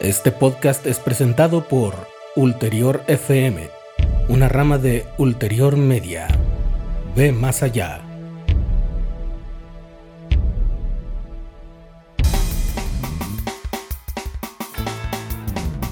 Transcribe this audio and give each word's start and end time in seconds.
Este 0.00 0.32
podcast 0.32 0.86
es 0.86 0.98
presentado 0.98 1.68
por 1.68 1.94
Ulterior 2.34 3.02
FM, 3.06 3.68
una 4.30 4.48
rama 4.48 4.78
de 4.78 5.04
Ulterior 5.18 5.76
Media. 5.76 6.26
Ve 7.14 7.32
más 7.32 7.62
allá. 7.62 8.00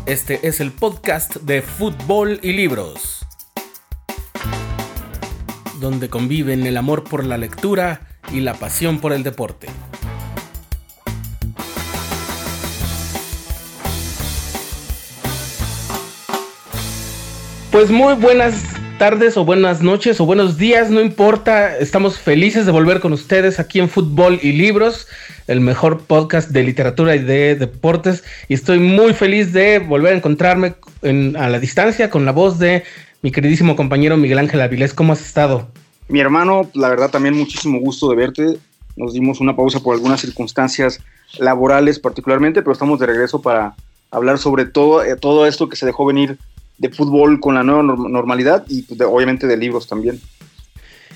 Este 0.06 0.48
es 0.48 0.60
el 0.60 0.72
podcast 0.72 1.36
de 1.42 1.60
fútbol 1.60 2.40
y 2.42 2.54
libros, 2.54 3.26
donde 5.80 6.08
conviven 6.08 6.66
el 6.66 6.78
amor 6.78 7.04
por 7.04 7.24
la 7.24 7.36
lectura 7.36 8.08
y 8.32 8.40
la 8.40 8.54
pasión 8.54 9.00
por 9.00 9.12
el 9.12 9.22
deporte. 9.22 9.68
Pues 17.78 17.92
muy 17.92 18.14
buenas 18.14 18.64
tardes 18.98 19.36
o 19.36 19.44
buenas 19.44 19.82
noches 19.82 20.20
o 20.20 20.26
buenos 20.26 20.58
días, 20.58 20.90
no 20.90 21.00
importa. 21.00 21.76
Estamos 21.78 22.18
felices 22.18 22.66
de 22.66 22.72
volver 22.72 22.98
con 22.98 23.12
ustedes 23.12 23.60
aquí 23.60 23.78
en 23.78 23.88
Fútbol 23.88 24.40
y 24.42 24.50
Libros, 24.50 25.06
el 25.46 25.60
mejor 25.60 26.00
podcast 26.00 26.50
de 26.50 26.64
literatura 26.64 27.14
y 27.14 27.20
de 27.20 27.54
deportes. 27.54 28.24
Y 28.48 28.54
estoy 28.54 28.80
muy 28.80 29.14
feliz 29.14 29.52
de 29.52 29.78
volver 29.78 30.12
a 30.12 30.16
encontrarme 30.16 30.74
a 31.38 31.48
la 31.48 31.60
distancia 31.60 32.10
con 32.10 32.24
la 32.24 32.32
voz 32.32 32.58
de 32.58 32.82
mi 33.22 33.30
queridísimo 33.30 33.76
compañero 33.76 34.16
Miguel 34.16 34.40
Ángel 34.40 34.60
Avilés. 34.60 34.92
¿Cómo 34.92 35.12
has 35.12 35.24
estado? 35.24 35.68
Mi 36.08 36.18
hermano, 36.18 36.68
la 36.74 36.88
verdad 36.88 37.10
también 37.10 37.36
muchísimo 37.36 37.78
gusto 37.78 38.10
de 38.10 38.16
verte. 38.16 38.58
Nos 38.96 39.12
dimos 39.12 39.38
una 39.38 39.54
pausa 39.54 39.78
por 39.78 39.94
algunas 39.94 40.20
circunstancias 40.20 41.00
laborales 41.38 42.00
particularmente, 42.00 42.60
pero 42.60 42.72
estamos 42.72 42.98
de 42.98 43.06
regreso 43.06 43.40
para 43.40 43.76
hablar 44.10 44.38
sobre 44.38 44.64
todo, 44.64 45.04
eh, 45.04 45.14
todo 45.14 45.46
esto 45.46 45.68
que 45.68 45.76
se 45.76 45.86
dejó 45.86 46.04
venir 46.04 46.38
de 46.78 46.88
fútbol 46.90 47.40
con 47.40 47.56
la 47.56 47.62
nueva 47.62 47.82
normalidad 47.82 48.64
y 48.68 48.82
pues, 48.82 49.00
obviamente 49.00 49.46
de 49.46 49.56
libros 49.56 49.86
también. 49.86 50.20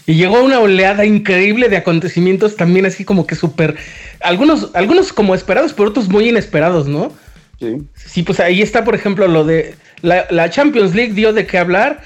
Y 0.07 0.15
llegó 0.15 0.43
una 0.43 0.59
oleada 0.59 1.05
increíble 1.05 1.69
de 1.69 1.77
acontecimientos 1.77 2.57
también 2.57 2.87
así 2.87 3.05
como 3.05 3.27
que 3.27 3.37
súper, 3.37 3.77
algunos, 4.21 4.71
algunos 4.75 5.13
como 5.13 5.35
esperados, 5.35 5.73
pero 5.73 5.91
otros 5.91 6.09
muy 6.09 6.29
inesperados, 6.29 6.89
¿no? 6.89 7.13
Sí. 7.61 7.79
Sí, 7.95 8.23
pues 8.25 8.41
ahí 8.41 8.61
está, 8.61 8.85
por 8.85 8.97
ejemplo, 8.97 9.29
lo 9.29 9.45
de 9.45 9.77
la, 10.03 10.51
Champions 10.51 10.95
League 10.97 11.13
dio 11.13 11.33
de 11.33 11.47
qué 11.47 11.59
hablar 11.59 12.03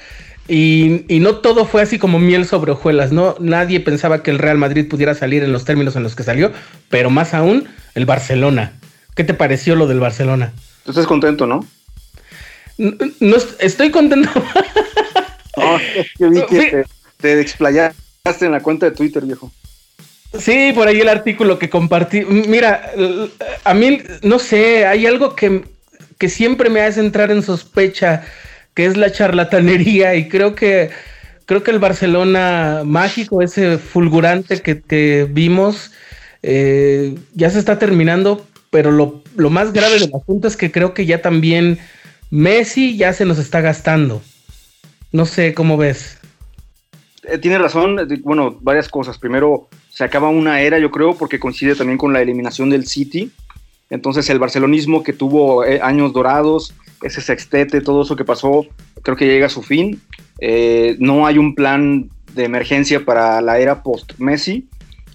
y, 0.47 1.05
y, 1.07 1.19
no 1.19 1.37
todo 1.37 1.65
fue 1.65 1.81
así 1.81 1.97
como 1.97 2.19
miel 2.19 2.45
sobre 2.45 2.71
hojuelas, 2.71 3.11
¿no? 3.11 3.35
Nadie 3.39 3.79
pensaba 3.79 4.21
que 4.21 4.29
el 4.29 4.37
Real 4.37 4.59
Madrid 4.59 4.87
pudiera 4.87 5.15
salir 5.15 5.43
en 5.43 5.51
los 5.51 5.65
términos 5.65 5.95
en 5.95 6.03
los 6.03 6.15
que 6.15 6.23
salió, 6.23 6.51
pero 6.89 7.09
más 7.09 7.33
aún 7.33 7.67
el 7.95 8.05
Barcelona. 8.05 8.73
¿Qué 9.15 9.23
te 9.23 9.33
pareció 9.33 9.75
lo 9.75 9.87
del 9.87 9.99
Barcelona? 9.99 10.53
Tú 10.85 10.91
estás 10.91 11.07
contento, 11.07 11.47
¿no? 11.47 11.65
No, 12.77 13.37
estoy 13.59 13.91
contento. 13.91 14.29
no, 15.57 15.79
yo 16.19 16.29
vi 16.29 16.41
que 16.45 16.85
te, 17.19 17.39
explayaste 17.41 17.95
en 18.41 18.51
la 18.51 18.61
cuenta 18.61 18.87
de 18.87 18.95
Twitter, 18.95 19.25
viejo. 19.25 19.51
Sí, 20.37 20.71
por 20.75 20.87
ahí 20.87 20.99
el 20.99 21.09
artículo 21.09 21.57
que 21.57 21.69
compartí. 21.69 22.23
Mira, 22.25 22.91
a 23.63 23.73
mí, 23.73 24.01
no 24.21 24.39
sé, 24.39 24.85
hay 24.85 25.05
algo 25.05 25.35
que, 25.35 25.63
que 26.17 26.29
siempre 26.29 26.69
me 26.69 26.81
hace 26.81 26.99
entrar 26.99 27.31
en 27.31 27.41
sospecha, 27.41 28.23
que 28.73 28.85
es 28.85 28.97
la 28.97 29.11
charlatanería, 29.11 30.15
y 30.15 30.27
creo 30.27 30.53
que 30.53 30.91
creo 31.47 31.63
que 31.63 31.71
el 31.71 31.79
Barcelona 31.79 32.81
mágico, 32.85 33.41
ese 33.41 33.79
fulgurante 33.79 34.61
que, 34.61 35.27
vimos, 35.29 35.91
eh, 36.43 37.15
ya 37.33 37.49
se 37.49 37.57
está 37.57 37.79
terminando, 37.79 38.45
pero 38.69 38.91
lo, 38.91 39.23
lo, 39.35 39.49
más 39.49 39.71
grave 39.71 39.97
del 39.97 40.11
asunto 40.13 40.47
es 40.47 40.57
que 40.57 40.71
creo 40.71 40.93
que 40.93 41.05
ya 41.05 41.21
también 41.21 41.79
Messi 42.29 42.97
ya 42.97 43.13
se 43.13 43.25
nos 43.25 43.39
está 43.39 43.61
gastando. 43.61 44.21
No 45.11 45.25
sé 45.25 45.53
cómo 45.53 45.77
ves. 45.77 46.19
Eh, 47.23 47.37
tiene 47.37 47.57
razón, 47.57 47.99
eh, 47.99 48.19
bueno, 48.23 48.57
varias 48.61 48.89
cosas. 48.89 49.17
Primero, 49.17 49.67
se 49.89 50.03
acaba 50.03 50.29
una 50.29 50.61
era, 50.61 50.79
yo 50.79 50.91
creo, 50.91 51.15
porque 51.15 51.39
coincide 51.39 51.75
también 51.75 51.97
con 51.97 52.13
la 52.13 52.21
eliminación 52.21 52.69
del 52.69 52.87
City. 52.87 53.31
Entonces, 53.89 54.29
el 54.29 54.39
barcelonismo 54.39 55.03
que 55.03 55.13
tuvo 55.13 55.63
eh, 55.63 55.79
años 55.81 56.11
dorados, 56.13 56.73
ese 57.01 57.21
sextete, 57.21 57.81
todo 57.81 58.03
eso 58.03 58.15
que 58.15 58.25
pasó, 58.25 58.65
creo 59.01 59.15
que 59.15 59.27
llega 59.27 59.45
a 59.45 59.49
su 59.49 59.63
fin. 59.63 60.01
no 60.99 61.25
hay 61.25 61.37
un 61.37 61.55
plan 61.55 62.09
de 62.33 62.43
emergencia 62.43 63.03
para 63.05 63.41
la 63.41 63.59
era 63.59 63.81
post-Messi 63.83 64.67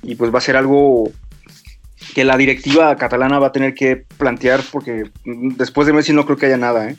y 0.03 0.15
pues 0.17 0.35
va 0.35 0.39
a 0.39 0.43
ser 0.43 0.57
algo 0.57 1.11
que 2.15 2.25
la 2.25 2.37
directiva 2.37 2.97
catalana 2.97 3.39
va 3.39 3.49
a 3.49 3.53
tener 3.53 3.75
que 3.75 4.05
plantear 4.19 4.61
porque 4.71 5.11
después 5.25 5.87
de 5.87 5.93
Messi 5.93 6.13
no 6.13 6.25
creo 6.25 6.37
que 6.37 6.47
haya 6.47 6.57
nada. 6.57 6.91
¿eh? 6.91 6.97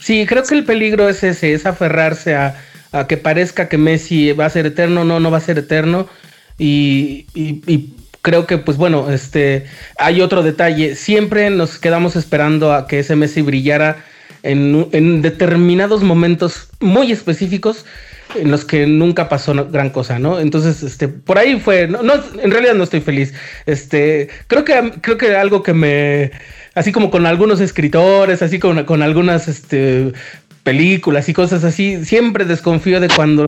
Sí, 0.00 0.26
creo 0.26 0.42
que 0.44 0.54
el 0.54 0.64
peligro 0.64 1.08
es 1.08 1.22
ese, 1.22 1.52
es 1.52 1.66
aferrarse 1.66 2.34
a, 2.34 2.54
que 3.06 3.16
parezca 3.16 3.68
que 3.68 3.76
Messi 3.76 4.32
va 4.32 4.46
a 4.46 4.50
ser 4.50 4.66
eterno, 4.66 5.04
no, 5.04 5.20
no 5.20 5.30
va 5.30 5.38
a 5.38 5.42
ser 5.42 5.58
eterno. 5.58 6.08
Y, 6.58 7.26
creo 8.22 8.46
que, 8.46 8.58
pues 8.58 8.76
bueno, 8.76 9.10
este, 9.10 9.66
hay 9.98 10.20
otro 10.20 10.42
detalle. 10.42 10.96
Siempre 10.96 11.50
nos 11.50 11.78
quedamos 11.78 12.16
esperando 12.16 12.72
a 12.72 12.86
que 12.86 13.00
ese 13.00 13.16
Messi 13.16 13.42
brillara 13.42 14.04
en, 14.42 14.88
en 14.92 15.22
determinados 15.22 16.02
momentos 16.02 16.68
muy 16.80 17.12
específicos 17.12 17.84
en 18.34 18.50
los 18.50 18.64
que 18.64 18.86
nunca 18.86 19.28
pasó 19.28 19.54
gran 19.70 19.90
cosa, 19.90 20.18
¿no? 20.18 20.40
Entonces, 20.40 20.82
este, 20.82 21.08
por 21.08 21.38
ahí 21.38 21.58
fue, 21.60 21.88
no, 21.88 22.00
en 22.42 22.50
realidad 22.50 22.74
no 22.74 22.84
estoy 22.84 23.00
feliz. 23.00 23.34
Este, 23.66 24.28
creo 24.46 24.64
que, 24.64 24.92
creo 25.00 25.18
que 25.18 25.36
algo 25.36 25.62
que 25.62 25.74
me, 25.74 26.30
así 26.74 26.92
como 26.92 27.10
con 27.10 27.26
algunos 27.26 27.60
escritores, 27.60 28.42
así 28.42 28.58
con, 28.58 28.84
con 28.84 29.02
algunas, 29.02 29.48
este, 29.48 30.12
películas 30.68 31.30
y 31.30 31.32
cosas 31.32 31.64
así, 31.64 32.04
siempre 32.04 32.44
desconfío 32.44 33.00
de 33.00 33.08
cuando, 33.08 33.46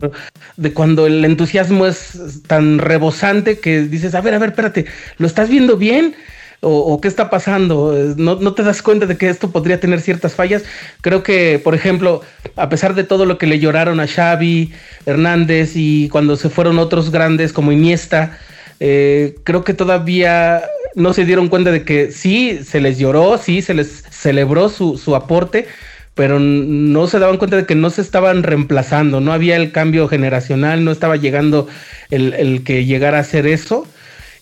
de 0.57 0.73
cuando 0.73 1.05
el 1.05 1.23
entusiasmo 1.23 1.85
es 1.85 2.41
tan 2.47 2.79
rebosante 2.79 3.59
que 3.59 3.81
dices, 3.83 4.15
a 4.15 4.21
ver, 4.21 4.33
a 4.33 4.39
ver, 4.39 4.49
espérate, 4.49 4.87
¿lo 5.19 5.27
estás 5.27 5.47
viendo 5.47 5.77
bien? 5.77 6.15
O, 6.63 7.01
qué 7.01 7.07
está 7.07 7.29
pasando? 7.31 7.93
¿No, 8.17 8.35
¿No, 8.35 8.53
te 8.53 8.61
das 8.61 8.83
cuenta 8.83 9.07
de 9.07 9.17
que 9.17 9.29
esto 9.29 9.49
podría 9.49 9.79
tener 9.79 9.99
ciertas 9.99 10.35
fallas? 10.35 10.63
Creo 11.01 11.23
que, 11.23 11.59
por 11.63 11.73
ejemplo, 11.73 12.21
a 12.55 12.69
pesar 12.69 12.93
de 12.93 13.03
todo 13.03 13.25
lo 13.25 13.39
que 13.39 13.47
le 13.47 13.59
lloraron 13.59 13.99
a 13.99 14.07
Xavi, 14.07 14.71
Hernández 15.07 15.71
y 15.75 16.07
cuando 16.09 16.35
se 16.35 16.49
fueron 16.49 16.77
otros 16.77 17.09
grandes 17.09 17.51
como 17.51 17.71
Iniesta, 17.71 18.37
eh, 18.79 19.35
creo 19.43 19.63
que 19.63 19.73
todavía 19.73 20.61
no 20.93 21.13
se 21.13 21.25
dieron 21.25 21.49
cuenta 21.49 21.71
de 21.71 21.83
que 21.83 22.11
sí, 22.11 22.59
se 22.63 22.79
les 22.79 22.99
lloró, 22.99 23.39
sí, 23.39 23.63
se 23.63 23.73
les 23.73 24.03
celebró 24.11 24.69
su, 24.69 24.99
su 24.99 25.15
aporte, 25.15 25.67
pero 26.13 26.39
no 26.39 27.07
se 27.07 27.17
daban 27.17 27.37
cuenta 27.37 27.57
de 27.57 27.65
que 27.65 27.75
no 27.75 27.89
se 27.89 28.01
estaban 28.01 28.43
reemplazando, 28.43 29.19
no 29.19 29.33
había 29.33 29.55
el 29.55 29.71
cambio 29.71 30.07
generacional, 30.07 30.83
no 30.83 30.91
estaba 30.91 31.15
llegando 31.15 31.67
el, 32.11 32.33
el 32.33 32.63
que 32.63 32.85
llegara 32.85 33.17
a 33.17 33.21
hacer 33.21 33.47
eso. 33.47 33.87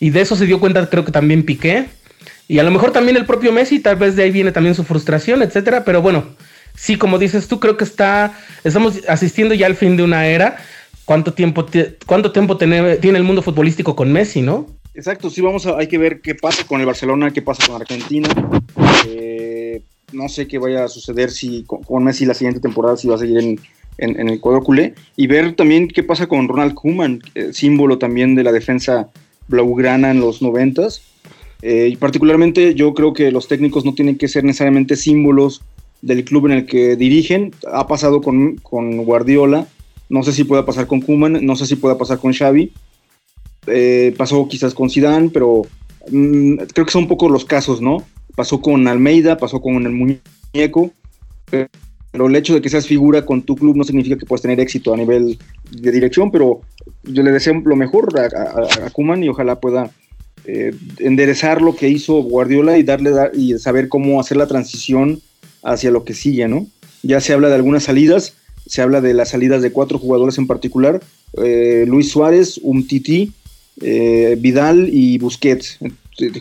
Y 0.02 0.10
de 0.12 0.22
eso 0.22 0.36
se 0.36 0.46
dio 0.46 0.60
cuenta, 0.60 0.90
creo 0.90 1.06
que 1.06 1.12
también 1.12 1.44
Piqué. 1.44 1.88
Y 2.50 2.58
a 2.58 2.64
lo 2.64 2.72
mejor 2.72 2.92
también 2.92 3.16
el 3.16 3.28
propio 3.28 3.54
Messi, 3.54 3.80
tal 3.80 3.96
vez 3.98 4.16
de 4.16 4.24
ahí 4.24 4.32
viene 4.32 4.52
también 4.52 4.74
su 4.74 4.84
frustración, 4.84 5.44
etcétera. 5.44 5.86
Pero 5.86 6.02
bueno, 6.02 6.26
sí, 6.76 6.98
como 6.98 7.20
dices 7.20 7.48
tú, 7.48 7.60
creo 7.60 7.78
que 7.78 7.84
está, 7.84 8.34
estamos 8.64 9.02
asistiendo 9.08 9.54
ya 9.54 9.68
al 9.68 9.76
fin 9.76 9.96
de 9.96 10.02
una 10.02 10.26
era. 10.26 10.58
¿Cuánto 11.06 11.32
tiempo, 11.32 11.68
cuánto 12.08 12.32
tiempo 12.32 12.58
tiene, 12.58 12.98
el 13.02 13.24
mundo 13.24 13.44
futbolístico 13.44 13.96
con 13.96 14.12
Messi, 14.12 14.42
no? 14.42 14.66
Exacto, 14.96 15.30
sí, 15.30 15.42
vamos 15.42 15.68
a, 15.68 15.78
hay 15.78 15.86
que 15.86 16.00
ver 16.00 16.22
qué 16.22 16.34
pasa 16.34 16.66
con 16.66 16.80
el 16.80 16.88
Barcelona, 16.88 17.30
qué 17.30 17.44
pasa 17.44 17.68
con 17.68 17.80
Argentina. 17.80 18.28
Eh, 19.08 19.84
no 20.12 20.28
sé 20.28 20.48
qué 20.48 20.58
vaya 20.58 20.86
a 20.86 20.88
suceder 20.88 21.30
si 21.30 21.64
con, 21.66 22.04
Messi 22.04 22.26
la 22.26 22.34
siguiente 22.34 22.60
temporada, 22.60 22.98
si 22.98 23.08
va 23.08 23.14
a 23.14 23.20
seguir 23.20 23.38
en, 23.38 23.60
en, 24.00 24.28
el 24.28 24.40
cuadro 24.40 24.64
culé. 24.64 24.96
Y 25.16 25.28
ver 25.28 25.56
también 25.56 25.88
qué 25.88 26.02
pasa 26.02 26.26
con 26.26 26.48
Ronald 26.48 26.74
Koeman, 26.74 27.22
símbolo 27.52 28.00
también 28.00 28.34
de 28.34 28.44
la 28.44 28.52
defensa 28.52 29.10
blaugrana 29.48 30.10
en 30.10 30.20
los 30.20 30.42
noventas. 30.42 31.04
Eh, 31.62 31.96
particularmente 32.00 32.74
yo 32.74 32.94
creo 32.94 33.14
que 33.14 33.32
los 33.32 33.48
técnicos 33.48 33.84
no 33.84 33.94
tienen 33.94 34.18
que 34.18 34.30
ser 34.30 34.44
necesariamente 34.44 34.96
símbolos 34.96 35.62
del 36.02 36.24
club 36.24 36.48
en 36.48 36.52
el 36.54 36.66
que 36.66 36.96
dirigen. 36.96 37.52
Ha 37.72 37.88
pasado 37.88 38.22
con, 38.22 38.56
Guardiola, 38.64 39.68
no 40.10 40.24
sé 40.24 40.32
si 40.32 40.44
pueda 40.44 40.66
pasar 40.66 40.88
con 40.88 41.02
Kuman, 41.02 41.46
no 41.46 41.56
sé 41.56 41.66
si 41.66 41.76
pueda 41.76 41.98
pasar 41.98 42.20
con 42.20 42.34
Xavi. 42.34 42.72
Eh, 43.68 44.14
pasó 44.18 44.48
quizás 44.48 44.74
con 44.74 44.90
Zidane, 44.90 45.30
pero 45.30 45.64
mm, 46.10 46.56
creo 46.74 46.86
que 46.86 46.92
son 46.92 47.04
un 47.04 47.10
poco 47.10 47.30
los 47.30 47.46
casos, 47.46 47.82
¿no? 47.82 48.04
Pasó 48.36 48.62
con 48.62 48.88
Almeida, 48.88 49.38
pasó 49.38 49.62
con 49.62 49.86
el 49.86 49.92
muñeco, 49.92 50.92
pero 52.12 52.28
el 52.28 52.36
hecho 52.36 52.54
de 52.54 52.62
que 52.62 52.70
seas 52.70 52.88
figura 52.88 53.26
con 53.26 53.42
tu 53.42 53.56
club 53.56 53.76
no 53.76 53.84
significa 53.84 54.18
que 54.18 54.26
puedas 54.26 54.42
tener 54.42 54.60
éxito 54.62 54.94
a 54.94 54.98
nivel 54.98 55.38
de 55.72 55.92
dirección, 55.92 56.32
pero 56.32 56.62
yo 57.04 57.22
le 57.22 57.32
deseo 57.32 57.54
lo 57.54 57.76
mejor 57.76 58.08
a, 58.18 58.24
a, 58.24 58.88
a 58.88 58.90
Kuman 58.92 59.24
y 59.24 59.30
ojalá 59.30 59.60
pueda 59.60 59.92
eh, 60.52 60.74
enderezar 61.00 61.62
lo 61.62 61.76
que 61.76 61.90
hizo 61.90 62.16
Guardiola 62.24 62.78
y 62.78 62.84
darle 62.84 63.12
y 63.34 63.58
saber 63.60 63.88
cómo 63.88 64.20
hacer 64.20 64.38
la 64.38 64.48
transición 64.48 65.22
hacia 65.64 65.92
lo 65.92 66.04
que 66.04 66.14
sigue, 66.14 66.48
¿no? 66.48 66.66
Ya 67.04 67.22
se 67.22 67.34
habla 67.34 67.50
de 67.50 67.56
algunas 67.56 67.84
salidas, 67.84 68.34
se 68.66 68.82
habla 68.82 69.00
de 69.00 69.14
las 69.14 69.30
salidas 69.30 69.62
de 69.62 69.72
cuatro 69.72 70.00
jugadores 70.00 70.38
en 70.38 70.48
particular, 70.48 71.02
eh, 71.38 71.86
Luis 71.88 72.10
Suárez, 72.10 72.60
Umtiti, 72.64 73.32
eh, 73.82 74.38
Vidal 74.40 74.90
y 74.92 75.20
Busquets, 75.20 75.78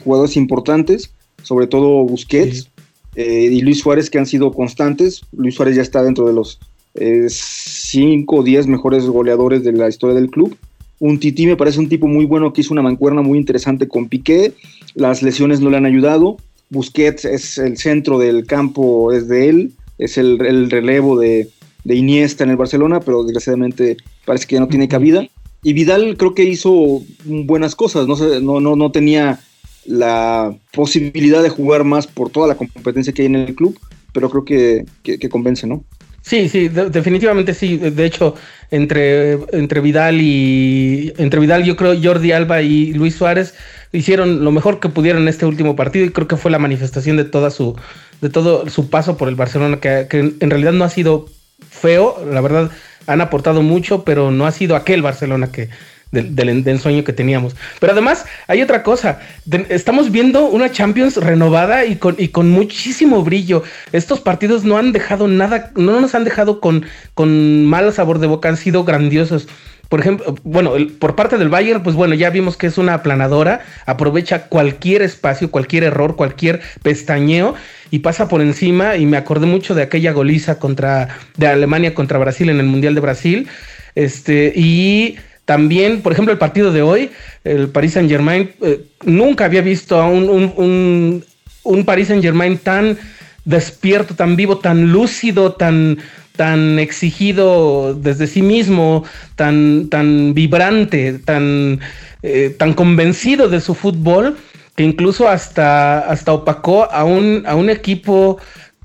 jugadores 0.03 0.37
importantes, 0.37 1.11
sobre 1.43 1.67
todo 1.67 2.05
Busquets. 2.05 2.69
eh, 3.15 3.49
y 3.51 3.61
Luis 3.61 3.81
Suárez 3.81 4.11
que 4.11 4.19
han 4.19 4.27
sido 4.27 4.53
constantes. 4.53 5.23
Luis 5.37 5.55
Suárez 5.57 5.77
ya 5.77 5.83
está 5.83 6.03
dentro 6.03 6.27
de 6.27 6.33
los 6.33 6.61
5 6.95 8.37
o 8.37 8.43
10 8.43 8.67
mejores 8.69 9.05
goleadores 9.07 9.65
de 9.65 9.73
la 9.73 9.89
historia 9.89 10.15
del 10.15 10.31
club. 10.31 10.57
Un 11.01 11.21
Titi 11.21 11.47
me 11.47 11.57
parece 11.57 11.79
un 11.79 11.89
tipo 11.89 12.09
muy 12.09 12.25
bueno 12.25 12.53
que 12.53 12.63
hizo 12.63 12.73
una 12.73 12.83
mancuerna 12.83 13.23
muy 13.23 13.39
interesante 13.39 13.87
con 13.87 14.09
Piqué. 14.09 14.53
Las 14.95 15.23
lesiones 15.23 15.61
no 15.61 15.71
le 15.71 15.77
han 15.77 15.87
ayudado. 15.87 16.39
Busquets 16.71 17.25
es 17.25 17.59
el 17.59 17.77
centro 17.79 18.19
del 18.19 18.47
campo, 18.47 19.13
es 19.13 19.29
de 19.29 19.49
él. 19.49 19.73
Es 19.99 20.19
el, 20.19 20.39
relevo 20.71 21.19
de, 21.19 21.49
de, 21.85 21.95
Iniesta 21.95 22.45
en 22.45 22.51
el 22.51 22.57
Barcelona, 22.57 23.01
pero 23.01 23.25
desgraciadamente 23.25 23.97
parece 24.25 24.47
que 24.47 24.55
ya 24.55 24.61
no 24.61 24.69
tiene 24.69 24.89
cabida. 24.89 25.27
Y 25.63 25.73
Vidal 25.73 26.17
creo 26.17 26.35
que 26.35 26.45
hizo 26.45 27.03
buenas 27.25 27.75
cosas. 27.75 28.07
No, 28.07 28.17
no, 28.41 28.61
no, 28.61 28.77
no 28.77 28.93
tenía 28.93 29.41
la 29.87 30.55
posibilidad 30.73 31.43
de 31.43 31.49
jugar 31.49 31.85
más 31.85 32.07
por 32.07 32.31
toda 32.31 32.49
la 32.49 32.57
competencia 32.57 33.13
que 33.13 33.23
hay 33.23 33.27
en 33.27 33.37
el 33.37 33.55
club, 33.55 33.79
pero 34.13 34.31
creo 34.31 34.45
que, 34.45 34.85
que 35.03 35.29
convence, 35.29 35.67
¿no? 35.67 35.85
Sí, 36.23 36.49
sí, 36.49 36.69
definitivamente 36.69 37.55
sí. 37.55 37.77
De 37.79 38.05
hecho, 38.05 38.35
entre, 38.71 39.33
entre 39.53 39.81
Vidal 39.81 40.21
y 40.21 41.13
entre 41.17 41.41
Vidal, 41.41 41.65
yo 41.65 41.77
creo 41.77 41.95
Jordi 42.01 42.33
Alba 42.33 42.61
y 42.61 42.93
Luis 42.93 43.15
Suárez 43.15 43.55
hicieron 43.93 44.45
lo 44.45 44.53
mejor 44.53 44.81
que 44.81 44.91
pudieron 44.91 45.23
en 45.23 45.29
este 45.29 45.47
último 45.47 45.75
partido 45.75 46.05
y 46.05 46.11
creo 46.11 46.29
que 46.29 46.37
fue 46.37 46.51
la 46.51 46.59
manifestación 46.59 47.17
de 47.17 47.25
toda 47.25 47.51
su, 47.51 47.77
de 48.21 48.29
todo 48.29 48.69
su 48.69 48.91
paso 48.91 49.17
por 49.17 49.29
el 49.29 49.37
Barcelona, 49.37 49.81
que, 49.81 50.07
que 50.11 50.19
en 50.19 50.51
realidad 50.51 50.73
no 50.73 50.85
ha 50.85 50.91
sido 50.91 51.27
feo, 51.71 52.23
la 52.31 52.41
verdad 52.41 52.71
han 53.07 53.23
aportado 53.23 53.63
mucho, 53.63 54.05
pero 54.05 54.31
no 54.31 54.47
ha 54.47 54.53
sido 54.53 54.77
aquel 54.77 55.01
Barcelona 55.01 55.51
que, 55.51 55.71
del, 56.11 56.67
ensueño 56.67 57.05
que 57.05 57.13
teníamos. 57.13 57.57
Pero 57.81 57.93
además 57.93 58.25
hay 58.47 58.63
otra 58.63 58.83
cosa, 58.83 59.21
estamos 59.69 60.11
viendo 60.11 60.47
una 60.47 60.71
Champions 60.71 61.17
renovada 61.17 61.85
y 61.85 61.97
con, 61.97 62.17
y 62.19 62.29
con 62.29 62.51
muchísimo 62.51 63.23
brillo. 63.23 63.63
Estos 63.93 64.21
partidos 64.21 64.65
no 64.65 64.79
han 64.79 64.93
dejado 64.93 65.29
nada, 65.29 65.71
no 65.77 66.01
nos 66.01 66.15
han 66.15 66.25
dejado 66.25 66.61
con, 66.61 66.85
con 67.15 67.67
mal 67.67 67.93
sabor 67.93 68.19
de 68.19 68.27
boca, 68.27 68.49
han 68.49 68.57
sido 68.57 68.85
grandiosos. 68.85 69.49
Por 69.89 70.01
ejemplo, 70.01 70.35
bueno, 70.45 70.73
por 70.99 71.15
parte 71.15 71.39
del 71.39 71.49
Bayern, 71.49 71.83
pues 71.83 71.97
bueno, 71.97 72.15
ya 72.15 72.29
vimos 72.29 72.59
que 72.59 72.67
es 72.67 72.77
una 72.77 72.93
aplanadora, 72.93 73.61
aprovecha 73.87 74.49
cualquier 74.49 75.01
espacio, 75.01 75.51
cualquier 75.51 75.83
error, 75.83 76.15
cualquier 76.15 76.61
pestañeo 76.83 77.55
y 77.91 78.01
pasa 78.01 78.29
por 78.29 78.43
encima. 78.43 78.97
Y 78.97 79.07
me 79.07 79.17
acordé 79.17 79.47
mucho 79.47 79.75
de 79.75 79.83
aquella 79.83 80.13
goliza 80.13 80.59
contra 80.59 81.09
de 81.39 81.47
Alemania 81.47 81.95
contra 81.95 82.19
Brasil 82.19 82.51
en 82.51 82.61
el 82.61 82.67
Mundial 82.67 82.95
de 82.95 83.01
Brasil. 83.01 83.49
Este, 83.95 84.53
y 84.55 85.17
también, 85.49 86.03
por 86.03 86.13
ejemplo, 86.13 86.31
el 86.31 86.39
partido 86.39 86.73
de 86.73 86.83
hoy, 86.83 87.11
el 87.43 87.71
Paris 87.71 87.95
Saint 87.95 88.11
Germain, 88.11 88.51
eh, 88.61 88.83
nunca 89.07 89.47
había 89.47 89.63
visto 89.63 89.99
a 89.99 90.07
un, 90.07 90.29
un, 90.29 91.25
un, 91.63 91.85
Paris 91.87 92.09
Saint 92.09 92.23
Germain 92.23 92.59
tan 92.59 92.99
despierto, 93.47 94.15
tan 94.15 94.37
vivo, 94.37 94.59
tan 94.59 94.93
lúcido, 94.93 95.55
tan, 95.55 96.01
tan 96.37 96.79
exigido 96.79 97.95
desde 97.95 98.27
sí 98.27 98.43
mismo, 98.43 99.05
tan, 99.37 99.89
tan 99.89 100.35
vibrante, 100.35 101.19
tan, 101.25 101.81
eh, 102.23 102.55
tan 102.59 102.75
convencido 102.75 103.49
de 103.49 103.63
su 103.63 103.75
fútbol, 103.75 104.37
que 104.77 104.85
incluso 104.85 105.31
hasta, 105.31 106.01
hasta 106.01 106.35
opacó 106.35 106.93
a 106.93 107.05
un, 107.05 107.45
a 107.47 107.55
un 107.55 107.71
equipo 107.71 108.37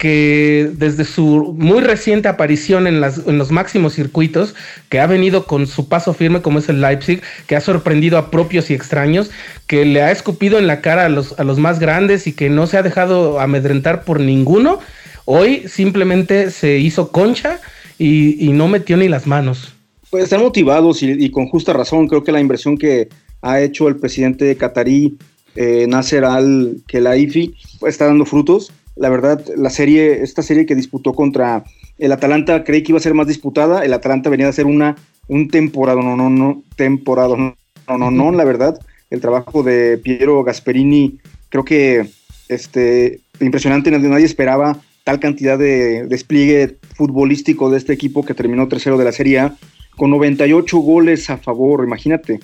que 0.04 0.70
desde 0.74 1.06
su 1.06 1.56
muy 1.58 1.80
reciente 1.80 2.28
aparición 2.28 2.88
en, 2.88 3.00
los 3.00 3.52
máximos 3.52 3.94
circuitos, 3.94 4.54
que 4.90 5.00
ha 5.00 5.08
venido 5.08 5.46
con 5.46 5.66
su 5.66 5.88
paso 5.88 6.14
firme 6.14 6.42
como 6.42 6.60
es 6.60 6.68
el 6.68 6.82
Leipzig, 6.82 7.22
que 7.48 7.56
ha 7.56 7.62
sorprendido 7.62 8.18
a 8.18 8.30
propios 8.30 8.70
y 8.70 8.74
extraños, 8.74 9.32
que 9.66 9.86
le 9.86 10.02
ha 10.02 10.12
escupido 10.12 10.60
en 10.60 10.68
la 10.68 10.82
cara 10.82 11.06
a 11.06 11.08
los, 11.08 11.58
más 11.58 11.80
grandes 11.80 12.28
y 12.28 12.34
que 12.34 12.50
no 12.50 12.68
se 12.68 12.76
ha 12.76 12.84
dejado 12.84 13.40
amedrentar 13.40 14.04
por 14.04 14.20
ninguno, 14.20 14.80
hoy 15.24 15.70
simplemente 15.70 16.52
se 16.52 16.80
hizo 16.80 17.10
concha 17.14 17.62
y, 17.98 18.50
no 18.52 18.68
metió 18.68 18.98
ni 18.98 19.08
las 19.08 19.26
manos. 19.26 19.74
Pues 20.10 20.26
están 20.26 20.42
motivados 20.42 21.02
y, 21.02 21.30
con 21.30 21.48
justa 21.48 21.72
razón. 21.72 22.10
Creo 22.10 22.26
que 22.26 22.34
la 22.34 22.42
inversión 22.42 22.78
que 22.78 23.08
ha 23.42 23.62
hecho 23.62 23.88
el 23.88 23.96
presidente 23.96 24.54
catarí, 24.58 25.18
eh, 25.56 25.86
Nasser 25.88 26.26
al-Khelaifi, 26.26 27.56
está 27.84 28.08
dando 28.08 28.26
frutos 28.26 28.74
la 28.96 29.10
verdad, 29.10 29.44
la 29.56 29.70
serie, 29.70 30.24
esta 30.24 30.42
serie 30.42 30.66
que 30.66 30.76
disputó 30.76 31.14
contra 31.14 31.64
el 31.98 32.12
Atalanta, 32.12 32.64
creí 32.64 32.84
que 32.84 32.92
iba 32.92 33.00
a 33.00 33.02
ser 33.02 33.14
más 33.14 33.28
disputada. 33.28 33.84
El 33.84 33.94
Atalanta 33.94 34.30
venía 34.30 34.48
a 34.48 34.54
ser 34.54 34.66
una, 34.66 34.96
un 35.28 35.50
temporada, 35.50 36.02
no, 36.02 36.16
no, 36.16 36.30
no, 36.30 36.64
temporada, 36.76 37.36
no, 37.38 37.56
no, 37.98 38.12
no, 38.12 38.32
la 38.32 38.44
verdad. 38.44 38.80
El 39.10 39.22
trabajo 39.22 39.64
de 39.64 39.98
Piero 39.98 40.44
Gasperini, 40.44 41.20
creo 41.50 41.64
que 41.64 42.08
este, 42.50 43.22
impresionante, 43.40 43.92
nadie 43.92 44.26
esperaba 44.26 44.80
tal 45.04 45.20
cantidad 45.20 45.58
de 45.58 46.06
despliegue 46.08 46.78
futbolístico 46.96 47.70
de 47.70 47.78
este 47.78 47.94
equipo 47.94 48.24
que 48.24 48.34
terminó 48.34 48.68
tercero 48.68 48.98
de 48.98 49.06
la 49.06 49.12
Serie 49.12 49.40
A, 49.40 49.56
con 49.98 50.10
98 50.12 50.78
goles 50.78 51.30
a 51.30 51.38
favor, 51.38 51.84
imagínate, 51.84 52.40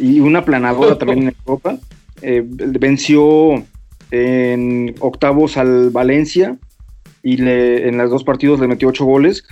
y 0.00 0.20
una 0.20 0.44
planadora 0.44 0.98
también 0.98 1.28
en 1.28 1.34
Europa. 1.44 1.78
Eh, 2.22 2.42
venció 2.44 3.64
en 4.10 4.94
octavos 5.00 5.56
al 5.56 5.90
Valencia 5.90 6.58
y 7.22 7.36
le, 7.36 7.88
en 7.88 7.98
los 7.98 8.10
dos 8.10 8.24
partidos 8.24 8.60
le 8.60 8.68
metió 8.68 8.88
ocho 8.88 9.04
goles. 9.04 9.44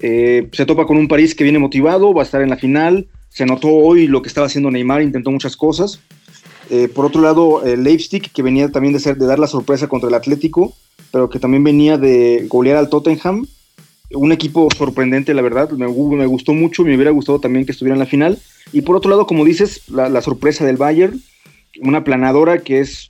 Eh, 0.00 0.48
se 0.52 0.66
topa 0.66 0.86
con 0.86 0.96
un 0.96 1.08
París 1.08 1.34
que 1.34 1.44
viene 1.44 1.58
motivado, 1.58 2.14
va 2.14 2.22
a 2.22 2.24
estar 2.24 2.42
en 2.42 2.50
la 2.50 2.56
final. 2.56 3.08
Se 3.28 3.46
notó 3.46 3.68
hoy 3.68 4.06
lo 4.06 4.22
que 4.22 4.28
estaba 4.28 4.46
haciendo 4.46 4.70
Neymar, 4.70 5.02
intentó 5.02 5.30
muchas 5.30 5.56
cosas. 5.56 6.00
Eh, 6.70 6.88
por 6.88 7.04
otro 7.04 7.22
lado, 7.22 7.64
el 7.64 7.82
Leipzig, 7.82 8.30
que 8.32 8.42
venía 8.42 8.70
también 8.70 8.92
de, 8.92 9.00
ser, 9.00 9.16
de 9.16 9.26
dar 9.26 9.38
la 9.38 9.46
sorpresa 9.46 9.88
contra 9.88 10.08
el 10.08 10.14
Atlético, 10.14 10.74
pero 11.12 11.30
que 11.30 11.38
también 11.38 11.64
venía 11.64 11.98
de 11.98 12.46
golear 12.48 12.76
al 12.76 12.88
Tottenham. 12.88 13.46
Un 14.12 14.32
equipo 14.32 14.68
sorprendente, 14.76 15.34
la 15.34 15.42
verdad, 15.42 15.70
me, 15.70 15.86
me 15.86 16.26
gustó 16.26 16.54
mucho, 16.54 16.84
me 16.84 16.94
hubiera 16.94 17.10
gustado 17.10 17.40
también 17.40 17.66
que 17.66 17.72
estuviera 17.72 17.94
en 17.94 18.00
la 18.00 18.06
final. 18.06 18.38
Y 18.72 18.82
por 18.82 18.96
otro 18.96 19.10
lado, 19.10 19.26
como 19.26 19.44
dices, 19.44 19.82
la, 19.88 20.08
la 20.08 20.22
sorpresa 20.22 20.64
del 20.64 20.76
Bayern, 20.76 21.20
una 21.80 22.04
planadora 22.04 22.58
que 22.58 22.80
es 22.80 23.08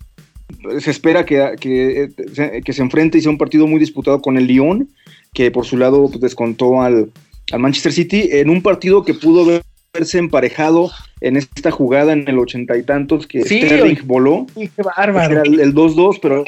se 0.81 0.91
espera 0.91 1.25
que, 1.25 1.57
que, 1.61 2.73
se 2.73 2.83
enfrente 2.83 3.19
y 3.19 3.21
sea 3.21 3.31
un 3.31 3.39
partido 3.39 3.67
muy 3.67 3.79
disputado 3.79 4.21
con 4.21 4.37
el 4.37 4.47
Lyon, 4.47 4.89
que 5.33 5.51
por 5.51 5.67
su 5.67 5.77
lado 5.77 6.09
pues, 6.09 6.21
descontó 6.21 6.83
al, 6.83 7.11
Manchester 7.57 7.93
City 7.93 8.29
en 8.33 8.51
un 8.51 8.63
partido 8.63 9.05
que 9.05 9.15
pudo 9.15 9.63
verse 9.95 10.19
emparejado 10.19 10.91
en 11.23 11.37
esta 11.37 11.71
jugada 11.71 12.13
en 12.13 12.29
el 12.29 12.39
ochenta 12.39 12.77
y 12.77 12.83
tantos 12.83 13.27
que 13.27 13.43
Sterling 13.43 13.97
voló. 14.05 14.47
Era 14.55 15.43
el 15.43 15.75
2-2, 15.75 16.19
pero 16.21 16.45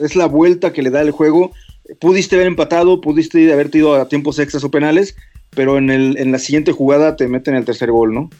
es 0.00 0.16
la 0.16 0.26
vuelta 0.26 0.72
que 0.72 0.82
le 0.82 0.90
da 0.90 1.02
el 1.02 1.12
juego. 1.12 1.52
Pudiste 2.00 2.34
haber 2.34 2.48
empatado, 2.48 3.00
pudiste 3.00 3.52
haber 3.52 3.74
ido 3.74 3.94
a 3.94 4.08
tiempos 4.08 4.40
extras 4.40 4.64
o 4.64 4.70
penales, 4.72 5.14
pero 5.50 5.78
en, 5.78 5.90
el, 5.90 6.16
en 6.18 6.32
la 6.32 6.40
siguiente 6.40 6.72
jugada 6.72 7.14
te 7.14 7.28
meten 7.28 7.54
el 7.54 7.64
tercer 7.64 7.92
gol, 7.92 8.12
¿no? 8.12 8.30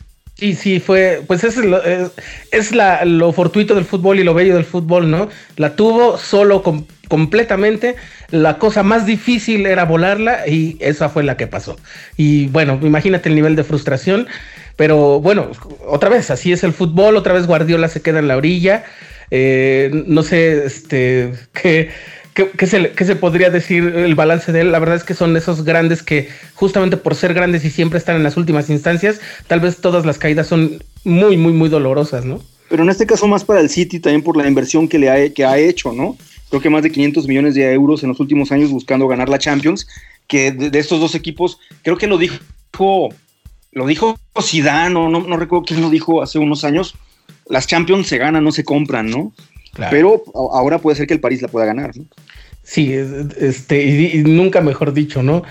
Sí, 0.40 0.54
sí, 0.54 0.80
fue, 0.80 1.22
pues 1.26 1.44
es, 1.44 1.58
lo, 1.58 1.82
es, 1.84 2.74
la, 2.74 3.04
lo 3.04 3.30
fortuito 3.30 3.74
del 3.74 3.84
fútbol 3.84 4.20
y 4.20 4.24
lo 4.24 4.32
bello 4.32 4.54
del 4.54 4.64
fútbol, 4.64 5.10
¿no? 5.10 5.28
La 5.56 5.76
tuvo 5.76 6.16
solo 6.16 6.62
completamente, 7.08 7.96
la 8.30 8.56
cosa 8.56 8.82
más 8.82 9.04
difícil 9.04 9.66
era 9.66 9.84
volarla 9.84 10.48
y 10.48 10.78
esa 10.80 11.10
fue 11.10 11.24
la 11.24 11.36
que 11.36 11.46
pasó. 11.46 11.76
Y 12.16 12.46
bueno, 12.46 12.78
imagínate 12.80 13.28
el 13.28 13.34
nivel 13.34 13.54
de 13.54 13.64
frustración, 13.64 14.28
pero 14.76 15.20
bueno, 15.20 15.50
otra 15.86 16.08
vez, 16.08 16.30
así 16.30 16.52
es 16.52 16.64
el 16.64 16.72
fútbol, 16.72 17.18
otra 17.18 17.34
vez 17.34 17.46
Guardiola 17.46 17.88
se 17.88 18.00
queda 18.00 18.20
en 18.20 18.28
la 18.28 18.38
orilla, 18.38 18.84
eh, 19.30 19.90
no 20.06 20.22
sé, 20.22 20.64
este, 20.64 21.34
qué 22.34 22.50
¿Qué, 22.50 22.66
se, 22.66 23.16
podría 23.16 23.50
decir 23.50 23.84
el 23.84 24.14
balance 24.14 24.52
de 24.52 24.62
él? 24.62 24.72
La 24.72 24.78
verdad 24.78 24.96
es 24.96 25.04
que 25.04 25.14
son 25.14 25.36
esos 25.36 25.64
grandes 25.64 26.02
que 26.02 26.28
justamente 26.54 26.96
por 26.96 27.14
ser 27.14 27.34
grandes 27.34 27.64
y 27.64 27.70
siempre 27.70 27.98
están 27.98 28.16
en 28.16 28.22
las 28.22 28.36
últimas 28.36 28.70
instancias, 28.70 29.20
tal 29.46 29.60
vez 29.60 29.78
todas 29.78 30.06
las 30.06 30.18
caídas 30.18 30.46
son 30.46 30.82
muy, 31.04 31.36
muy, 31.36 31.52
muy 31.52 31.68
dolorosas, 31.68 32.24
¿no? 32.24 32.40
Pero 32.68 32.84
en 32.84 32.90
este 32.90 33.06
caso 33.06 33.26
más 33.26 33.44
para 33.44 33.60
el 33.60 33.68
City 33.68 33.98
también 33.98 34.22
por 34.22 34.36
la 34.36 34.46
inversión 34.46 34.88
que, 34.88 34.98
le 34.98 35.10
ha, 35.10 35.32
que 35.32 35.44
ha 35.44 35.58
hecho, 35.58 35.92
¿no? 35.92 36.16
Creo 36.48 36.62
que 36.62 36.70
más 36.70 36.82
de 36.82 36.90
500 36.90 37.26
millones 37.26 37.54
de 37.54 37.72
euros 37.72 38.02
en 38.02 38.10
los 38.10 38.20
últimos 38.20 38.52
años 38.52 38.70
buscando 38.70 39.08
ganar 39.08 39.28
la 39.28 39.38
Champions, 39.38 39.86
que 40.26 40.52
de, 40.52 40.78
estos 40.78 41.00
dos 41.00 41.14
equipos, 41.14 41.58
creo 41.82 41.98
que 41.98 42.06
lo 42.06 42.16
dijo, 42.16 43.08
lo 43.72 43.86
dijo 43.86 44.18
Zidane, 44.40 44.94
no, 44.94 45.08
no, 45.08 45.20
no 45.20 45.36
recuerdo 45.36 45.64
quién 45.64 45.80
lo 45.80 45.90
dijo 45.90 46.22
hace 46.22 46.38
unos 46.38 46.64
años, 46.64 46.94
las 47.48 47.66
Champions 47.66 48.06
se 48.06 48.18
ganan, 48.18 48.44
no 48.44 48.52
se 48.52 48.64
compran, 48.64 49.10
¿no? 49.10 49.32
Pero 49.90 50.22
ahora 50.34 50.78
puede 50.78 50.96
ser 50.96 51.06
que 51.06 51.14
el 51.14 51.20
París 51.20 51.42
la 51.42 51.48
pueda 51.48 51.66
ganar, 51.66 51.96
¿no? 51.96 52.04
Sí, 52.62 52.92
este, 52.92 53.82
y, 53.82 54.22
nunca 54.22 54.60
mejor 54.60 54.92
dicho, 54.92 55.22
¿no? 55.22 55.42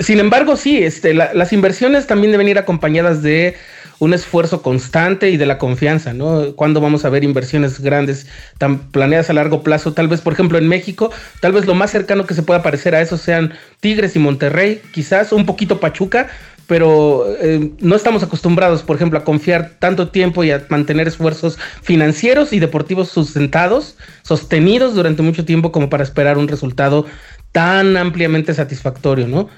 Sin 0.00 0.20
embargo, 0.20 0.56
sí, 0.56 0.78
este, 0.78 1.14
las 1.14 1.52
inversiones 1.52 2.06
también 2.06 2.30
deben 2.30 2.48
ir 2.48 2.58
acompañadas 2.58 3.22
de 3.22 3.56
un 4.00 4.14
esfuerzo 4.14 4.62
constante 4.62 5.30
y 5.30 5.36
de 5.36 5.46
la 5.46 5.58
confianza, 5.58 6.12
¿no? 6.14 6.54
Cuando 6.56 6.80
vamos 6.80 7.04
a 7.04 7.10
ver 7.10 7.22
inversiones 7.22 7.80
grandes 7.80 8.26
tan 8.58 8.90
planeadas 8.90 9.30
a 9.30 9.34
largo 9.34 9.62
plazo? 9.62 9.92
Tal 9.92 10.08
vez, 10.08 10.22
por 10.22 10.32
ejemplo, 10.32 10.58
en 10.58 10.68
México, 10.68 11.12
tal 11.40 11.52
vez 11.52 11.66
lo 11.66 11.74
más 11.74 11.90
cercano 11.90 12.26
que 12.26 12.34
se 12.34 12.42
pueda 12.42 12.62
parecer 12.62 12.94
a 12.94 13.02
eso 13.02 13.18
sean 13.18 13.52
Tigres 13.80 14.16
y 14.16 14.18
Monterrey, 14.18 14.80
quizás 14.92 15.32
un 15.32 15.44
poquito 15.44 15.80
Pachuca, 15.80 16.28
pero 16.70 17.26
eh, 17.40 17.72
no 17.80 17.96
estamos 17.96 18.22
acostumbrados, 18.22 18.84
por 18.84 18.94
ejemplo, 18.94 19.18
a 19.18 19.24
confiar 19.24 19.72
tanto 19.80 20.10
tiempo 20.10 20.44
y 20.44 20.52
a 20.52 20.64
mantener 20.68 21.08
esfuerzos 21.08 21.58
financieros 21.82 22.52
y 22.52 22.60
deportivos 22.60 23.08
sustentados, 23.08 23.96
sostenidos 24.22 24.94
durante 24.94 25.20
mucho 25.20 25.44
tiempo 25.44 25.72
como 25.72 25.90
para 25.90 26.04
esperar 26.04 26.38
un 26.38 26.46
resultado 26.46 27.06
tan 27.50 27.96
ampliamente 27.96 28.54
satisfactorio, 28.54 29.26
¿no? 29.26 29.48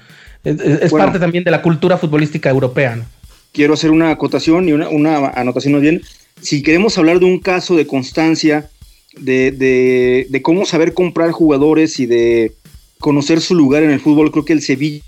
Es, 0.43 0.91
parte 0.91 1.19
también 1.19 1.43
de 1.43 1.51
la 1.51 1.61
cultura 1.61 1.99
futbolística 1.99 2.49
europea, 2.49 2.95
¿no? 2.95 3.05
Quiero 3.51 3.75
hacer 3.75 3.91
una 3.91 4.09
acotación 4.09 4.67
y 4.67 4.71
una, 4.71 4.89
una 4.89 5.27
anotación 5.35 5.79
bien. 5.81 6.01
Si 6.41 6.63
queremos 6.63 6.97
hablar 6.97 7.19
de 7.19 7.25
un 7.25 7.37
caso 7.37 7.75
de 7.75 7.85
constancia, 7.85 8.71
de, 9.15 9.51
de, 9.51 10.25
de 10.31 10.41
cómo 10.41 10.65
saber 10.65 10.95
comprar 10.95 11.29
jugadores 11.29 11.99
y 11.99 12.07
de 12.07 12.53
conocer 12.97 13.39
su 13.39 13.53
lugar 13.53 13.83
en 13.83 13.91
el 13.91 13.99
fútbol, 13.99 14.31
creo 14.31 14.45
que 14.45 14.53
el 14.53 14.63
Sevilla 14.63 15.03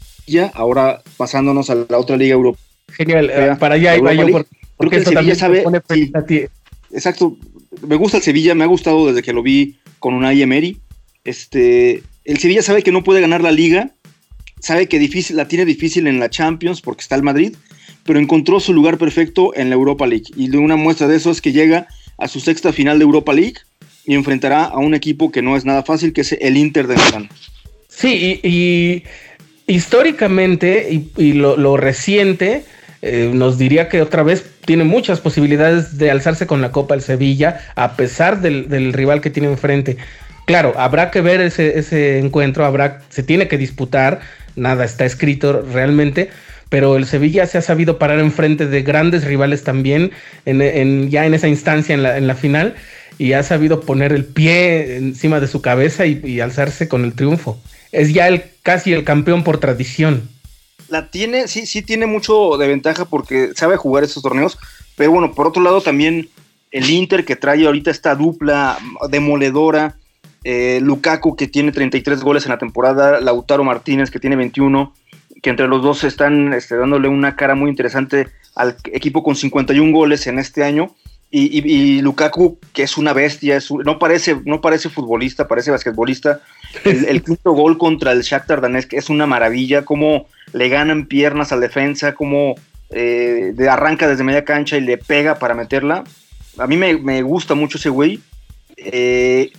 ahora 0.54 1.02
pasándonos 1.18 1.70
a 1.70 1.76
la 1.76 1.98
otra 1.98 2.18
liga 2.18 2.34
europea. 2.34 2.64
Genial, 2.94 3.30
eh, 3.30 3.56
para 3.60 3.76
allá 3.76 3.98
iba 3.98 4.14
yo, 4.14 4.46
porque 4.78 4.98
el 4.98 5.06
Sevilla 5.06 5.36
sabe. 5.36 5.64
exacto, 6.92 7.38
me 7.86 7.96
gusta 7.96 8.18
el 8.18 8.24
Sevilla, 8.24 8.56
me 8.56 8.64
ha 8.64 8.68
gustado 8.68 9.08
desde 9.08 9.24
que 9.24 9.34
lo 9.34 9.44
vi 9.44 9.78
con 10.00 10.14
una 10.14 10.34
Emery. 10.34 10.80
Este, 11.24 12.04
el 12.24 12.38
Sevilla 12.38 12.62
sabe 12.62 12.84
que 12.84 12.92
no 12.92 13.04
puede 13.04 13.22
ganar 13.22 13.42
la 13.42 13.52
liga, 13.52 13.92
sabe 14.60 14.88
que 14.88 15.00
difícil, 15.00 15.38
la 15.38 15.48
tiene 15.48 15.66
difícil 15.66 16.08
en 16.08 16.20
la 16.20 16.30
Champions 16.30 16.82
porque 16.82 17.02
está 17.02 17.16
el 17.16 17.24
Madrid, 17.24 17.56
pero 18.04 18.20
encontró 18.20 18.60
su 18.60 18.74
lugar 18.74 18.98
perfecto 18.98 19.56
en 19.56 19.70
la 19.70 19.76
Europa 19.76 20.08
League. 20.08 20.26
Y 20.36 20.56
una 20.56 20.76
muestra 20.76 21.08
de 21.08 21.18
eso 21.18 21.32
es 21.32 21.42
que 21.42 21.52
llega 21.52 21.88
a 22.18 22.28
su 22.28 22.40
sexta 22.40 22.72
final 22.72 23.00
de 23.00 23.06
Europa 23.06 23.34
League 23.34 23.58
y 24.06 24.14
enfrentará 24.14 24.66
a 24.66 24.78
un 24.78 24.94
equipo 24.94 25.32
que 25.32 25.42
no 25.42 25.58
es 25.58 25.66
nada 25.66 25.84
fácil, 25.84 26.14
que 26.14 26.22
es 26.22 26.34
el 26.34 26.58
Inter 26.58 26.88
de 26.88 26.96
Milán. 26.96 27.30
Sí, 27.90 28.40
y 28.44 29.04
históricamente 29.68 31.10
y, 31.18 31.34
lo, 31.34 31.78
reciente 31.78 32.66
eh, 33.02 33.32
nos 33.34 33.58
diría 33.58 33.90
que 33.90 34.02
otra 34.02 34.24
vez 34.24 34.46
tiene 34.66 34.84
muchas 34.84 35.20
posibilidades 35.20 35.98
de 35.98 36.12
alzarse 36.12 36.48
con 36.48 36.62
la 36.62 36.72
Copa 36.72 36.96
el 36.96 37.02
Sevilla, 37.02 37.60
a 37.76 37.96
pesar 37.96 38.42
del, 38.42 38.94
rival 38.94 39.22
que 39.22 39.30
tiene 39.30 39.50
enfrente. 39.50 39.98
Claro, 40.46 40.74
habrá 40.78 41.12
que 41.12 41.22
ver 41.22 41.42
ese, 41.42 42.20
encuentro, 42.20 42.66
habrá, 42.66 43.02
se 43.10 43.24
tiene 43.24 43.48
que 43.48 43.58
disputar, 43.58 44.22
nada 44.56 44.86
está 44.86 45.06
escrito 45.06 45.66
realmente, 45.74 46.30
pero 46.70 46.96
el 46.98 47.06
Sevilla 47.06 47.46
se 47.48 47.58
ha 47.58 47.62
sabido 47.62 47.98
parar 47.98 48.20
enfrente 48.20 48.68
de 48.68 48.82
grandes 48.82 49.24
rivales 49.24 49.64
también, 49.64 50.12
en, 50.46 51.10
ya 51.10 51.26
en 51.26 51.34
esa 51.34 51.48
instancia 51.48 51.94
en 51.94 52.04
la, 52.04 52.18
en 52.18 52.28
la, 52.28 52.36
final, 52.36 52.76
y 53.18 53.34
ha 53.34 53.44
sabido 53.44 53.82
poner 53.82 54.14
el 54.14 54.26
pie 54.26 54.98
encima 54.98 55.40
de 55.40 55.48
su 55.48 55.62
cabeza 55.62 56.06
y 56.06 56.40
alzarse 56.40 56.88
con 56.88 57.04
el 57.04 57.14
triunfo 57.14 57.60
es 57.96 58.14
ya 58.14 58.28
el 58.28 58.44
casi 58.62 58.94
el 58.94 59.04
campeón 59.04 59.44
por 59.44 59.60
tradición. 59.60 60.30
La 60.90 61.10
tiene, 61.10 61.48
sí, 61.48 61.66
sí 61.66 61.82
tiene 61.82 62.06
mucho 62.06 62.58
de 62.58 62.68
ventaja 62.68 63.06
porque 63.06 63.52
sabe 63.56 63.78
jugar 63.78 64.04
estos 64.04 64.22
torneos, 64.22 64.58
pero 64.96 65.12
bueno, 65.12 65.34
por 65.34 65.48
otro 65.48 65.64
lado 65.64 65.82
también 65.82 66.30
el 66.72 66.90
Inter 66.90 67.26
que 67.26 67.36
trae 67.36 67.66
ahorita 67.66 67.90
esta 67.90 68.16
dupla 68.16 68.78
demoledora, 69.10 69.96
eh, 70.44 70.80
Lukaku 70.82 71.36
que 71.36 71.48
tiene 71.48 71.72
33 71.72 72.22
goles 72.22 72.46
en 72.46 72.52
la 72.52 72.58
temporada, 72.58 73.20
Lautaro 73.22 73.64
Martínez 73.64 74.12
que 74.12 74.20
tiene 74.20 74.36
21, 74.36 74.94
que 75.42 75.50
entre 75.50 75.68
los 75.68 75.82
dos 75.82 76.04
están 76.04 76.54
este, 76.54 76.76
dándole 76.76 77.08
una 77.08 77.36
cara 77.36 77.56
muy 77.56 77.70
interesante 77.70 78.28
al 78.56 78.76
equipo 78.92 79.24
con 79.24 79.36
51 79.36 79.92
goles 79.92 80.28
en 80.28 80.40
este 80.40 80.64
año. 80.64 80.96
Y, 81.38 82.00
Lukaku, 82.02 82.60
que 82.72 82.84
es 82.84 82.98
una 82.98 83.12
bestia, 83.12 83.60
no, 83.84 84.00
parece, 84.00 84.38
no 84.46 84.62
parece 84.62 84.88
futbolista, 84.88 85.50
parece 85.50 85.70
basquetbolista, 85.70 86.40
el, 86.84 87.24
quinto 87.24 87.52
gol 87.52 87.78
contra 87.78 88.12
el 88.12 88.22
Shakhtar 88.22 88.62
Donetsk 88.62 88.94
es 88.94 89.10
una 89.10 89.26
maravilla, 89.26 89.86
cómo 89.86 90.28
le 90.54 90.70
ganan 90.70 91.06
piernas 91.06 91.52
al 91.52 91.62
defensa, 91.62 92.16
cómo 92.16 92.56
eh, 92.90 93.54
arranca 93.70 94.08
desde 94.08 94.24
media 94.24 94.46
cancha 94.46 94.78
y 94.78 94.82
le 94.82 94.98
pega 94.98 95.40
para 95.40 95.54
meterla. 95.54 96.04
A 96.58 96.68
mí 96.68 96.78
me, 96.78 97.22
gusta 97.22 97.56
mucho 97.56 97.78
ese 97.78 97.90
güey. 97.90 98.20
Eh, 98.78 99.52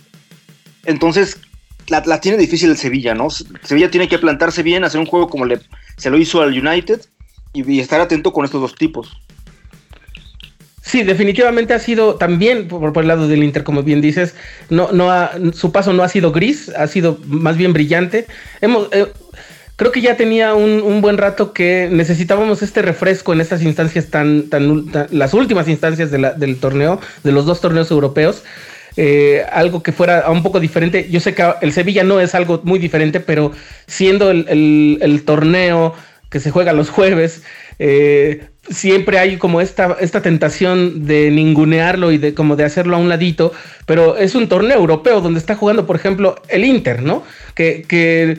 entonces, 0.85 1.39
la, 1.87 2.21
tiene 2.21 2.37
difícil 2.37 2.69
el 2.69 2.77
Sevilla, 2.77 3.13
¿no? 3.13 3.29
Sevilla 3.29 3.91
tiene 3.91 4.07
que 4.07 4.19
plantarse 4.19 4.63
bien, 4.63 4.83
hacer 4.83 4.99
un 4.99 5.05
juego 5.05 5.29
como 5.29 5.45
le, 5.45 5.59
se 5.97 6.09
lo 6.09 6.17
hizo 6.17 6.41
al 6.41 6.57
United 6.57 7.01
y 7.53 7.79
estar 7.79 8.01
atento 8.01 8.33
con 8.33 8.45
estos 8.45 8.61
dos 8.61 8.75
tipos. 8.75 9.21
Sí, 10.87 11.03
definitivamente 11.03 11.73
ha 11.73 11.79
sido 11.79 12.15
también 12.15 12.69
por, 12.69 12.97
el 12.97 13.07
lado 13.09 13.27
del 13.27 13.43
Inter, 13.43 13.65
como 13.65 13.83
bien 13.83 13.99
dices, 13.99 14.35
no, 14.69 14.93
no 14.93 15.11
su 15.51 15.73
paso 15.73 15.91
no 15.91 16.01
ha 16.01 16.07
sido 16.07 16.31
gris, 16.31 16.69
ha 16.69 16.87
sido 16.87 17.19
más 17.25 17.57
bien 17.57 17.73
brillante. 17.73 18.25
Hemos, 18.61 18.87
eh, 18.93 19.07
creo 19.75 19.91
que 19.91 19.99
ya 19.99 20.15
tenía 20.15 20.55
un, 20.55 21.01
buen 21.01 21.17
rato 21.17 21.51
que 21.51 21.89
necesitábamos 21.91 22.63
este 22.63 22.81
refresco 22.81 23.33
en 23.33 23.41
estas 23.41 23.63
instancias 23.63 24.07
tan, 24.07 24.49
tan, 24.49 24.85
las 25.11 25.33
últimas 25.33 25.67
instancias 25.67 26.09
del 26.09 26.57
torneo, 26.57 27.01
de 27.21 27.33
los 27.33 27.45
dos 27.45 27.59
torneos 27.59 27.91
europeos. 27.91 28.43
Eh, 28.95 29.45
algo 29.51 29.83
que 29.83 29.91
fuera 29.91 30.31
un 30.31 30.41
poco 30.41 30.61
diferente. 30.61 31.09
Yo 31.09 31.19
sé 31.19 31.35
que 31.35 31.45
el 31.61 31.73
Sevilla 31.73 32.05
no 32.05 32.21
es 32.21 32.33
algo 32.33 32.61
muy 32.63 32.79
diferente, 32.79 33.19
pero 33.19 33.51
siendo 33.87 34.31
el 34.31 35.23
torneo 35.25 35.93
se 36.39 36.51
juega 36.51 36.73
los 36.73 36.89
jueves, 36.89 37.43
eh, 37.79 38.47
siempre 38.69 39.19
hay 39.19 39.37
como 39.37 39.61
esta, 39.61 39.97
esta 39.99 40.21
tentación 40.21 41.05
de 41.05 41.31
ningunearlo 41.31 42.11
y 42.11 42.17
de 42.17 42.33
como 42.33 42.55
de 42.55 42.65
hacerlo 42.65 42.95
a 42.95 42.99
un 42.99 43.09
ladito, 43.09 43.53
pero 43.85 44.17
es 44.17 44.35
un 44.35 44.47
torneo 44.47 44.77
europeo 44.77 45.21
donde 45.21 45.39
está 45.39 45.55
jugando, 45.55 45.85
por 45.85 45.95
ejemplo, 45.95 46.35
el 46.49 46.65
Inter, 46.65 47.03
¿no? 47.03 47.23
Que, 47.55 47.83
que 47.87 48.37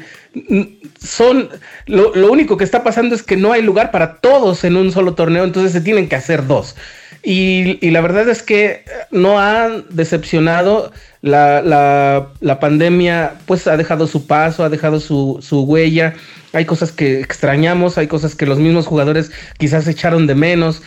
son, 1.00 1.48
lo, 1.86 2.14
lo, 2.14 2.30
único 2.30 2.56
que 2.56 2.64
está 2.64 2.84
pasando 2.84 3.14
es 3.14 3.22
que 3.22 3.36
no 3.36 3.52
hay 3.52 3.62
lugar 3.62 3.90
para 3.90 4.16
todos 4.16 4.64
en 4.64 4.76
un 4.76 4.92
solo 4.92 5.14
torneo, 5.14 5.44
entonces 5.44 5.72
se 5.72 5.80
tienen 5.80 6.08
que 6.08 6.16
hacer 6.16 6.46
dos. 6.46 6.76
Y, 7.22 7.90
la 7.90 8.00
verdad 8.00 8.28
es 8.28 8.42
que 8.42 8.84
no 9.10 9.38
ha 9.40 9.68
decepcionado. 9.90 10.92
La, 11.20 11.62
la, 11.62 12.28
la, 12.38 12.60
pandemia, 12.60 13.34
pues 13.46 13.66
ha 13.66 13.76
dejado 13.76 14.06
su 14.06 14.28
paso, 14.28 14.62
ha 14.62 14.68
dejado 14.68 15.00
su, 15.00 15.40
su 15.42 15.62
huella. 15.62 16.14
Hay 16.52 16.64
cosas 16.64 16.92
que 16.92 17.20
extrañamos, 17.20 17.98
hay 17.98 18.06
cosas 18.06 18.36
que 18.36 18.46
los 18.46 18.60
mismos 18.60 18.86
jugadores 18.86 19.32
quizás 19.58 19.88
echaron 19.88 20.28
de 20.28 20.36
menos, 20.36 20.80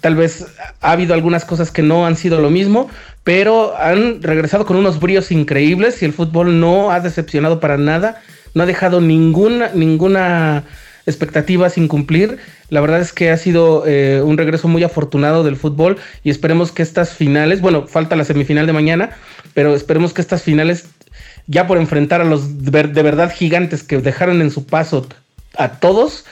tal 0.00 0.14
vez 0.14 0.46
ha 0.80 0.92
habido 0.92 1.14
algunas 1.14 1.44
cosas 1.44 1.70
que 1.70 1.82
no 1.82 2.06
han 2.06 2.16
sido 2.16 2.40
lo 2.40 2.50
mismo, 2.50 2.88
pero 3.24 3.76
han 3.76 4.22
regresado 4.22 4.64
con 4.66 4.76
unos 4.76 5.00
bríos 5.00 5.32
increíbles 5.32 6.02
y 6.02 6.04
el 6.04 6.12
fútbol 6.12 6.60
no 6.60 6.90
ha 6.90 7.00
decepcionado 7.00 7.60
para 7.60 7.76
nada, 7.76 8.20
no 8.54 8.62
ha 8.62 8.66
dejado 8.66 9.00
ninguna, 9.00 9.70
ninguna 9.74 10.64
expectativa 11.08 11.68
sin 11.70 11.88
cumplir. 11.88 12.38
La 12.70 12.80
verdad 12.80 13.00
es 13.00 13.12
que 13.12 13.30
ha 13.30 13.36
sido 13.36 13.84
eh, 13.86 14.22
un 14.24 14.38
regreso 14.38 14.68
muy 14.68 14.84
afortunado 14.84 15.42
del 15.42 15.56
fútbol 15.56 15.96
y 16.22 16.30
esperemos 16.30 16.70
que 16.70 16.82
estas 16.82 17.10
finales, 17.10 17.60
bueno, 17.60 17.86
falta 17.86 18.16
la 18.16 18.24
semifinal 18.24 18.66
de 18.66 18.72
mañana, 18.72 19.10
pero 19.54 19.74
esperemos 19.74 20.12
que 20.12 20.20
estas 20.20 20.42
finales 20.42 20.86
ya 21.46 21.66
por 21.66 21.78
enfrentar 21.78 22.20
a 22.20 22.24
los 22.24 22.62
de 22.62 23.02
verdad 23.02 23.32
gigantes 23.34 23.82
que 23.82 23.98
dejaron 23.98 24.42
en 24.42 24.50
su 24.50 24.66
paso 24.66 25.08
a 25.56 25.80
todos, 25.80 26.24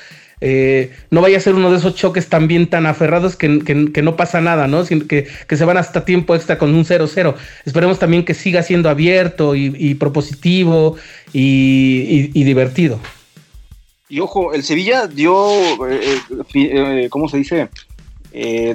eh, 0.43 0.93
no 1.11 1.23
vaya 1.23 1.39
a 1.39 1.41
ser 1.41 1.55
uno 1.55 1.71
de 1.71 1.79
esos 1.79 1.95
choques 1.95 2.29
también 2.29 2.67
tan 2.69 2.85
aferrados 2.85 3.37
que, 3.37 3.49
no 3.49 4.17
pasa 4.17 4.41
nada, 4.43 4.67
¿no? 4.67 4.85
que, 4.85 5.27
se 5.49 5.65
van 5.65 5.79
hasta 5.79 6.05
tiempo 6.05 6.35
extra 6.35 6.59
con 6.59 6.75
un 6.75 6.85
0-0. 6.85 7.35
Esperemos 7.65 7.99
también 7.99 8.25
que 8.25 8.35
siga 8.35 8.63
siendo 8.63 8.91
abierto 8.91 9.55
y, 9.55 9.95
propositivo 9.95 10.97
y, 11.33 12.45
divertido. 12.45 13.01
Y 14.09 14.21
ojo, 14.21 14.53
el 14.53 14.63
Sevilla 14.63 15.07
dio, 15.07 15.35
eh, 15.89 16.19
eh, 16.55 17.09
¿cómo 17.11 17.29
se 17.29 17.39
dice? 17.39 17.69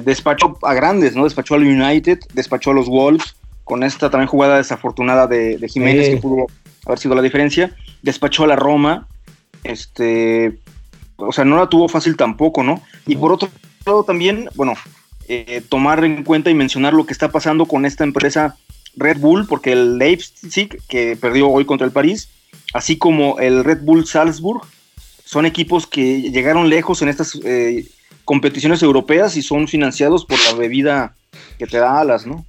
despachó 0.04 0.58
a 0.62 0.74
grandes, 0.74 1.14
¿no? 1.14 1.22
Despachó 1.22 1.54
al 1.54 1.62
United, 1.62 2.18
despachó 2.34 2.72
a 2.72 2.74
los 2.74 2.88
Wolves, 2.88 3.36
con 3.64 3.84
esta 3.84 4.10
también 4.10 4.28
jugada 4.28 4.56
desafortunada 4.56 5.26
de, 5.26 5.58
Jiménez, 5.68 6.08
que 6.08 6.16
pudo 6.16 6.46
haber 6.84 6.98
sido 6.98 7.14
la 7.14 7.22
diferencia. 7.22 7.74
Despachó 8.02 8.44
a 8.44 8.48
la 8.48 8.56
Roma, 8.56 9.06
este, 9.62 10.58
o 11.16 11.32
sea, 11.32 11.44
no 11.44 11.56
la 11.56 11.68
tuvo 11.68 11.88
fácil 11.88 12.16
tampoco, 12.16 12.62
¿no? 12.62 12.82
Y 13.06 13.16
por 13.16 13.32
otro 13.32 13.48
lado 13.86 14.04
también, 14.04 14.48
bueno, 14.54 14.74
eh, 15.28 15.62
tomar 15.68 16.04
en 16.04 16.24
cuenta 16.24 16.50
y 16.50 16.54
mencionar 16.54 16.94
lo 16.94 17.06
que 17.06 17.12
está 17.12 17.30
pasando 17.30 17.66
con 17.66 17.86
esta 17.86 18.04
empresa 18.04 18.56
Red 18.96 19.18
Bull, 19.18 19.46
porque 19.46 19.72
el 19.72 19.98
Leipzig, 19.98 20.78
que 20.88 21.16
perdió 21.16 21.48
hoy 21.48 21.64
contra 21.64 21.86
el 21.86 21.92
París, 21.92 22.28
así 22.74 22.98
como 22.98 23.38
el 23.38 23.64
Red 23.64 23.82
Bull 23.82 24.06
Salzburg, 24.06 24.62
son 25.32 25.46
equipos 25.46 25.86
que 25.86 26.30
llegaron 26.30 26.68
lejos 26.68 27.00
en 27.00 27.08
estas 27.08 27.40
eh, 27.42 27.86
competiciones 28.26 28.82
europeas 28.82 29.34
y 29.38 29.40
son 29.40 29.66
financiados 29.66 30.26
por 30.26 30.38
la 30.44 30.52
bebida 30.52 31.14
que 31.58 31.66
te 31.66 31.78
da 31.78 31.98
alas, 31.98 32.26
¿no? 32.26 32.44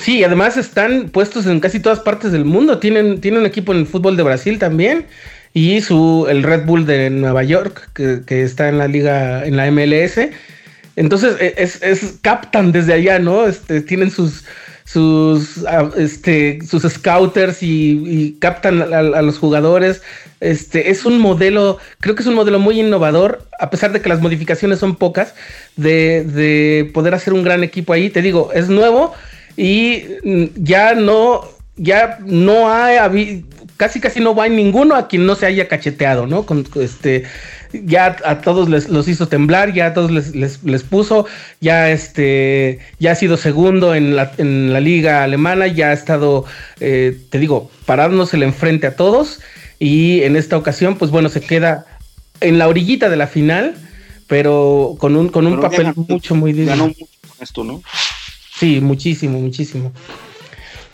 Sí, 0.00 0.24
además 0.24 0.56
están 0.56 1.10
puestos 1.10 1.44
en 1.46 1.60
casi 1.60 1.80
todas 1.80 2.00
partes 2.00 2.32
del 2.32 2.46
mundo. 2.46 2.78
Tienen, 2.78 3.20
tienen 3.20 3.44
equipo 3.44 3.72
en 3.72 3.80
el 3.80 3.86
fútbol 3.86 4.16
de 4.16 4.22
Brasil 4.22 4.58
también. 4.58 5.06
Y 5.52 5.82
su, 5.82 6.26
el 6.30 6.42
Red 6.42 6.64
Bull 6.64 6.86
de 6.86 7.10
Nueva 7.10 7.42
York, 7.42 7.90
que, 7.92 8.42
está 8.42 8.70
en 8.70 8.78
la 8.78 8.88
liga, 8.88 9.44
en 9.44 9.58
la 9.58 9.70
MLS. 9.70 10.18
Entonces, 10.96 11.36
e, 11.40 11.54
es, 11.58 12.14
captan 12.22 12.72
desde 12.72 12.94
allá, 12.94 13.18
¿no? 13.18 13.46
Este, 13.46 13.82
tienen 13.82 14.10
sus, 14.10 14.44
sus, 14.84 15.66
ah, 15.66 15.90
este, 15.98 16.58
sus 16.66 16.84
scouters 16.84 17.62
y, 17.62 18.38
captan 18.40 18.80
a, 18.80 19.20
los 19.20 19.38
jugadores. 19.38 20.00
Este, 20.42 20.90
es 20.90 21.04
un 21.04 21.20
modelo, 21.20 21.78
creo 22.00 22.16
que 22.16 22.22
es 22.22 22.26
un 22.26 22.34
modelo 22.34 22.58
muy 22.58 22.80
innovador, 22.80 23.46
a 23.60 23.70
pesar 23.70 23.92
de 23.92 24.00
que 24.00 24.08
las 24.08 24.20
modificaciones 24.20 24.80
son 24.80 24.96
pocas, 24.96 25.34
de, 25.76 26.24
de 26.24 26.90
poder 26.92 27.14
hacer 27.14 27.32
un 27.32 27.44
gran 27.44 27.62
equipo 27.62 27.92
ahí. 27.92 28.10
Te 28.10 28.22
digo, 28.22 28.50
es 28.52 28.68
nuevo 28.68 29.14
y 29.56 30.02
mm, 30.24 30.44
ya 30.56 30.94
no, 30.94 31.42
ya 31.76 32.18
no 32.26 32.72
hay 32.72 33.44
casi 33.76 34.00
casi 34.00 34.20
no 34.20 34.34
va 34.34 34.48
ninguno 34.48 34.96
a 34.96 35.06
quien 35.06 35.26
no 35.26 35.36
se 35.36 35.46
haya 35.46 35.68
cacheteado, 35.68 36.26
¿no? 36.26 36.44
Este, 36.74 37.22
ya 37.72 38.16
a 38.24 38.40
todos 38.40 38.68
les 38.68 38.88
los 38.88 39.06
hizo 39.06 39.28
temblar, 39.28 39.72
ya 39.72 39.86
a 39.86 39.94
todos 39.94 40.10
les, 40.10 40.34
les, 40.34 40.82
puso, 40.82 41.26
ya 41.60 41.90
este, 41.90 42.80
ya 42.98 43.12
ha 43.12 43.14
sido 43.14 43.36
segundo 43.36 43.94
en 43.94 44.16
la, 44.16 44.32
en 44.38 44.72
la 44.72 44.80
liga 44.80 45.22
alemana, 45.22 45.68
ya 45.68 45.90
ha 45.90 45.92
estado, 45.92 46.44
eh, 46.80 47.16
te 47.30 47.38
digo, 47.38 47.70
pararnos 47.86 48.34
el 48.34 48.42
enfrente 48.42 48.88
a 48.88 48.96
todos 48.96 49.40
y 49.82 50.22
en 50.22 50.36
esta 50.36 50.56
ocasión, 50.56 50.96
pues 50.96 51.10
bueno, 51.10 51.28
se 51.28 51.40
queda 51.40 51.86
en 52.40 52.56
la 52.56 52.68
orillita 52.68 53.10
de 53.10 53.16
la 53.16 53.26
final, 53.26 53.74
pero 54.28 54.94
con 54.96 55.16
un, 55.16 55.28
con 55.28 55.44
un 55.44 55.60
papel 55.60 55.92
mucho, 55.96 56.36
muy 56.36 56.52
Ganó 56.52 56.86
mucho 56.86 57.04
con 57.04 57.36
esto, 57.40 57.64
¿no? 57.64 57.82
Sí, 58.60 58.80
muchísimo, 58.80 59.40
muchísimo. 59.40 59.92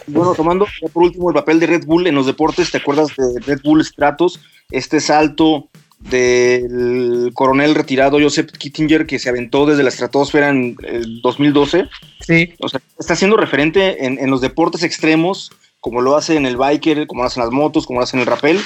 Bueno, 0.06 0.32
tomando 0.34 0.66
por 0.90 1.02
último 1.02 1.28
el 1.28 1.34
papel 1.34 1.60
de 1.60 1.66
Red 1.66 1.84
Bull 1.84 2.06
en 2.06 2.14
los 2.14 2.24
deportes, 2.24 2.70
¿te 2.70 2.78
acuerdas 2.78 3.08
de 3.14 3.38
Red 3.40 3.60
Bull 3.62 3.84
Stratos? 3.84 4.40
Este 4.70 5.00
salto 5.00 5.68
del 6.00 7.30
coronel 7.34 7.74
retirado 7.74 8.18
Joseph 8.18 8.52
Kittinger 8.52 9.06
que 9.06 9.18
se 9.18 9.28
aventó 9.28 9.66
desde 9.66 9.82
la 9.82 9.90
estratosfera 9.90 10.48
en 10.48 10.78
el 10.84 11.20
2012. 11.20 11.88
Sí. 12.20 12.54
O 12.58 12.70
sea, 12.70 12.80
está 12.98 13.16
siendo 13.16 13.36
referente 13.36 14.06
en, 14.06 14.30
los 14.30 14.40
deportes 14.40 14.82
extremos, 14.82 15.52
como 15.80 16.00
lo 16.00 16.16
hace 16.16 16.36
en 16.36 16.46
el 16.46 16.56
biker, 16.56 17.06
como 17.06 17.22
lo 17.22 17.28
hacen 17.28 17.42
las 17.42 17.52
motos, 17.52 17.86
como 17.86 18.00
lo 18.00 18.04
hace 18.04 18.16
en 18.16 18.20
el 18.20 18.26
rappel, 18.26 18.58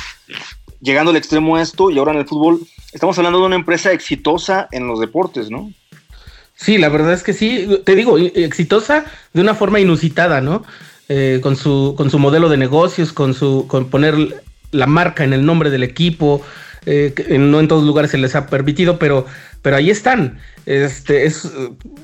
llegando 0.81 1.11
al 1.11 1.16
extremo 1.16 1.57
a 1.57 1.62
esto 1.62 1.90
y 1.90 1.99
ahora 1.99 2.12
en 2.12 2.19
el 2.19 2.26
fútbol. 2.26 2.61
Estamos 2.92 3.16
hablando 3.19 3.40
de 3.40 3.47
una 3.47 3.57
empresa 3.57 3.92
exitosa 3.92 4.69
en 4.73 4.87
los 4.87 5.00
deportes, 5.00 5.50
¿no? 5.50 5.73
Sí, 6.54 6.78
la 6.78 6.88
verdad 6.88 7.12
es 7.12 7.23
que 7.23 7.33
sí, 7.33 7.69
te 7.85 7.97
digo, 7.97 8.19
exitosa 8.19 9.04
de 9.33 9.40
una 9.40 9.54
forma 9.54 9.81
inusitada, 9.81 10.40
¿no? 10.40 10.62
Eh, 11.09 11.40
con, 11.42 11.57
su, 11.57 11.95
con 11.97 12.11
su 12.11 12.19
modelo 12.19 12.49
de 12.49 12.57
negocios, 12.57 13.12
con 13.12 13.35
su 13.35 13.66
con 13.66 13.90
poner 13.90 14.42
la 14.71 14.87
marca 14.87 15.25
en 15.25 15.33
el 15.33 15.45
nombre 15.45 15.71
del 15.71 15.83
equipo, 15.83 16.40
eh, 16.87 17.12
no 17.38 17.61
en 17.61 17.69
todos 17.69 17.85
lugares 17.85 18.11
se 18.11 18.19
les 18.19 18.35
ha 18.35 18.47
permitido, 18.47 18.99
pero, 18.99 19.26
pero 19.62 19.76
ahí 19.76 19.90
están. 19.90 20.38
Este, 20.66 21.25
es, 21.25 21.50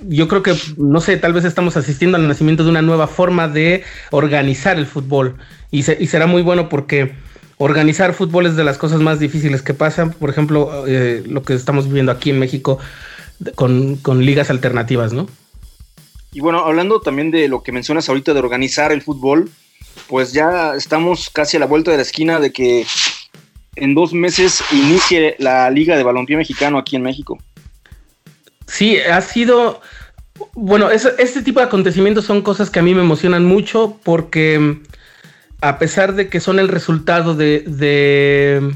yo 0.09 0.29
creo 0.29 0.43
que, 0.43 0.55
no 0.77 1.01
sé, 1.01 1.17
tal 1.17 1.33
vez 1.33 1.45
estamos 1.45 1.77
asistiendo 1.77 2.17
al 2.17 2.27
nacimiento 2.27 2.65
de 2.65 2.71
una 2.71 2.83
nueva 2.83 3.07
forma 3.07 3.49
de 3.49 3.85
organizar 4.11 4.79
el 4.79 4.87
fútbol 4.87 5.37
y, 5.71 5.83
será 5.83 6.27
muy 6.27 6.43
bueno 6.43 6.69
porque 6.69 7.13
organizar 7.59 8.15
fútbol 8.15 8.47
es 8.47 8.57
de 8.57 8.65
las 8.65 8.79
cosas 8.79 9.01
más 9.01 9.19
difíciles 9.19 9.63
que 9.63 9.75
pasan. 9.75 10.13
Por 10.13 10.31
ejemplo, 10.31 10.87
eh, 10.87 11.23
lo 11.27 11.43
que 11.43 11.55
estamos 11.55 11.87
viviendo 11.87 12.13
aquí 12.13 12.31
en 12.31 12.39
México 12.39 12.79
con, 13.55 13.97
con 13.97 14.25
ligas 14.25 14.51
alternativas, 14.51 15.13
¿no? 15.13 15.29
Y 16.33 16.41
bueno, 16.41 16.61
hablando 16.61 17.01
también 17.01 17.31
de 17.31 17.49
lo 17.49 17.63
que 17.63 17.73
mencionas 17.73 18.09
ahorita 18.09 18.35
de 18.35 18.41
organizar 18.41 18.93
el 18.93 19.03
fútbol, 19.03 19.51
pues 20.07 20.33
ya 20.33 20.75
estamos 20.75 21.31
casi 21.31 21.57
a 21.57 21.61
la 21.61 21.67
vuelta 21.67 21.91
de 21.91 21.97
la 21.97 22.03
esquina 22.03 22.39
de 22.39 22.53
que 22.53 22.87
en 23.77 23.95
dos 23.95 24.13
meses 24.13 24.63
inicie 24.73 25.37
la 25.39 25.71
Liga 25.71 25.97
de 25.97 26.03
Balompié 26.03 26.37
Mexicano 26.37 26.79
aquí 26.79 26.97
en 26.97 27.03
México. 27.03 27.39
Sí, 28.69 28.99
ha 28.99 29.21
sido. 29.23 29.81
Bueno, 30.55 30.91
este 30.91 31.43
tipo 31.43 31.59
de 31.59 31.67
acontecimientos 31.67 32.25
son 32.25 32.43
cosas 32.43 32.71
que 32.71 32.79
a 32.79 32.83
mí 32.83 32.95
me 32.95 33.01
emocionan 33.01 33.45
mucho 33.45 33.99
porque 34.05 34.79
a 35.61 35.79
pesar 35.79 36.15
de 36.15 36.29
que 36.29 36.39
son 36.39 36.61
el 36.61 36.69
resultado 36.69 37.35
de, 37.35 37.65
de, 37.67 38.73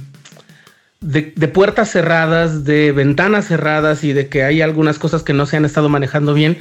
de, 1.01 1.49
puertas 1.49 1.91
cerradas, 1.91 2.65
de 2.65 2.91
ventanas 2.91 3.47
cerradas 3.47 4.03
y 4.03 4.13
de 4.13 4.29
que 4.29 4.43
hay 4.43 4.61
algunas 4.61 4.99
cosas 4.99 5.23
que 5.23 5.33
no 5.33 5.47
se 5.47 5.57
han 5.57 5.65
estado 5.65 5.89
manejando 5.89 6.35
bien, 6.35 6.59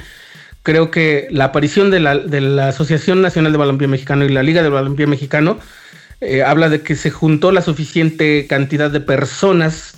creo 0.62 0.92
que 0.92 1.26
la 1.30 1.46
aparición 1.46 1.90
de 1.90 1.98
la, 1.98 2.16
de 2.18 2.40
la 2.40 2.68
Asociación 2.68 3.22
Nacional 3.22 3.50
de 3.50 3.58
Balompié 3.58 3.88
Mexicano 3.88 4.24
y 4.24 4.28
la 4.28 4.44
Liga 4.44 4.62
de 4.62 4.68
Balompié 4.68 5.08
Mexicano 5.08 5.58
eh, 6.20 6.44
habla 6.44 6.68
de 6.68 6.82
que 6.82 6.94
se 6.94 7.10
juntó 7.10 7.50
la 7.50 7.62
suficiente 7.62 8.46
cantidad 8.46 8.90
de 8.90 9.00
personas 9.00 9.94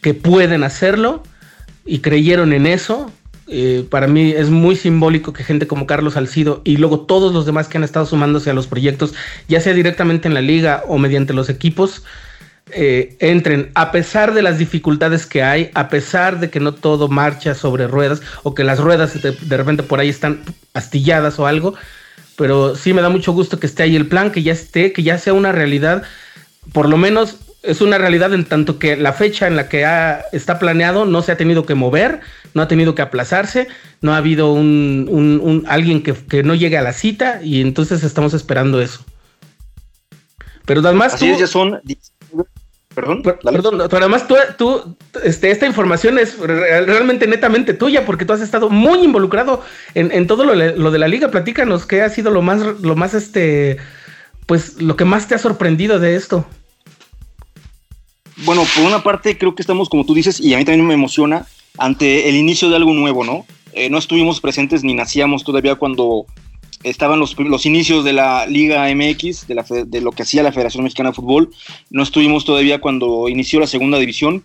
que 0.00 0.14
pueden 0.14 0.62
hacerlo 0.62 1.24
y 1.86 2.00
creyeron 2.00 2.52
en 2.52 2.66
eso. 2.66 3.10
Eh, 3.48 3.86
para 3.88 4.08
mí 4.08 4.32
es 4.32 4.50
muy 4.50 4.74
simbólico 4.74 5.32
que 5.32 5.44
gente 5.44 5.68
como 5.68 5.86
Carlos 5.86 6.14
Salcido 6.14 6.62
y 6.64 6.78
luego 6.78 7.00
todos 7.00 7.32
los 7.32 7.46
demás 7.46 7.68
que 7.68 7.78
han 7.78 7.84
estado 7.84 8.04
sumándose 8.04 8.50
a 8.50 8.54
los 8.54 8.66
proyectos, 8.66 9.14
ya 9.46 9.60
sea 9.60 9.72
directamente 9.72 10.26
en 10.26 10.34
la 10.34 10.40
liga 10.40 10.82
o 10.88 10.98
mediante 10.98 11.32
los 11.32 11.48
equipos, 11.48 12.02
eh, 12.72 13.16
entren, 13.20 13.70
a 13.74 13.92
pesar 13.92 14.34
de 14.34 14.42
las 14.42 14.58
dificultades 14.58 15.26
que 15.26 15.44
hay, 15.44 15.70
a 15.74 15.88
pesar 15.88 16.40
de 16.40 16.50
que 16.50 16.58
no 16.58 16.74
todo 16.74 17.06
marcha 17.06 17.54
sobre 17.54 17.86
ruedas 17.86 18.20
o 18.42 18.56
que 18.56 18.64
las 18.64 18.80
ruedas 18.80 19.22
de, 19.22 19.30
de 19.30 19.56
repente 19.56 19.84
por 19.84 20.00
ahí 20.00 20.08
están 20.08 20.42
astilladas 20.74 21.38
o 21.38 21.46
algo, 21.46 21.74
pero 22.36 22.74
sí 22.74 22.92
me 22.92 23.02
da 23.02 23.08
mucho 23.08 23.32
gusto 23.32 23.60
que 23.60 23.68
esté 23.68 23.84
ahí 23.84 23.94
el 23.94 24.08
plan, 24.08 24.32
que 24.32 24.42
ya 24.42 24.52
esté, 24.52 24.92
que 24.92 25.04
ya 25.04 25.18
sea 25.18 25.32
una 25.32 25.52
realidad, 25.52 26.02
por 26.72 26.88
lo 26.88 26.96
menos 26.96 27.36
es 27.66 27.80
una 27.80 27.98
realidad 27.98 28.32
en 28.32 28.44
tanto 28.44 28.78
que 28.78 28.96
la 28.96 29.12
fecha 29.12 29.46
en 29.46 29.56
la 29.56 29.68
que 29.68 29.84
está 30.32 30.58
planeado 30.58 31.04
no 31.04 31.22
se 31.22 31.32
ha 31.32 31.36
tenido 31.36 31.66
que 31.66 31.74
mover, 31.74 32.20
no 32.54 32.62
ha 32.62 32.68
tenido 32.68 32.94
que 32.94 33.02
aplazarse, 33.02 33.68
no 34.00 34.14
ha 34.14 34.18
habido 34.18 34.52
un, 34.52 35.64
alguien 35.68 36.02
que, 36.02 36.42
no 36.42 36.54
llegue 36.54 36.78
a 36.78 36.82
la 36.82 36.92
cita 36.92 37.40
y 37.42 37.60
entonces 37.60 38.02
estamos 38.02 38.34
esperando 38.34 38.80
eso. 38.80 39.04
Pero 40.64 40.80
además... 40.80 41.14
Así 41.14 41.28
es, 41.28 41.38
ya 41.38 41.46
son 41.46 41.80
Perdón, 42.96 43.22
perdón, 43.22 43.82
pero 43.90 43.98
además 43.98 44.26
tú, 44.56 44.96
este, 45.22 45.50
esta 45.50 45.66
información 45.66 46.18
es 46.18 46.38
realmente 46.38 47.26
netamente 47.26 47.74
tuya 47.74 48.06
porque 48.06 48.24
tú 48.24 48.32
has 48.32 48.40
estado 48.40 48.70
muy 48.70 49.00
involucrado 49.00 49.62
en, 49.92 50.26
todo 50.26 50.44
lo, 50.44 50.90
de 50.90 50.98
la 50.98 51.06
liga. 51.06 51.30
Platícanos 51.30 51.84
qué 51.84 52.00
ha 52.00 52.08
sido 52.08 52.30
lo 52.30 52.40
más, 52.40 52.62
lo 52.80 52.96
más, 52.96 53.12
este, 53.12 53.76
pues, 54.46 54.80
lo 54.80 54.96
que 54.96 55.04
más 55.04 55.28
te 55.28 55.34
ha 55.34 55.38
sorprendido 55.38 55.98
de 55.98 56.16
esto. 56.16 56.46
Bueno, 58.44 58.64
por 58.74 58.84
una 58.84 59.02
parte 59.02 59.38
creo 59.38 59.54
que 59.54 59.62
estamos, 59.62 59.88
como 59.88 60.04
tú 60.04 60.14
dices, 60.14 60.40
y 60.40 60.52
a 60.52 60.58
mí 60.58 60.64
también 60.64 60.86
me 60.86 60.94
emociona, 60.94 61.46
ante 61.78 62.28
el 62.28 62.36
inicio 62.36 62.68
de 62.68 62.76
algo 62.76 62.92
nuevo, 62.92 63.24
¿no? 63.24 63.46
Eh, 63.72 63.90
no 63.90 63.98
estuvimos 63.98 64.40
presentes 64.40 64.84
ni 64.84 64.94
nacíamos 64.94 65.44
todavía 65.44 65.74
cuando 65.74 66.26
estaban 66.82 67.18
los, 67.18 67.38
los, 67.38 67.66
inicios 67.66 68.04
de 68.04 68.12
la 68.12 68.46
Liga 68.46 68.86
MX, 68.94 69.46
de, 69.46 69.54
la, 69.54 69.64
lo 70.00 70.12
que 70.12 70.22
hacía 70.22 70.42
la 70.42 70.52
Federación 70.52 70.84
Mexicana 70.84 71.10
de 71.10 71.16
Fútbol. 71.16 71.50
No 71.90 72.02
estuvimos 72.02 72.44
todavía 72.44 72.80
cuando 72.80 73.28
inició 73.28 73.60
la 73.60 73.66
segunda 73.66 73.98
división, 73.98 74.44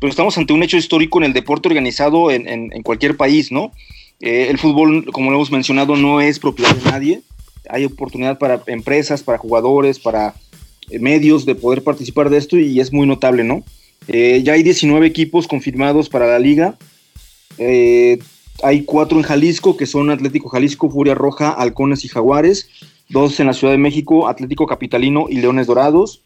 pero 0.00 0.10
estamos 0.10 0.38
ante 0.38 0.52
un 0.52 0.62
hecho 0.62 0.76
histórico 0.76 1.18
en 1.18 1.24
el 1.24 1.32
deporte 1.32 1.68
organizado 1.68 2.30
en, 2.30 2.70
cualquier 2.82 3.16
país, 3.16 3.52
¿no? 3.52 3.72
Eh, 4.20 4.48
el 4.50 4.58
fútbol, 4.58 5.04
como 5.12 5.30
lo 5.30 5.36
hemos 5.36 5.50
mencionado, 5.50 5.96
no 5.96 6.20
es 6.20 6.38
propiedad 6.38 6.74
de 6.74 6.90
nadie. 6.90 7.22
Hay 7.68 7.84
oportunidad 7.84 8.38
para 8.38 8.62
empresas, 8.66 9.22
para 9.22 9.38
jugadores, 9.38 9.98
para 9.98 10.34
medios 11.00 11.46
de 11.46 11.54
poder 11.54 11.82
participar 11.82 12.30
de 12.30 12.38
esto 12.38 12.58
y 12.58 12.80
es 12.80 12.92
muy 12.92 13.06
notable, 13.06 13.44
¿no? 13.44 13.64
Eh, 14.08 14.42
ya 14.44 14.54
hay 14.54 14.62
19 14.62 15.06
equipos 15.06 15.46
confirmados 15.46 16.08
para 16.08 16.26
la 16.26 16.38
liga. 16.38 16.76
Eh, 17.58 18.18
hay 18.62 18.82
cuatro 18.84 19.18
en 19.18 19.24
Jalisco, 19.24 19.76
que 19.76 19.86
son 19.86 20.10
Atlético 20.10 20.48
Jalisco, 20.48 20.90
Furia 20.90 21.14
Roja, 21.14 21.50
Halcones 21.50 22.04
y 22.04 22.08
Jaguares. 22.08 22.68
Dos 23.08 23.38
en 23.40 23.46
la 23.46 23.52
Ciudad 23.52 23.72
de 23.72 23.78
México, 23.78 24.28
Atlético 24.28 24.66
Capitalino 24.66 25.26
y 25.28 25.36
Leones 25.36 25.66
Dorados. 25.66 26.22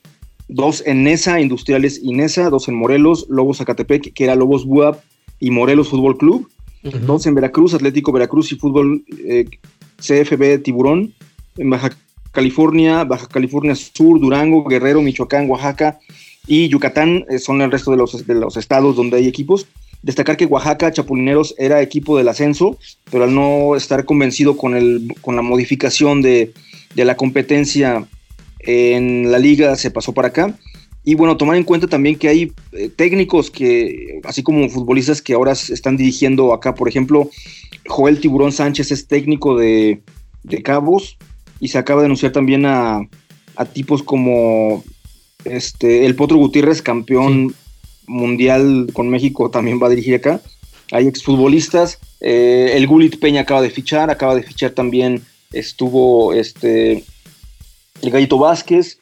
Dos 0.49 0.83
en 0.87 1.03
Nesa, 1.05 1.40
Industriales 1.40 2.01
y 2.03 2.12
Nesa. 2.12 2.51
Dos 2.51 2.69
en 2.69 2.75
Morelos, 2.75 3.27
Lobos 3.29 3.59
Zacatepec, 3.59 4.12
que 4.12 4.25
era 4.25 4.37
Lobos 4.37 4.64
Buap 4.64 5.01
y 5.40 5.51
Morelos 5.51 5.88
Fútbol 5.88 6.16
Club. 6.16 6.49
Dos 6.83 7.27
en 7.27 7.35
Veracruz, 7.35 7.75
Atlético 7.75 8.12
Veracruz 8.12 8.53
y 8.53 8.57
Fútbol 8.57 9.05
eh, 9.25 9.47
CFB 9.99 10.62
Tiburón. 10.62 11.14
En 11.57 11.71
Baja 11.71 11.90
California, 12.37 13.05
Baja 13.05 13.27
California 13.27 13.75
Sur, 13.75 14.20
Durango, 14.20 14.62
Guerrero, 14.64 15.01
Michoacán, 15.01 15.49
Oaxaca 15.49 15.99
y 16.46 16.68
Yucatán 16.68 17.25
eh, 17.31 17.38
son 17.38 17.62
el 17.62 17.72
resto 17.72 17.90
de 17.90 17.96
los, 17.96 18.27
de 18.27 18.61
estados 18.61 18.94
donde 18.94 19.16
hay 19.16 19.27
equipos. 19.27 19.66
Destacar 20.03 20.37
que 20.37 20.44
Oaxaca 20.44 20.92
Chapulineros 20.92 21.55
era 21.57 21.81
equipo 21.81 22.18
del 22.18 22.29
ascenso, 22.29 22.79
pero 23.11 23.25
al 23.25 23.35
no 23.35 23.75
estar 23.75 24.05
convencido 24.05 24.59
con, 24.59 24.77
el, 24.77 25.14
con 25.22 25.35
la 25.35 25.42
modificación 25.42 26.20
de, 26.20 26.53
la 26.94 27.16
competencia 27.16 28.07
en 28.61 29.33
la 29.33 29.38
liga 29.38 29.75
se 29.77 29.90
pasó 29.90 30.12
para 30.12 30.29
acá. 30.29 30.55
Y 31.05 31.14
bueno, 31.14 31.38
tomar 31.38 31.57
en 31.57 31.64
cuenta 31.64 31.87
también 31.87 32.16
que 32.16 32.29
hay 32.29 32.53
eh, 32.72 32.90
técnicos 32.94 33.51
que, 33.51 34.20
así 34.25 34.42
como 34.42 34.68
futbolistas 34.68 35.22
que 35.22 35.33
ahora 35.33 35.53
están 35.53 35.96
dirigiendo 35.96 36.53
acá, 36.53 36.75
por 36.75 36.88
ejemplo, 36.88 37.31
Joel 37.87 38.20
Tiburón 38.20 38.53
Sánchez 38.53 38.92
es 38.92 39.07
técnico 39.07 39.57
de, 39.57 40.03
Cabos 40.62 41.16
y 41.61 41.69
se 41.69 41.79
acaba 41.79 42.03
de 42.03 42.07
anunciar 42.07 42.33
también 42.33 42.66
a, 42.66 43.09
tipos 43.73 44.03
como 44.03 44.85
este, 45.45 46.05
el 46.05 46.14
Potro 46.14 46.37
Gutiérrez, 46.37 46.83
campeón 46.83 47.55
mundial 48.07 48.88
con 48.92 49.09
México 49.09 49.51
también 49.51 49.81
va 49.83 49.87
a 49.87 49.90
dirigir 49.90 50.16
acá. 50.16 50.40
Hay 50.92 51.07
exfutbolistas. 51.07 51.99
Eh, 52.21 52.73
el 52.75 52.87
Gulit 52.87 53.19
Peña 53.19 53.42
acaba 53.42 53.62
de 53.62 53.71
fichar, 53.71 54.11
acaba 54.11 54.35
de 54.35 54.42
fichar 54.42 54.71
también 54.71 55.23
estuvo 55.53 56.33
este 56.33 57.05
el 58.03 58.11
Gallito 58.11 58.38
Vázquez. 58.38 58.99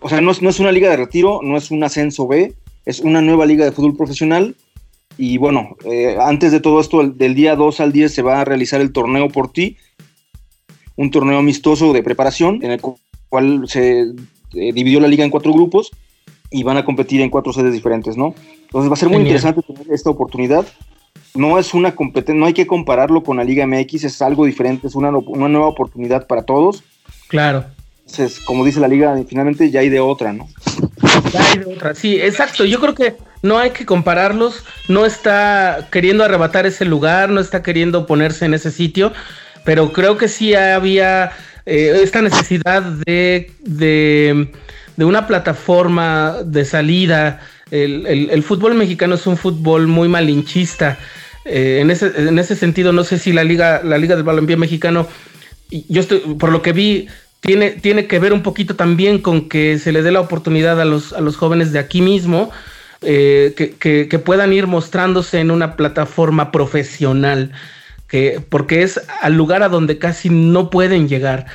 O 0.00 0.08
sea, 0.08 0.20
no 0.20 0.30
es, 0.30 0.42
no 0.42 0.50
es 0.50 0.60
una 0.60 0.72
liga 0.72 0.90
de 0.90 0.96
retiro, 0.96 1.40
no 1.42 1.56
es 1.56 1.70
un 1.70 1.82
ascenso 1.82 2.26
B, 2.26 2.54
es 2.84 3.00
una 3.00 3.20
nueva 3.20 3.46
liga 3.46 3.64
de 3.64 3.72
fútbol 3.72 3.96
profesional. 3.96 4.54
Y 5.18 5.38
bueno, 5.38 5.76
eh, 5.84 6.16
antes 6.20 6.52
de 6.52 6.60
todo 6.60 6.80
esto, 6.80 7.02
del 7.06 7.34
día 7.34 7.56
2 7.56 7.80
al 7.80 7.92
10 7.92 8.12
se 8.12 8.22
va 8.22 8.40
a 8.40 8.44
realizar 8.44 8.80
el 8.80 8.92
torneo 8.92 9.28
por 9.30 9.50
ti, 9.50 9.78
un 10.96 11.10
torneo 11.10 11.38
amistoso 11.38 11.92
de 11.92 12.02
preparación 12.02 12.60
en 12.62 12.72
el 12.72 12.80
cual 13.28 13.64
se 13.68 14.00
eh, 14.00 14.72
dividió 14.72 15.00
la 15.00 15.08
liga 15.08 15.24
en 15.24 15.30
cuatro 15.30 15.52
grupos 15.52 15.90
y 16.50 16.62
van 16.62 16.76
a 16.76 16.84
competir 16.84 17.20
en 17.20 17.30
cuatro 17.30 17.52
sedes 17.52 17.72
diferentes, 17.72 18.16
¿no? 18.16 18.34
Entonces 18.62 18.90
va 18.90 18.94
a 18.94 18.96
ser 18.96 19.08
muy 19.08 19.18
interesante 19.18 19.62
tener 19.62 19.86
esta 19.92 20.10
oportunidad. 20.10 20.66
No 21.34 21.58
es 21.58 21.74
una 21.74 21.94
competencia, 21.94 22.38
no 22.38 22.46
hay 22.46 22.54
que 22.54 22.66
compararlo 22.66 23.22
con 23.22 23.36
la 23.36 23.44
Liga 23.44 23.66
MX, 23.66 24.04
es 24.04 24.22
algo 24.22 24.46
diferente, 24.46 24.86
es 24.86 24.94
una, 24.94 25.10
una 25.10 25.48
nueva 25.48 25.68
oportunidad 25.68 26.26
para 26.26 26.42
todos. 26.42 26.82
Claro. 27.28 27.64
Entonces, 28.06 28.40
como 28.40 28.64
dice 28.64 28.78
la 28.78 28.88
liga, 28.88 29.16
finalmente 29.28 29.70
ya 29.70 29.80
hay 29.80 29.88
de 29.88 29.98
otra, 29.98 30.32
¿no? 30.32 30.48
Ya 31.32 31.50
hay 31.50 31.58
de 31.58 31.74
otra, 31.74 31.94
sí, 31.94 32.20
exacto. 32.20 32.64
Yo 32.64 32.80
creo 32.80 32.94
que 32.94 33.16
no 33.42 33.58
hay 33.58 33.70
que 33.70 33.84
compararlos, 33.84 34.62
no 34.88 35.04
está 35.04 35.88
queriendo 35.90 36.24
arrebatar 36.24 36.66
ese 36.66 36.84
lugar, 36.84 37.30
no 37.30 37.40
está 37.40 37.62
queriendo 37.64 38.06
ponerse 38.06 38.44
en 38.44 38.54
ese 38.54 38.70
sitio, 38.70 39.12
pero 39.66 39.92
creo 39.92 40.16
que 40.16 40.28
sí 40.28 40.54
había 40.54 41.32
eh, 41.66 42.00
esta 42.02 42.22
necesidad 42.22 42.82
de, 42.82 43.50
de, 43.58 44.48
una 44.96 45.26
plataforma 45.26 46.36
de 46.44 46.64
salida. 46.64 47.40
El, 47.72 48.42
fútbol 48.44 48.76
mexicano 48.76 49.16
es 49.16 49.26
un 49.26 49.36
fútbol 49.36 49.88
muy 49.88 50.08
malinchista. 50.08 50.98
Eh, 51.44 51.80
en, 51.82 51.90
ese, 51.90 52.12
en 52.16 52.38
ese 52.38 52.54
sentido, 52.54 52.92
no 52.92 53.02
sé 53.02 53.18
si 53.18 53.32
la 53.32 53.42
liga, 53.42 53.82
la 53.82 53.98
liga 53.98 54.14
del 54.14 54.24
balompié 54.24 54.56
mexicano, 54.56 55.08
yo 55.70 56.00
estoy, 56.00 56.20
por 56.38 56.52
lo 56.52 56.62
que 56.62 56.72
vi, 56.72 57.08
tiene, 57.40 57.72
tiene 57.72 58.06
que 58.06 58.20
ver 58.20 58.32
un 58.32 58.44
poquito 58.44 58.76
también 58.76 59.18
con 59.18 59.48
que 59.48 59.80
se 59.80 59.90
le 59.90 60.02
dé 60.02 60.12
la 60.12 60.20
oportunidad 60.20 60.80
a 60.80 60.84
los, 60.84 61.12
a 61.12 61.20
los 61.20 61.36
jóvenes 61.36 61.72
de 61.72 61.80
aquí 61.80 62.02
mismo, 62.02 62.52
eh, 63.02 63.52
que, 63.56 64.06
que, 64.08 64.18
puedan 64.20 64.52
ir 64.52 64.68
mostrándose 64.68 65.40
en 65.40 65.50
una 65.50 65.76
plataforma 65.76 66.52
profesional 66.52 67.52
que, 68.08 68.40
porque 68.48 68.82
es 68.82 69.00
al 69.20 69.34
lugar 69.34 69.62
a 69.62 69.68
donde 69.68 69.98
casi 69.98 70.30
no 70.30 70.70
pueden 70.70 71.08
llegar. 71.08 71.46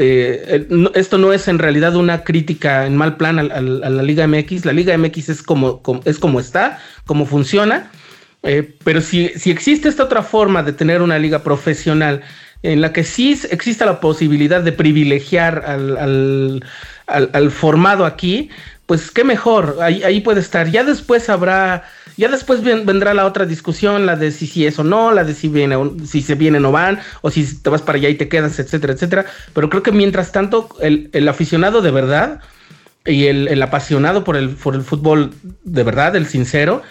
Eh, 0.00 0.66
esto 0.94 1.18
no 1.18 1.32
es 1.32 1.48
en 1.48 1.58
realidad 1.58 1.96
una 1.96 2.24
crítica 2.24 2.86
en 2.86 2.96
mal 2.96 3.16
plan 3.16 3.38
a, 3.38 3.60
la 3.60 4.02
Liga 4.02 4.26
MX. 4.26 4.64
La 4.64 4.72
Liga 4.72 4.96
MX 4.96 5.28
es 5.28 5.42
como, 5.42 5.82
es 6.04 6.18
como 6.18 6.40
está, 6.40 6.78
como 7.06 7.26
funciona. 7.26 7.90
Eh, 8.42 8.76
pero 8.84 9.00
si, 9.00 9.28
si, 9.30 9.50
existe 9.50 9.88
esta 9.88 10.04
otra 10.04 10.22
forma 10.22 10.62
de 10.62 10.72
tener 10.72 11.02
una 11.02 11.18
liga 11.18 11.42
profesional 11.42 12.22
en 12.62 12.80
la 12.80 12.92
que 12.92 13.02
sí 13.02 13.38
exista 13.50 13.84
la 13.84 14.00
posibilidad 14.00 14.62
de 14.62 14.72
privilegiar 14.72 15.64
al, 15.66 16.62
al 17.06 17.50
formado 17.50 18.04
aquí, 18.04 18.50
pues 18.88 19.10
qué 19.10 19.22
mejor, 19.22 19.76
ahí, 19.82 20.02
ahí, 20.02 20.22
puede 20.22 20.40
estar. 20.40 20.70
Ya 20.70 20.82
después 20.82 21.28
habrá, 21.28 21.84
ya 22.18 22.28
después 22.28 22.62
vendrá 22.62 23.14
la 23.14 23.26
otra 23.26 23.46
discusión, 23.46 24.04
la 24.04 24.16
de 24.16 24.32
si 24.32 24.48
sí 24.48 24.66
es 24.66 24.76
o 24.80 24.84
no, 24.84 25.12
la 25.12 25.22
de 25.22 25.34
si 25.34 25.48
viene, 25.48 25.76
si 26.04 26.20
se 26.20 26.34
viene 26.34 26.58
o 26.58 26.72
van, 26.72 26.98
o 27.22 27.30
si 27.30 27.44
te 27.62 27.70
vas 27.70 27.80
para 27.80 27.96
allá 27.96 28.08
y 28.08 28.16
te 28.16 28.28
quedas, 28.28 28.58
etcétera, 28.58 28.92
etcétera. 28.92 29.26
Pero 29.54 29.70
creo 29.70 29.84
que 29.84 29.92
mientras 29.92 30.32
tanto, 30.32 30.68
el, 30.80 31.10
el 31.12 31.28
aficionado 31.28 31.80
de 31.80 31.92
verdad 31.92 32.40
y 33.06 33.26
el, 33.26 33.46
el, 33.46 33.62
apasionado 33.62 34.24
por 34.24 34.36
el, 34.36 34.50
por 34.50 34.74
el 34.74 34.82
fútbol 34.82 35.32
de 35.62 35.82
verdad, 35.84 36.16
el 36.16 36.26
sincero, 36.26 36.82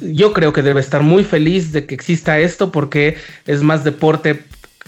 yo 0.00 0.32
creo 0.32 0.52
que 0.52 0.62
debe 0.62 0.80
estar 0.80 1.02
muy 1.02 1.22
feliz 1.22 1.70
de 1.70 1.86
que 1.86 1.94
exista 1.94 2.40
esto 2.40 2.72
porque 2.72 3.16
es 3.46 3.62
más 3.62 3.84
deporte 3.84 4.42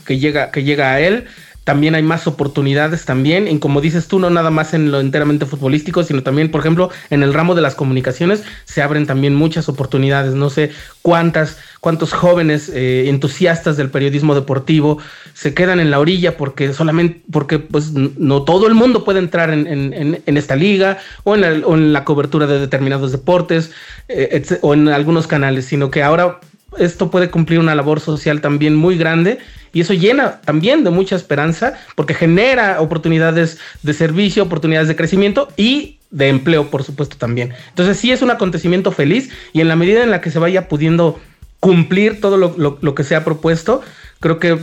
que 0.05 0.19
llega, 0.19 0.51
que 0.51 0.65
llega 0.65 0.93
a 0.93 1.01
él 1.01 1.27
también 1.67 1.97
hay 1.97 2.03
más 2.05 2.29
oportunidades 2.29 3.05
también, 3.07 3.49
y 3.49 3.59
como 3.59 3.81
dices 3.81 4.07
tú, 4.07 4.21
no 4.21 4.31
nada 4.31 4.53
más 4.53 4.73
en 4.73 4.93
lo 4.93 5.01
enteramente 5.01 5.47
futbolístico, 5.47 6.05
sino 6.05 6.23
también, 6.23 6.53
por 6.53 6.61
ejemplo, 6.61 6.91
en 7.11 7.25
el 7.25 7.35
ramo 7.35 7.57
de 7.57 7.61
las 7.61 7.75
comunicaciones 7.75 8.45
se 8.67 8.83
abren 8.83 9.05
también 9.05 9.35
muchas 9.35 9.69
oportunidades. 9.69 10.35
No 10.35 10.49
sé 10.49 10.71
cuántas, 11.03 11.59
cuántos 11.81 12.13
jóvenes 12.13 12.71
eh, 12.73 13.09
entusiastas 13.09 13.77
del 13.77 13.91
periodismo 13.91 14.37
deportivo 14.37 14.99
se 15.35 15.55
quedan 15.55 15.81
en 15.81 15.91
la 15.91 15.99
orilla 15.99 16.37
porque 16.37 16.73
solamente, 16.73 17.23
porque 17.33 17.59
pues 17.59 17.91
no 17.91 18.45
todo 18.45 18.69
el 18.69 18.75
mundo 18.75 19.03
puede 19.03 19.19
entrar 19.19 19.51
en, 19.51 20.23
esta 20.25 20.55
liga 20.55 20.99
o 21.25 21.35
en, 21.35 21.41
la, 21.41 21.67
o 21.67 21.75
en, 21.75 21.93
la, 21.93 22.05
cobertura 22.05 22.47
de 22.47 22.61
determinados 22.61 23.11
deportes 23.11 23.73
eh, 24.07 24.41
o 24.61 24.73
en 24.73 24.87
algunos 24.87 25.27
canales, 25.27 25.65
sino 25.65 25.91
que 25.91 26.05
ahora 26.05 26.39
esto 26.79 27.11
puede 27.11 27.31
cumplir 27.31 27.59
una 27.59 27.75
labor 27.75 28.01
social 28.01 28.41
también 28.41 28.75
muy 28.75 28.97
grande 28.97 29.39
y 29.73 29.81
eso 29.81 29.93
llena 29.93 30.41
también 30.41 30.85
de 30.85 30.91
mucha 30.91 31.17
esperanza 31.17 31.75
porque 31.95 32.15
genera 32.15 32.81
oportunidades 32.81 33.59
de 33.83 33.93
servicio, 33.93 34.43
oportunidades 34.43 34.89
de 34.89 34.97
crecimiento 34.97 35.49
y 35.57 35.99
de 36.11 36.29
empleo, 36.29 36.71
por 36.71 36.83
supuesto, 36.83 37.17
también. 37.17 37.53
Entonces 37.69 37.99
sí 37.99 38.11
es 38.11 38.23
un 38.23 38.31
acontecimiento 38.31 38.93
feliz 38.93 39.31
y 39.53 39.61
en 39.61 39.69
la 39.69 39.77
medida 39.77 40.03
en 40.03 40.11
la 40.11 40.21
que 40.21 40.31
se 40.31 40.39
vaya 40.39 40.69
pudiendo 40.69 41.21
cumplir 41.61 42.21
todo 42.21 42.37
lo, 42.37 42.95
que 42.95 43.05
se 43.05 43.17
ha 43.17 43.25
propuesto, 43.25 43.83
creo 44.21 44.39
que 44.39 44.59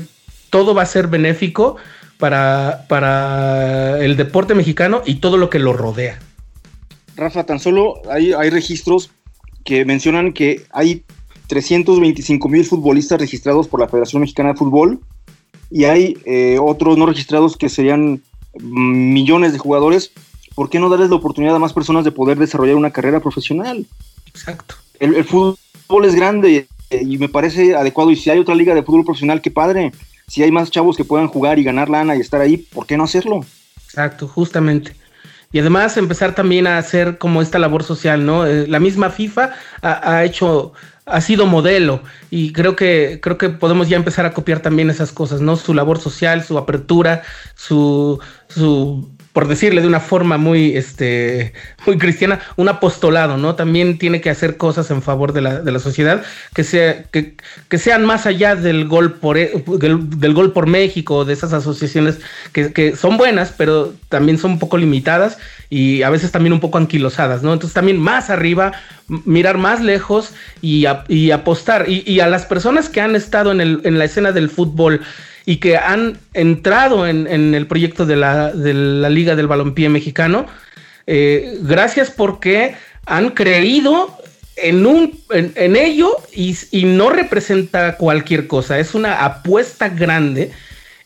todo 0.49 0.73
va 0.73 0.84
a 0.84 0.88
ser 0.88 1.08
benéfico 1.08 1.76
para, 2.17 2.86
para 2.88 3.99
el 4.04 4.15
deporte 4.15 4.56
mexicano 4.56 5.02
y 5.06 5.15
todo 5.15 5.38
lo 5.38 5.49
que 5.49 5.60
lo 5.60 5.73
rodea. 5.73 6.19
Rafa, 7.15 7.45
tan 7.45 7.60
solo 7.60 8.02
hay, 8.10 8.34
hay 8.34 8.49
registros 8.49 9.12
que 9.63 9.86
mencionan 9.86 10.34
que 10.34 10.65
hay 10.71 11.04
325 11.47 12.49
mil 12.49 12.65
futbolistas 12.65 13.19
registrados 13.19 13.67
por 13.67 13.79
la 13.79 13.88
Federación 13.88 14.21
Mexicana 14.21 14.49
de 14.49 14.56
Fútbol 14.56 14.99
y 15.69 15.86
hay 15.86 16.17
eh, 16.25 16.60
otros 16.62 16.97
no 16.97 17.06
registrados 17.06 17.58
que 17.58 17.69
serían 17.69 18.21
millones 18.60 19.53
de 19.53 19.60
jugadores. 19.60 20.12
¿Por 20.56 20.69
qué 20.69 20.79
no 20.79 20.89
darles 20.89 21.10
la 21.10 21.15
oportunidad 21.15 21.56
a 21.56 21.60
más 21.60 21.73
personas 21.73 22.06
de 22.06 22.12
poder 22.12 22.38
desarrollar 22.38 22.75
una 22.75 22.91
carrera 22.91 23.19
profesional? 23.19 23.86
Exacto. 24.27 24.75
El, 24.99 25.23
fútbol 25.25 26.06
es 26.06 26.13
grande 26.13 26.67
y 26.91 27.17
me 27.17 27.27
parece 27.27 27.75
adecuado. 27.75 28.12
Y 28.12 28.15
si 28.15 28.29
hay 28.29 28.38
otra 28.38 28.53
liga 28.53 28.75
de 28.75 28.84
fútbol 28.84 29.03
profesional, 29.03 29.41
qué 29.41 29.49
padre. 29.49 29.91
Si 30.27 30.43
hay 30.43 30.51
más 30.51 30.69
chavos 30.69 30.95
que 30.95 31.06
puedan 31.06 31.27
jugar 31.27 31.58
y 31.58 31.63
ganar 31.63 31.89
lana 31.89 32.15
y 32.15 32.19
estar 32.19 32.39
ahí, 32.39 32.58
¿por 32.58 32.86
qué 32.86 32.95
no 32.95 33.03
hacerlo? 33.03 33.43
Exacto, 33.86 34.27
justamente. 34.27 34.95
Y 35.54 35.60
además 35.60 35.96
empezar 35.96 36.36
también 36.36 36.68
a 36.68 36.78
hacer 36.78 37.18
como 37.18 37.42
esta 37.42 37.60
labor 37.60 37.84
social, 37.84 38.26
¿no? 38.26 38.46
Eh, 38.46 38.68
la 38.68 38.82
misma 38.82 39.10
FIFA 39.10 39.52
ha 39.82 40.24
hecho 40.26 40.74
ha 41.06 41.20
sido 41.20 41.46
modelo 41.46 42.02
y 42.30 42.54
creo 42.54 42.76
que 42.76 43.20
creo 43.22 43.38
que 43.38 43.50
podemos 43.50 43.89
ya 43.89 43.98
empezar 43.98 44.26
a 44.26 44.34
copiar 44.34 44.62
también 44.62 44.89
esas 44.89 45.12
cosas, 45.12 45.42
¿no? 45.42 45.56
Su 45.58 45.74
labor 45.74 46.00
social, 46.00 46.44
su 46.44 46.58
apertura, 46.58 47.24
su 47.56 48.20
su 48.48 49.12
por 49.34 49.48
decirle 49.48 49.82
de 49.82 49.88
una 49.88 50.00
forma 50.00 50.38
muy, 50.38 50.78
este, 50.78 51.54
muy 51.88 51.98
cristiana, 51.98 52.39
un 52.56 52.69
apostolado, 52.69 53.36
¿no? 53.38 53.56
También 53.56 53.98
tiene 53.98 54.22
que 54.22 54.30
hacer 54.30 54.58
cosas 54.58 54.91
en 54.91 55.02
favor 55.02 55.34
de 55.34 55.41
la, 55.41 55.60
de 55.60 55.72
la 55.72 55.80
sociedad 55.80 56.24
que, 56.54 56.63
sea, 56.63 57.04
que, 57.06 57.34
que, 57.67 57.78
sean 57.80 58.06
más 58.06 58.28
allá 58.28 58.56
del 58.56 58.88
gol, 58.88 59.13
por, 59.13 59.39
e, 59.39 59.52
del, 59.80 60.34
gol 60.36 60.54
por 60.54 60.67
México, 60.67 61.26
de 61.26 61.34
esas 61.34 61.52
asociaciones 61.52 62.19
que, 62.52 62.72
que, 62.72 62.96
son 62.96 63.17
buenas, 63.17 63.52
pero 63.58 63.93
también 64.08 64.38
son 64.38 64.52
un 64.52 64.60
poco 64.60 64.78
limitadas 64.78 65.39
y 65.67 66.04
a 66.04 66.12
veces 66.12 66.32
también 66.32 66.54
un 66.54 66.60
poco 66.60 66.78
anquilosadas, 66.78 67.41
¿no? 67.41 67.54
Entonces 67.54 67.74
también 67.74 67.98
más 68.00 68.30
arriba, 68.30 68.74
mirar 69.08 69.58
más 69.58 69.82
lejos 69.82 70.32
y, 70.62 70.86
y 71.08 71.32
apostar. 71.32 71.89
Y, 71.89 72.04
y, 72.06 72.19
a 72.19 72.28
las 72.28 72.46
personas 72.46 72.88
que 72.88 73.02
han 73.02 73.15
estado 73.15 73.52
en, 73.52 73.62
el, 73.62 73.82
en 73.84 73.98
la 73.98 74.06
escena 74.06 74.32
del 74.32 74.52
fútbol, 74.52 75.02
y 75.45 75.58
que 75.58 75.77
han 75.77 76.17
entrado 76.34 77.08
en, 77.08 77.27
el 77.27 77.67
proyecto 77.67 78.06
de 78.06 78.15
la, 78.15 78.51
Liga 79.10 79.36
del 79.36 79.47
Balompié 79.47 79.89
Mexicano. 79.89 80.45
Eh, 81.06 81.60
gracias 81.62 82.12
porque 82.12 82.75
han 83.06 83.32
creído 83.32 84.17
en, 84.56 84.86
un, 84.86 85.19
en, 85.32 85.75
ello 85.75 86.15
y, 86.34 86.86
no 86.86 87.10
representa 87.10 87.97
cualquier 87.97 88.47
cosa, 88.47 88.79
es 88.79 88.95
una 88.95 89.25
apuesta 89.25 89.89
grande 89.89 90.51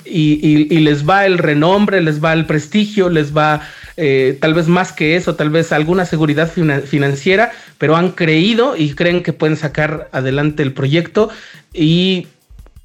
y, 0.06 0.80
les 0.80 1.08
va 1.08 1.26
el 1.26 1.38
renombre, 1.38 2.02
les 2.02 2.23
va 2.23 2.34
el 2.34 2.45
prestigio, 2.45 3.10
les 3.10 3.36
va 3.36 3.62
eh, 3.95 4.38
tal 4.39 4.54
vez 4.54 4.67
más 4.67 4.91
que 4.91 5.15
eso, 5.15 5.36
tal 5.36 5.50
vez 5.50 5.71
alguna 5.71 6.06
seguridad 6.06 6.52
financiera, 6.52 7.52
pero 7.78 7.95
han 7.95 8.12
creído 8.12 8.78
y 8.78 8.93
creen 8.93 9.23
que 9.23 9.34
pueden 9.34 9.58
sacar 9.58 10.10
adelante 10.12 10.62
el 10.62 10.73
proyecto 10.73 11.30
y 11.73 12.28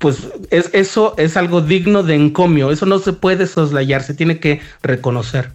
pues 0.02 0.26
es, 0.50 0.68
eso 0.72 1.14
es 1.16 1.36
algo 1.36 1.60
digno 1.60 2.02
de 2.02 2.16
encomio, 2.16 2.72
eso 2.72 2.86
no 2.86 2.98
se 2.98 3.12
puede 3.12 3.46
soslayar, 3.46 4.02
se 4.02 4.14
tiene 4.14 4.40
que 4.40 4.60
reconocer. 4.82 5.52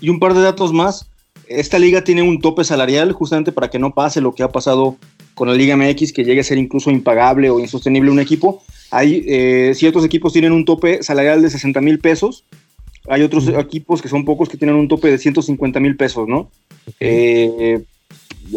Y 0.00 0.08
un 0.08 0.18
par 0.18 0.34
de 0.34 0.42
datos 0.42 0.72
más, 0.72 1.08
esta 1.46 1.78
liga 1.78 2.02
tiene 2.02 2.22
un 2.22 2.40
tope 2.40 2.64
salarial 2.64 3.12
justamente 3.12 3.52
para 3.52 3.70
que 3.70 3.78
no 3.78 3.94
pase 3.94 4.20
lo 4.20 4.34
que 4.34 4.42
ha 4.42 4.48
pasado 4.48 4.96
con 5.34 5.46
la 5.46 5.54
Liga 5.54 5.76
MX, 5.76 6.12
que 6.12 6.24
llegue 6.24 6.40
a 6.40 6.44
ser 6.44 6.58
incluso 6.58 6.90
impagable 6.90 7.50
o 7.50 7.60
insostenible 7.60 8.10
un 8.10 8.18
equipo. 8.18 8.64
Hay 8.90 9.24
eh, 9.28 9.72
ciertos 9.76 10.04
equipos 10.04 10.32
tienen 10.32 10.50
un 10.50 10.64
tope 10.64 11.04
salarial 11.04 11.40
de 11.40 11.48
60 11.48 11.80
mil 11.80 12.00
pesos, 12.00 12.42
hay 13.08 13.22
otros 13.22 13.46
equipos 13.46 14.02
que 14.02 14.08
son 14.08 14.24
pocos 14.24 14.48
que 14.48 14.56
tienen 14.56 14.74
un 14.74 14.88
tope 14.88 15.08
de 15.08 15.18
150 15.18 15.78
mil 15.78 15.96
pesos, 15.96 16.26
¿no? 16.26 16.50
Eh, 16.98 17.80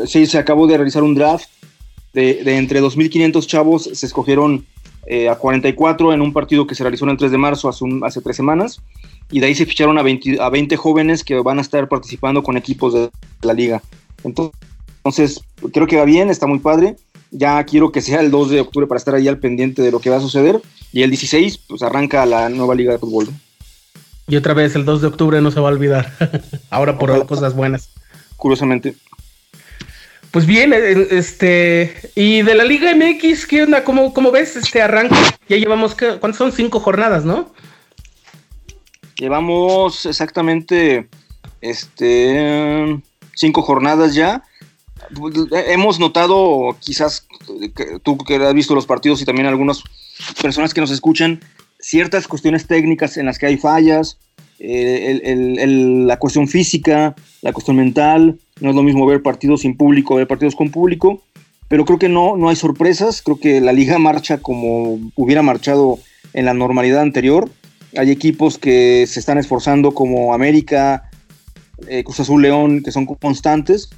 sí, 0.07 0.25
se 0.25 0.39
acabó 0.39 0.65
de 0.65 0.77
realizar 0.77 1.03
un 1.03 1.13
draft 1.13 1.47
de, 2.13 2.43
de 2.43 2.57
entre 2.57 2.81
2.500 2.81 3.45
chavos, 3.45 3.89
se 3.93 4.05
escogieron 4.07 4.65
eh, 5.07 5.29
a 5.29 5.35
44 5.35 6.13
en 6.13 6.21
un 6.21 6.33
partido 6.33 6.65
que 6.65 6.75
se 6.75 6.83
realizó 6.83 7.05
el 7.05 7.17
3 7.17 7.31
de 7.31 7.37
marzo 7.37 7.69
hace, 7.69 7.85
hace 8.03 8.21
tres 8.21 8.35
semanas, 8.35 8.81
y 9.31 9.39
de 9.39 9.47
ahí 9.47 9.55
se 9.55 9.65
ficharon 9.65 9.97
a 9.97 10.03
20, 10.03 10.41
a 10.41 10.49
20 10.49 10.75
jóvenes 10.77 11.23
que 11.23 11.39
van 11.39 11.57
a 11.57 11.61
estar 11.61 11.87
participando 11.87 12.43
con 12.43 12.57
equipos 12.57 12.93
de 12.93 13.09
la 13.41 13.53
liga. 13.53 13.81
Entonces, 14.23 15.41
creo 15.73 15.87
que 15.87 15.97
va 15.97 16.05
bien, 16.05 16.29
está 16.29 16.47
muy 16.47 16.59
padre. 16.59 16.95
Ya 17.31 17.63
quiero 17.65 17.91
que 17.91 18.01
sea 18.01 18.21
el 18.21 18.31
2 18.31 18.49
de 18.51 18.61
octubre 18.61 18.87
para 18.87 18.97
estar 18.97 19.15
ahí 19.15 19.27
al 19.27 19.39
pendiente 19.39 19.81
de 19.81 19.91
lo 19.91 19.99
que 19.99 20.09
va 20.09 20.17
a 20.17 20.21
suceder. 20.21 20.61
Y 20.93 21.03
el 21.03 21.09
16, 21.09 21.57
pues 21.67 21.81
arranca 21.81 22.25
la 22.25 22.49
nueva 22.49 22.75
liga 22.75 22.93
de 22.93 22.99
fútbol. 22.99 23.27
Y 24.27 24.35
otra 24.35 24.53
vez, 24.53 24.75
el 24.75 24.85
2 24.85 25.01
de 25.01 25.07
octubre 25.07 25.41
no 25.41 25.51
se 25.51 25.59
va 25.59 25.69
a 25.69 25.73
olvidar. 25.73 26.11
Ahora 26.69 26.97
por 26.97 27.25
cosas 27.25 27.55
buenas. 27.55 27.89
Curiosamente. 28.37 28.95
Pues 30.35 30.45
bien, 30.45 30.73
eh, 30.73 31.07
este, 31.11 31.95
y 32.13 32.41
de 32.41 32.55
la 32.55 32.65
Liga 32.65 32.93
MX, 32.93 33.47
¿qué 33.47 33.63
onda? 33.63 33.85
¿Cómo, 33.85 34.13
cómo 34.13 34.31
ves 34.31 34.57
este 34.57 34.81
arranque? 34.81 35.15
Ya 35.47 35.55
llevamos, 35.55 35.95
¿cuántas 35.95 36.35
son? 36.35 36.51
Cinco 36.51 36.81
jornadas, 36.81 37.23
¿no? 37.23 37.53
Llevamos 39.15 40.05
exactamente, 40.05 41.07
este, 41.61 43.01
cinco 43.33 43.61
jornadas 43.61 44.13
ya. 44.13 44.43
Hemos 45.53 46.01
notado, 46.01 46.75
quizás 46.81 47.29
tú 48.03 48.17
que 48.17 48.35
has 48.35 48.53
visto 48.53 48.75
los 48.75 48.85
partidos 48.85 49.21
y 49.21 49.25
también 49.25 49.47
algunas 49.47 49.83
personas 50.41 50.73
que 50.73 50.81
nos 50.81 50.91
escuchan, 50.91 51.39
ciertas 51.79 52.27
cuestiones 52.27 52.67
técnicas 52.67 53.15
en 53.15 53.25
las 53.27 53.39
que 53.39 53.45
hay 53.45 53.55
fallas, 53.55 54.17
eh, 54.59 55.35
la 56.05 56.17
cuestión 56.17 56.47
física, 56.47 57.15
la 57.41 57.53
cuestión 57.53 57.77
mental, 57.77 58.39
no 58.61 58.69
es 58.69 58.75
lo 58.75 58.83
mismo 58.83 59.05
ver 59.05 59.21
partidos 59.21 59.61
sin 59.61 59.75
público, 59.75 60.15
ver 60.15 60.27
partidos 60.27 60.55
con 60.55 60.71
público, 60.71 61.21
pero 61.67 61.83
creo 61.83 61.99
que 61.99 62.09
no, 62.09 62.37
no 62.37 62.49
hay 62.49 62.55
sorpresas, 62.55 63.21
creo 63.21 63.39
que 63.39 63.59
la 63.59 63.73
liga 63.73 63.99
marcha 63.99 64.37
como 64.37 64.99
hubiera 65.15 65.41
marchado 65.41 65.99
en 66.33 66.45
la 66.45 66.53
normalidad 66.53 67.01
anterior, 67.01 67.49
hay 67.97 68.11
equipos 68.11 68.57
que 68.57 69.05
se 69.07 69.19
están 69.19 69.37
esforzando 69.37 69.93
como 69.93 70.33
América, 70.33 71.09
eh, 71.87 72.03
Cruz 72.03 72.19
Azul 72.21 72.41
León, 72.41 72.81
que 72.83 72.91
son 72.91 73.05
constantes, 73.05 73.89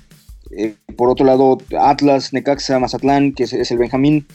eh, 0.52 0.76
por 0.96 1.10
otro 1.10 1.26
lado, 1.26 1.58
Atlas, 1.80 2.34
Necaxa, 2.34 2.80
Mazatlán, 2.80 3.34
que 3.34 3.44
es, 3.44 3.72
el 3.72 3.78
Benjamín, 3.78 4.26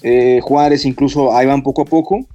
Juárez, 0.43 0.85
incluso 0.85 1.35
ahí 1.35 1.47
van 1.47 1.63
poco 1.63 1.83
a 1.83 1.87
poco. 1.87 2.27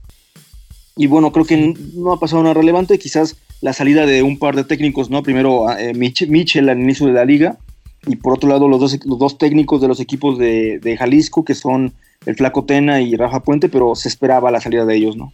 Y 0.97 1.05
bueno, 1.05 1.31
creo 1.31 1.45
que 1.45 1.75
no 1.93 2.11
ha 2.11 2.19
pasado 2.19 2.41
nada 2.41 2.55
relevante, 2.55 2.97
quizás 2.97 3.37
la 3.61 3.73
salida 3.73 4.05
de 4.05 4.23
un 4.23 4.37
par 4.37 4.55
de 4.55 4.63
técnicos, 4.63 5.09
¿no? 5.09 5.23
Primero 5.23 5.71
eh, 5.77 5.93
Michel 5.93 6.69
al 6.69 6.79
inicio 6.79 7.07
de 7.07 7.13
la 7.13 7.25
liga 7.25 7.57
y 8.05 8.15
por 8.15 8.33
otro 8.33 8.49
lado 8.49 8.67
los 8.67 8.79
dos, 8.79 8.99
dos 9.05 9.37
técnicos 9.37 9.81
de 9.81 9.87
los 9.87 9.99
equipos 9.99 10.37
de, 10.37 10.95
Jalisco, 10.97 11.43
que 11.43 11.55
son 11.55 11.93
el 12.25 12.35
Flaco 12.35 12.65
Tena 12.65 13.01
y 13.01 13.15
Rafa 13.15 13.41
Puente, 13.41 13.69
pero 13.69 13.95
se 13.95 14.07
esperaba 14.07 14.51
la 14.51 14.61
salida 14.61 14.85
de 14.85 14.95
ellos, 14.95 15.15
¿no? 15.15 15.33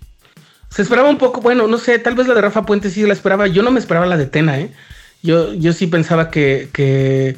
Se 0.69 0.81
esperaba 0.81 1.09
un 1.09 1.17
poco, 1.17 1.41
bueno, 1.41 1.67
no 1.67 1.77
sé, 1.77 1.99
tal 1.99 2.15
vez 2.15 2.27
la 2.27 2.33
de 2.33 2.41
Rafa 2.41 2.65
Puente 2.65 2.89
sí 2.89 3.03
la 3.03 3.13
esperaba, 3.13 3.47
yo 3.47 3.61
no 3.61 3.71
me 3.71 3.79
esperaba 3.79 4.05
la 4.05 4.17
de 4.17 4.25
Tena, 4.25 4.59
¿eh? 4.59 4.71
Yo, 5.21 5.53
yo 5.53 5.71
sí 5.71 5.87
pensaba 5.87 6.31
que, 6.31 6.69
que 6.73 7.35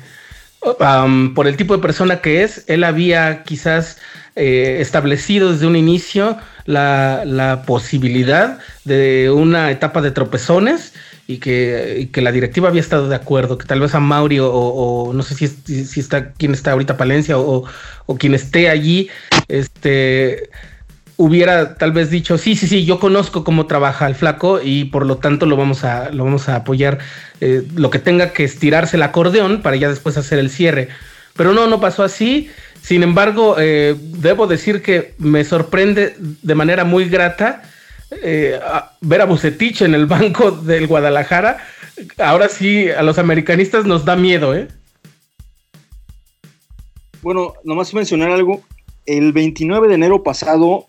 por 1.36 1.48
el 1.48 1.58
tipo 1.58 1.76
de 1.76 1.82
persona 1.82 2.22
que 2.22 2.44
es, 2.44 2.64
él 2.68 2.84
había 2.84 3.44
quizás 3.44 3.98
eh, 4.36 4.78
establecido 4.80 5.54
desde 5.54 5.68
un 5.68 5.76
inicio 5.76 6.38
la, 6.66 7.64
posibilidad 7.66 8.60
de 8.84 9.30
una 9.30 9.72
etapa 9.72 10.02
de 10.02 10.12
tropezones 10.12 10.94
y 11.28 11.38
que, 11.38 12.10
la 12.16 12.32
directiva 12.32 12.70
había 12.70 12.82
estado 12.82 13.08
de 13.08 13.16
acuerdo, 13.16 13.58
que 13.58 13.66
tal 13.66 13.80
vez 13.80 13.96
a 13.96 14.00
Mauri 14.00 14.40
o, 14.42 15.12
no 15.14 15.24
sé 15.24 15.36
si, 15.36 15.48
si, 15.86 16.00
está 16.00 16.32
quien 16.34 16.54
está 16.54 16.72
ahorita 16.72 16.98
Palencia 16.98 17.38
o, 17.38 17.66
o 18.06 18.18
quien 18.18 18.34
esté 18.34 18.70
allí, 18.70 19.10
este 19.48 20.50
hubiera 21.18 21.76
tal 21.76 21.92
vez 21.92 22.10
dicho, 22.10 22.38
sí, 22.38 22.56
sí, 22.56 22.68
sí, 22.68 22.86
yo 22.86 23.00
conozco 23.00 23.44
cómo 23.44 23.68
trabaja 23.68 24.08
el 24.08 24.16
flaco 24.16 24.60
y 24.62 24.86
por 24.86 25.06
lo 25.06 25.18
tanto 25.18 25.46
lo 25.46 25.56
vamos 25.56 25.84
a, 25.84 26.10
lo 26.12 26.26
vamos 26.26 26.50
a 26.50 26.58
apoyar, 26.58 27.00
eh, 27.42 27.64
lo 27.76 27.90
que 27.90 28.00
tenga 28.00 28.34
que 28.34 28.44
estirarse 28.44 28.98
el 28.98 29.04
acordeón 29.04 29.62
para 29.62 29.76
ya 29.76 29.90
después 29.90 30.18
hacer 30.18 30.40
el 30.40 30.50
cierre. 30.50 30.90
Pero 31.36 31.54
no, 31.54 31.68
no 31.68 31.80
pasó 31.80 32.04
así. 32.04 32.50
Sin 32.82 33.02
embargo, 33.02 33.56
eh, 33.58 33.96
debo 34.00 34.48
decir 34.48 34.82
que 34.82 35.16
me 35.18 35.44
sorprende 35.44 36.16
de 36.20 36.56
manera 36.56 36.84
muy 36.84 37.10
grata 37.10 37.64
eh, 38.12 38.60
ver 39.02 39.22
a 39.22 39.26
Bucetich 39.26 39.82
en 39.82 39.96
el 39.96 40.06
banco 40.06 40.52
del 40.52 40.88
Guadalajara. 40.88 41.58
Ahora 42.18 42.50
sí, 42.50 42.90
a 42.90 43.02
los 43.04 43.18
americanistas 43.18 43.86
nos 43.86 44.06
da 44.06 44.16
miedo, 44.16 44.54
¿eh? 44.56 44.68
Bueno, 47.22 47.54
nomás 47.64 47.94
mencionar 47.94 48.32
algo. 48.32 48.62
El 49.06 49.34
29 49.34 49.88
de 49.88 49.96
enero 49.96 50.24
pasado, 50.24 50.88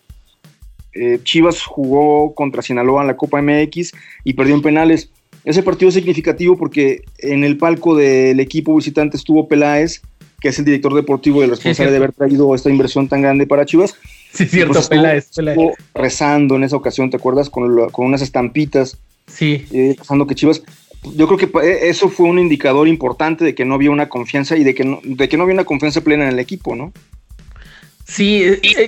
eh, 0.99 1.19
Chivas 1.23 1.63
jugó 1.63 2.33
contra 2.33 2.61
Sinaloa 2.61 3.01
en 3.01 3.07
la 3.07 3.17
Copa 3.17 3.41
MX 3.41 3.93
y 4.23 4.33
perdió 4.33 4.55
en 4.55 4.61
penales. 4.61 5.09
Ese 5.45 5.63
partido 5.63 5.89
es 5.89 5.95
significativo 5.95 6.57
porque 6.57 7.03
en 7.19 7.43
el 7.43 7.57
palco 7.57 7.95
del 7.95 8.39
equipo 8.39 8.75
visitante 8.75 9.17
estuvo 9.17 9.47
Peláez 9.47 10.01
que 10.39 10.49
es 10.49 10.59
el 10.59 10.65
director 10.65 10.93
deportivo 10.93 11.41
y 11.41 11.45
el 11.45 11.49
responsable 11.51 11.91
de 11.91 11.97
haber 11.97 12.13
traído 12.13 12.53
esta 12.53 12.69
inversión 12.69 13.07
tan 13.07 13.21
grande 13.21 13.47
para 13.47 13.65
Chivas. 13.65 13.95
Sí, 14.31 14.45
cierto, 14.45 14.73
pues 14.73 14.87
Peláez, 14.87 15.31
rezando 15.95 16.55
en 16.55 16.63
esa 16.63 16.75
ocasión, 16.75 17.09
¿te 17.09 17.17
acuerdas? 17.17 17.49
Con, 17.49 17.89
con 17.89 18.05
unas 18.05 18.21
estampitas. 18.21 18.97
Sí. 19.25 19.65
Eh, 19.71 19.95
que 20.27 20.35
Chivas. 20.35 20.61
Yo 21.15 21.27
creo 21.27 21.37
que 21.37 21.67
eh, 21.67 21.89
eso 21.89 22.09
fue 22.09 22.27
un 22.27 22.39
indicador 22.39 22.87
importante 22.87 23.45
de 23.45 23.55
que 23.55 23.65
no 23.65 23.75
había 23.75 23.91
una 23.91 24.09
confianza 24.09 24.57
y 24.57 24.63
de 24.63 24.75
que 24.75 24.83
no, 24.83 24.99
de 25.03 25.29
que 25.29 25.37
no 25.37 25.43
había 25.43 25.53
una 25.53 25.65
confianza 25.65 26.01
plena 26.01 26.25
en 26.25 26.33
el 26.33 26.39
equipo, 26.39 26.75
¿no? 26.75 26.91
Sí, 28.07 28.41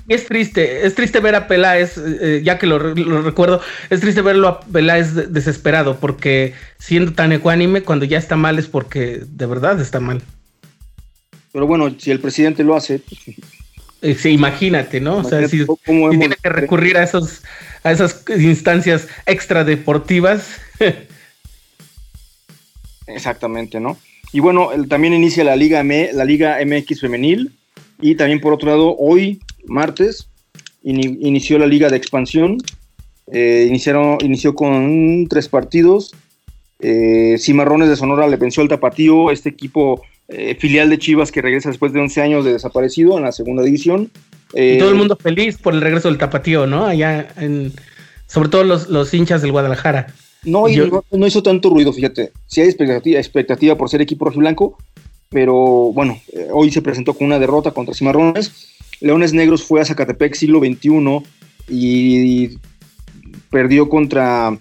es, 0.08 0.26
triste, 0.28 0.88
es 0.88 0.96
triste 0.96 1.20
ver 1.20 1.36
a 1.36 1.48
Peláez, 1.48 1.98
eh, 1.98 2.42
ya 2.42 2.58
que 2.58 2.66
lo, 2.66 2.80
lo, 2.80 3.22
recuerdo, 3.22 3.60
es 3.90 4.00
triste 4.00 4.22
verlo 4.22 4.48
a 4.48 4.62
Peláez 4.62 5.14
desesperado, 5.14 6.00
porque 6.00 6.54
siendo 6.78 7.12
tan 7.12 7.34
ecuánime, 7.34 7.84
cuando 7.84 8.06
ya 8.06 8.18
está 8.18 8.38
mal 8.38 8.58
es 8.58 8.68
porque 8.68 9.22
de 9.28 9.46
verdad 9.46 9.82
está 9.82 10.00
mal. 10.00 10.22
Pero 11.52 11.68
bueno, 11.68 11.94
si 12.00 12.12
el 12.12 12.22
presidente 12.22 12.64
lo 12.64 12.78
hace. 12.78 13.02
Eh, 14.02 14.16
sí, 14.16 14.30
imagínate, 14.30 15.02
¿no? 15.02 15.18
o 15.18 15.24
sea, 15.26 15.46
si, 15.50 15.66
tiene 15.86 16.38
que 16.42 16.50
recurrir 16.50 16.98
a 16.98 17.04
esos 17.04 17.44
a 17.84 17.92
esas 17.92 18.24
instancias 18.30 19.10
extradeportivas. 19.26 20.62
Exactamente, 23.08 23.82
¿no? 23.82 23.98
Y 24.32 24.40
bueno, 24.40 24.70
también 24.88 25.14
inicia 25.14 25.44
la 25.44 25.58
Liga 25.58 25.82
M, 25.82 26.12
la 26.14 26.24
Liga 26.24 26.58
MX 26.66 27.02
femenil 27.02 27.59
y 28.02 28.16
también 28.16 28.40
por 28.40 28.54
otro 28.54 28.70
lado 28.70 28.96
hoy 28.98 29.40
martes 29.66 30.30
inició 30.84 31.60
la 31.60 31.68
Liga 31.68 31.90
de 31.90 31.98
expansión. 31.98 32.58
Eh, 33.32 33.66
iniciaron, 33.68 34.18
inició 34.22 34.56
con 34.56 35.28
tres 35.30 35.48
partidos. 35.48 36.12
Eh, 36.80 37.36
Cimarrones 37.38 37.90
de 37.90 37.96
Sonora 37.96 38.28
le 38.28 38.38
venció 38.38 38.64
al 38.64 38.70
Tapatío, 38.70 39.32
este 39.32 39.50
equipo 39.50 40.02
eh, 40.30 40.56
filial 40.56 40.90
de 40.90 40.98
Chivas 40.98 41.32
que 41.32 41.42
regresa 41.42 41.70
después 41.70 41.92
de 41.92 42.00
11 42.00 42.22
años 42.22 42.46
de 42.46 42.54
desaparecido 42.54 43.18
en 43.18 43.24
la 43.24 43.32
segunda 43.32 43.64
división. 43.64 44.10
y 44.54 44.78
todo 44.78 44.90
el 44.90 44.96
mundo 44.96 45.18
feliz 45.18 45.58
por 45.58 45.74
el 45.74 45.82
regreso 45.82 46.08
del 46.08 46.18
Tapatío, 46.18 46.66
¿no? 46.66 46.86
Allá, 46.86 47.28
en, 47.38 47.74
sobre 48.28 48.50
todo 48.50 48.64
los, 48.64 49.14
hinchas 49.14 49.42
del 49.42 49.52
Guadalajara. 49.52 50.14
No, 50.46 50.66
no, 51.12 51.28
hizo 51.28 51.44
tanto 51.44 51.70
ruido, 51.70 51.92
fíjate. 51.92 52.32
Sí 52.48 52.62
hay 52.62 52.70
expectativa, 52.70 53.20
expectativa 53.20 53.76
por 53.76 53.90
ser 53.90 54.02
equipo 54.02 54.26
rojiblanco, 54.26 54.78
pero 55.30 55.56
bueno, 55.94 56.20
eh, 56.34 56.48
hoy 56.52 56.72
se 56.72 56.82
presentó 56.82 57.13
con 57.13 57.28
una 57.28 57.39
derrota 57.39 57.72
contra 57.72 57.94
Cimarrones. 57.94 58.76
Leones 59.02 59.34
Negros 59.34 59.63
fue 59.63 59.82
a 59.82 59.86
Zacatepec 59.86 60.34
siglo 60.34 60.60
XXI 60.60 61.24
y 61.70 62.58
perdió 63.50 63.88
contra 63.88 64.58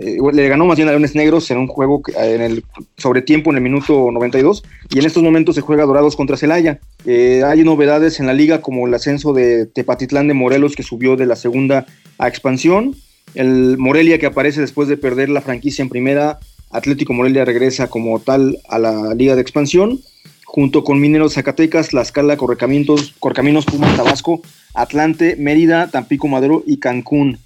eh, 0.00 0.18
le 0.32 0.48
ganó 0.48 0.64
más 0.64 0.76
bien 0.76 0.88
a 0.88 0.92
Leones 0.92 1.16
Negros 1.16 1.50
en 1.50 1.58
un 1.58 1.66
juego 1.66 2.02
en 2.16 2.40
el 2.40 2.64
sobre 2.96 3.20
tiempo 3.20 3.50
en 3.50 3.56
el 3.56 3.62
minuto 3.62 4.10
92 4.12 4.62
y 4.90 5.00
en 5.00 5.06
estos 5.06 5.24
momentos 5.24 5.56
se 5.56 5.60
juega 5.60 5.86
Dorados 5.86 6.14
contra 6.14 6.36
Celaya. 6.36 6.78
Eh, 7.04 7.42
hay 7.44 7.64
novedades 7.64 8.20
en 8.20 8.26
la 8.26 8.32
liga 8.32 8.60
como 8.60 8.86
el 8.86 8.94
ascenso 8.94 9.32
de 9.32 9.66
Tepatitlán 9.66 10.28
de 10.28 10.34
Morelos 10.34 10.76
que 10.76 10.84
subió 10.84 11.16
de 11.16 11.26
la 11.26 11.34
segunda 11.34 11.84
a 12.18 12.28
expansión, 12.28 12.94
el 13.34 13.76
Morelia 13.76 14.18
que 14.18 14.26
aparece 14.26 14.60
después 14.60 14.88
de 14.88 14.96
perder 14.96 15.30
la 15.30 15.40
franquicia 15.40 15.82
en 15.82 15.88
primera, 15.88 16.38
Atlético 16.70 17.12
Morelia 17.12 17.44
regresa 17.44 17.88
como 17.88 18.18
tal 18.20 18.58
a 18.68 18.78
la 18.78 19.14
liga 19.14 19.34
de 19.34 19.42
expansión 19.42 20.00
junto 20.44 20.82
con 20.82 21.00
Mineros 21.00 21.34
Zacatecas, 21.34 21.92
La 21.92 22.02
Escala, 22.02 22.36
Correcaminos, 22.36 23.14
Corcaminos, 23.18 23.66
Pumas, 23.66 23.96
Tabasco, 23.96 24.40
Atlante, 24.74 25.36
Mérida, 25.36 25.88
Tampico 25.88 26.26
Madero 26.26 26.62
y 26.66 26.78
Cancún 26.78 27.38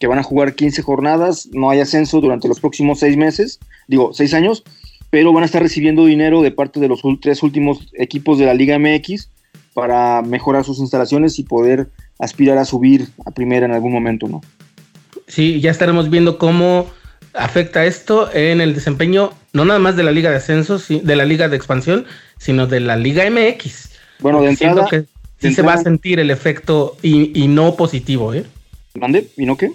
que 0.00 0.06
van 0.06 0.18
a 0.18 0.22
jugar 0.22 0.54
15 0.54 0.82
jornadas, 0.82 1.48
no 1.52 1.70
hay 1.70 1.80
ascenso 1.80 2.20
durante 2.20 2.48
los 2.48 2.58
próximos 2.58 2.98
seis 2.98 3.18
meses, 3.18 3.60
digo, 3.86 4.12
seis 4.14 4.32
años, 4.32 4.64
pero 5.10 5.32
van 5.32 5.42
a 5.42 5.46
estar 5.46 5.62
recibiendo 5.62 6.06
dinero 6.06 6.40
de 6.40 6.50
parte 6.50 6.80
de 6.80 6.88
los 6.88 7.02
tres 7.20 7.42
últimos 7.42 7.86
equipos 7.92 8.38
de 8.38 8.46
la 8.46 8.54
Liga 8.54 8.78
MX 8.78 9.28
para 9.74 10.22
mejorar 10.22 10.64
sus 10.64 10.78
instalaciones 10.78 11.38
y 11.38 11.42
poder 11.42 11.90
aspirar 12.18 12.56
a 12.56 12.64
subir 12.64 13.08
a 13.26 13.30
primera 13.30 13.66
en 13.66 13.72
algún 13.72 13.92
momento, 13.92 14.26
¿no? 14.26 14.40
Sí, 15.26 15.60
ya 15.60 15.70
estaremos 15.70 16.08
viendo 16.08 16.38
cómo 16.38 16.86
afecta 17.34 17.84
esto 17.84 18.32
en 18.32 18.60
el 18.60 18.74
desempeño, 18.74 19.32
no 19.52 19.64
nada 19.64 19.78
más 19.78 19.96
de 19.96 20.02
la 20.02 20.10
Liga 20.10 20.30
de 20.30 20.36
Ascenso, 20.36 20.78
de 20.88 21.16
la 21.16 21.24
Liga 21.24 21.48
de 21.48 21.56
Expansión, 21.56 22.06
sino 22.38 22.66
de 22.66 22.80
la 22.80 22.96
Liga 22.96 23.28
MX. 23.28 23.90
Bueno, 24.20 24.42
de 24.42 24.50
entrada, 24.50 24.86
sí 25.38 25.54
se 25.54 25.62
va 25.62 25.74
a 25.74 25.78
sentir 25.78 26.20
el 26.20 26.30
efecto 26.30 26.96
y, 27.02 27.48
no 27.48 27.76
positivo, 27.76 28.34
¿eh? 28.34 28.44
¿Mande? 28.94 29.28
¿Y 29.36 29.46
no 29.46 29.56
qué? 29.56 29.72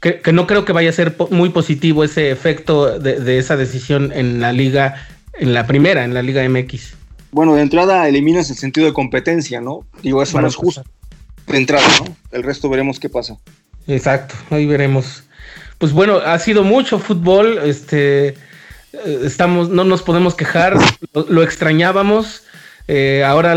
Que, 0.00 0.32
no 0.32 0.46
creo 0.46 0.64
que 0.64 0.72
vaya 0.72 0.90
a 0.90 0.92
ser 0.92 1.16
muy 1.30 1.48
positivo 1.48 2.04
ese 2.04 2.30
efecto 2.30 2.98
de, 2.98 3.38
esa 3.38 3.56
decisión 3.56 4.12
en 4.12 4.40
la 4.40 4.52
liga, 4.52 5.06
en 5.34 5.54
la 5.54 5.66
primera, 5.66 6.04
en 6.04 6.12
la 6.12 6.22
liga 6.22 6.46
MX. 6.46 6.94
Bueno, 7.30 7.54
de 7.54 7.62
entrada 7.62 8.06
eliminas 8.06 8.50
el 8.50 8.56
sentido 8.56 8.86
de 8.86 8.92
competencia, 8.92 9.60
¿no? 9.60 9.86
Digo, 10.02 10.22
eso 10.22 10.40
no 10.40 10.46
es 10.46 10.56
justo. 10.56 10.84
De 11.46 11.56
entrada, 11.56 11.86
¿no? 12.00 12.16
El 12.32 12.42
resto 12.42 12.68
veremos 12.68 13.00
qué 13.00 13.08
pasa. 13.08 13.38
Exacto, 13.86 14.34
ahí 14.50 14.66
veremos. 14.66 15.24
Pues 15.84 15.92
bueno, 15.92 16.16
ha 16.16 16.38
sido 16.38 16.64
mucho 16.64 16.98
fútbol, 16.98 17.58
este, 17.62 18.28
eh, 18.28 18.36
estamos, 19.22 19.68
no 19.68 19.84
nos 19.84 20.00
podemos 20.00 20.34
quejar, 20.34 20.78
lo 21.28 21.42
extrañábamos 21.42 22.44
eh, 22.88 23.22
ahora, 23.22 23.54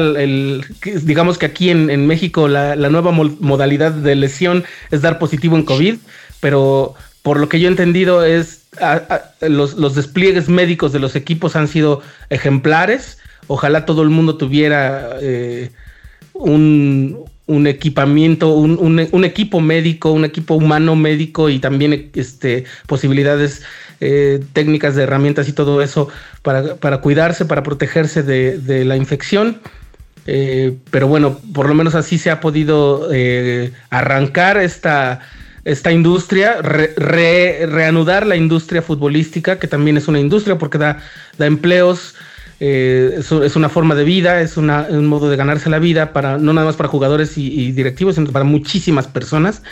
digamos 1.03 1.37
que 1.37 1.45
aquí 1.45 1.69
en, 1.69 2.05
México 2.05 2.49
la, 2.49 2.75
nueva 2.75 3.13
modalidad 3.13 3.93
de 3.93 4.15
lesión 4.15 4.65
es 4.91 5.01
dar 5.01 5.19
positivo 5.19 5.55
en 5.55 5.63
COVID, 5.63 5.99
pero 6.41 6.95
por 7.21 7.39
lo 7.39 7.47
que 7.47 7.61
yo 7.61 7.69
he 7.69 7.71
entendido 7.71 8.25
es 8.25 8.65
los, 9.39 9.95
despliegues 9.95 10.49
médicos 10.49 10.91
de 10.91 10.99
los 10.99 11.15
equipos 11.15 11.55
han 11.55 11.69
sido 11.69 12.01
ejemplares. 12.29 13.19
Ojalá 13.47 13.85
todo 13.85 14.01
el 14.01 14.09
mundo 14.09 14.35
tuviera 14.35 15.11
eh, 15.21 15.71
un, 16.33 17.23
equipamiento, 17.67 18.53
un, 18.53 19.23
equipo 19.23 19.61
médico, 19.61 20.11
un 20.11 20.25
equipo 20.25 20.55
humano 20.55 20.95
médico 20.95 21.49
y 21.49 21.59
también 21.59 22.09
este, 22.13 22.65
posibilidades 22.87 23.63
eh, 23.99 24.43
técnicas 24.53 24.95
de 24.95 25.03
herramientas 25.03 25.47
y 25.47 25.53
todo 25.53 25.81
eso 25.81 26.09
para, 26.41 26.97
cuidarse, 27.01 27.45
para 27.45 27.63
protegerse 27.63 28.21
de, 28.23 28.85
la 28.85 28.97
infección. 28.97 29.59
Eh, 30.25 30.75
pero 30.91 31.07
bueno, 31.07 31.39
por 31.53 31.69
lo 31.69 31.73
menos 31.73 31.95
así 31.95 32.17
se 32.17 32.29
ha 32.29 32.41
podido 32.41 33.09
eh, 33.13 33.71
arrancar 33.89 34.57
esta, 34.57 35.21
esta 35.63 35.91
industria, 35.93 36.61
reanudar 36.61 38.27
la 38.27 38.35
industria 38.35 38.81
futbolística, 38.81 39.57
que 39.57 39.67
también 39.67 39.95
es 39.95 40.09
una 40.09 40.19
industria 40.19 40.57
porque 40.57 40.77
da, 40.77 40.99
da 41.37 41.45
empleos, 41.45 42.15
es, 42.59 43.55
una 43.55 43.69
forma 43.69 43.95
de 43.95 44.03
vida, 44.03 44.41
es 44.41 44.57
un 44.57 45.05
modo 45.05 45.29
de 45.29 45.35
ganarse 45.35 45.69
la 45.69 45.79
vida, 45.79 46.13
para, 46.13 46.37
no 46.37 46.53
nada 46.53 46.67
más 46.67 46.75
para 46.75 46.89
jugadores 46.89 47.37
y, 47.37 47.71
directivos, 47.71 48.15
sino 48.15 48.31
para 48.31 48.45
muchísimas 48.45 49.07
personas. 49.07 49.63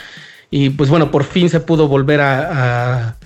Y 0.50 0.70
pues 0.70 0.90
bueno, 0.90 1.10
por 1.10 1.24
fin 1.24 1.50
se 1.50 1.60
pudo 1.60 1.88
volver 1.88 2.20
a 2.20 3.16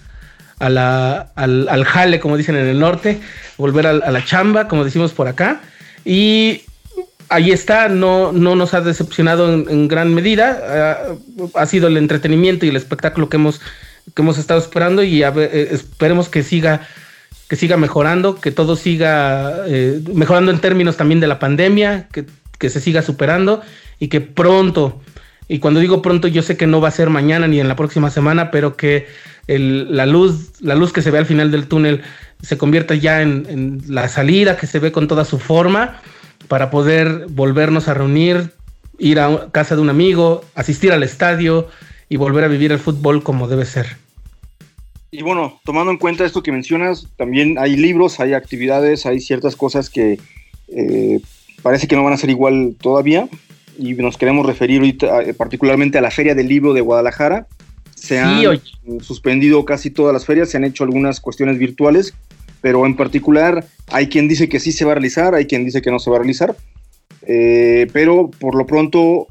al, 0.61 1.85
jale, 1.85 2.21
como 2.21 2.37
dicen 2.37 2.57
en 2.57 2.67
el 2.67 2.79
norte, 2.79 3.21
volver 3.57 3.87
a, 3.87 3.93
la 3.93 4.25
chamba, 4.25 4.69
como 4.69 4.85
decimos 4.85 5.13
por 5.13 5.27
acá. 5.27 5.61
Y 6.05 6.63
ahí 7.29 7.51
está, 7.51 7.89
no, 7.89 8.33
no 8.33 8.55
nos 8.55 8.75
ha 8.75 8.81
decepcionado 8.81 9.53
en, 9.53 9.89
gran 9.89 10.15
medida. 10.15 11.17
ha 11.55 11.67
sido 11.67 11.89
el 11.89 11.97
entretenimiento 11.97 12.67
y 12.67 12.69
el 12.69 12.77
espectáculo 12.77 13.29
que 13.29 13.37
hemos, 13.37 13.61
que 14.15 14.23
hemos 14.23 14.39
estado 14.39 14.61
esperando 14.61 15.03
y 15.03 15.23
eh, 15.23 15.69
esperemos 15.73 16.29
que 16.29 16.43
siga 16.43 16.87
que 17.51 17.57
siga 17.57 17.77
mejorando, 17.77 18.37
que 18.37 18.53
todo 18.53 18.77
siga 18.77 19.65
eh, 19.67 20.01
mejorando 20.15 20.53
en 20.53 20.61
términos 20.61 20.97
también 20.97 21.19
de 21.19 21.27
la 21.27 21.41
pandemia, 21.41 22.07
que, 22.13 22.25
que, 22.61 22.71
se 22.71 22.79
siga 22.79 23.03
superando 23.03 23.61
y 23.99 24.07
que 24.07 24.21
pronto, 24.21 25.01
y 25.49 25.59
cuando 25.59 25.81
digo 25.81 26.01
pronto 26.01 26.29
yo 26.29 26.43
sé 26.43 26.57
que 26.57 26.69
no 26.69 26.81
va 26.81 26.87
a 26.87 26.93
ser 26.93 27.11
mañana 27.11 27.49
ni 27.49 27.59
en 27.59 27.67
la 27.67 27.75
próxima 27.75 28.09
semana, 28.09 28.53
pero 28.53 28.77
que 28.77 29.09
la, 29.49 30.07
luz, 30.07 30.61
la 30.61 30.77
luz 30.77 30.93
que 30.93 31.03
se 31.03 31.11
ve 31.11 31.19
al 31.19 31.27
final 31.27 31.51
del 31.51 31.67
túnel 31.67 32.03
se 32.41 32.57
convierta 32.57 32.95
ya 32.95 33.21
en, 33.21 33.83
la 33.89 34.07
salida 34.07 34.57
que 34.57 34.69
se 34.69 34.79
ve 34.79 34.93
con 34.93 35.09
toda 35.09 35.25
su 35.25 35.41
forma 35.41 36.01
para 36.47 36.71
poder 36.71 37.27
volvernos 37.31 37.89
a 37.89 37.95
reunir, 37.95 38.53
ir 38.97 39.19
a 39.19 39.49
casa 39.51 39.75
de 39.75 39.83
un 39.83 39.91
amigo, 39.91 40.45
asistir 40.55 40.93
al 40.93 41.03
estadio 41.03 41.67
y 42.09 42.17
volver 42.17 42.45
a 42.45 42.47
vivir 42.47 42.71
el 42.71 42.79
fútbol 42.79 43.25
como 43.25 43.49
debe 43.49 43.65
ser. 43.65 44.00
Y 45.13 45.23
bueno, 45.23 45.61
tomando 45.65 45.91
en 45.91 45.99
cuenta 45.99 46.25
esto 46.25 46.43
que 46.43 46.53
mencionas, 46.53 47.09
también 47.17 47.59
hay 47.59 47.77
libros, 47.77 48.21
hay 48.21 48.35
actividades, 48.35 49.07
hay 49.07 49.21
ciertas 49.21 49.57
cosas 49.57 49.91
que 49.91 50.19
eh, 50.69 51.21
parece 51.63 51.89
que 51.89 51.97
no 51.97 52.05
van 52.05 52.13
a 52.13 52.17
ser 52.17 52.31
igual 52.31 52.77
todavía. 52.81 53.29
Y 53.79 53.95
nos 53.95 54.19
queremos 54.19 54.47
referir 54.47 54.83
eh, 54.85 55.35
particularmente 55.35 55.99
a 55.99 56.01
la 56.01 56.11
Feria 56.11 56.35
del 56.35 56.49
Libro 56.49 56.75
de 56.75 56.81
Guadalajara, 56.81 57.47
se 58.01 58.19
han 58.19 58.61
suspendido 59.01 59.65
casi 59.65 59.91
todas 59.91 60.13
las 60.13 60.25
ferias, 60.25 60.49
se 60.49 60.57
han 60.57 60.65
hecho 60.65 60.85
algunas 60.85 61.21
cuestiones 61.21 61.59
virtuales, 61.59 62.15
pero 62.63 62.87
en 62.87 62.97
particular 62.97 63.67
hay 63.89 64.09
quien 64.09 64.27
dice 64.27 64.49
que 64.49 64.59
sí 64.59 64.73
se 64.73 64.87
va 64.87 64.93
a 64.93 64.95
realizar, 64.95 65.35
hay 65.35 65.47
quien 65.47 65.67
dice 65.67 65.83
que 65.83 65.91
no 65.91 65.99
se 65.99 66.09
va 66.09 66.17
a 66.17 66.21
realizar, 66.21 66.57
eh, 67.27 67.89
pero 67.93 68.31
por 68.31 68.55
lo 68.55 68.67
pronto 68.67 69.29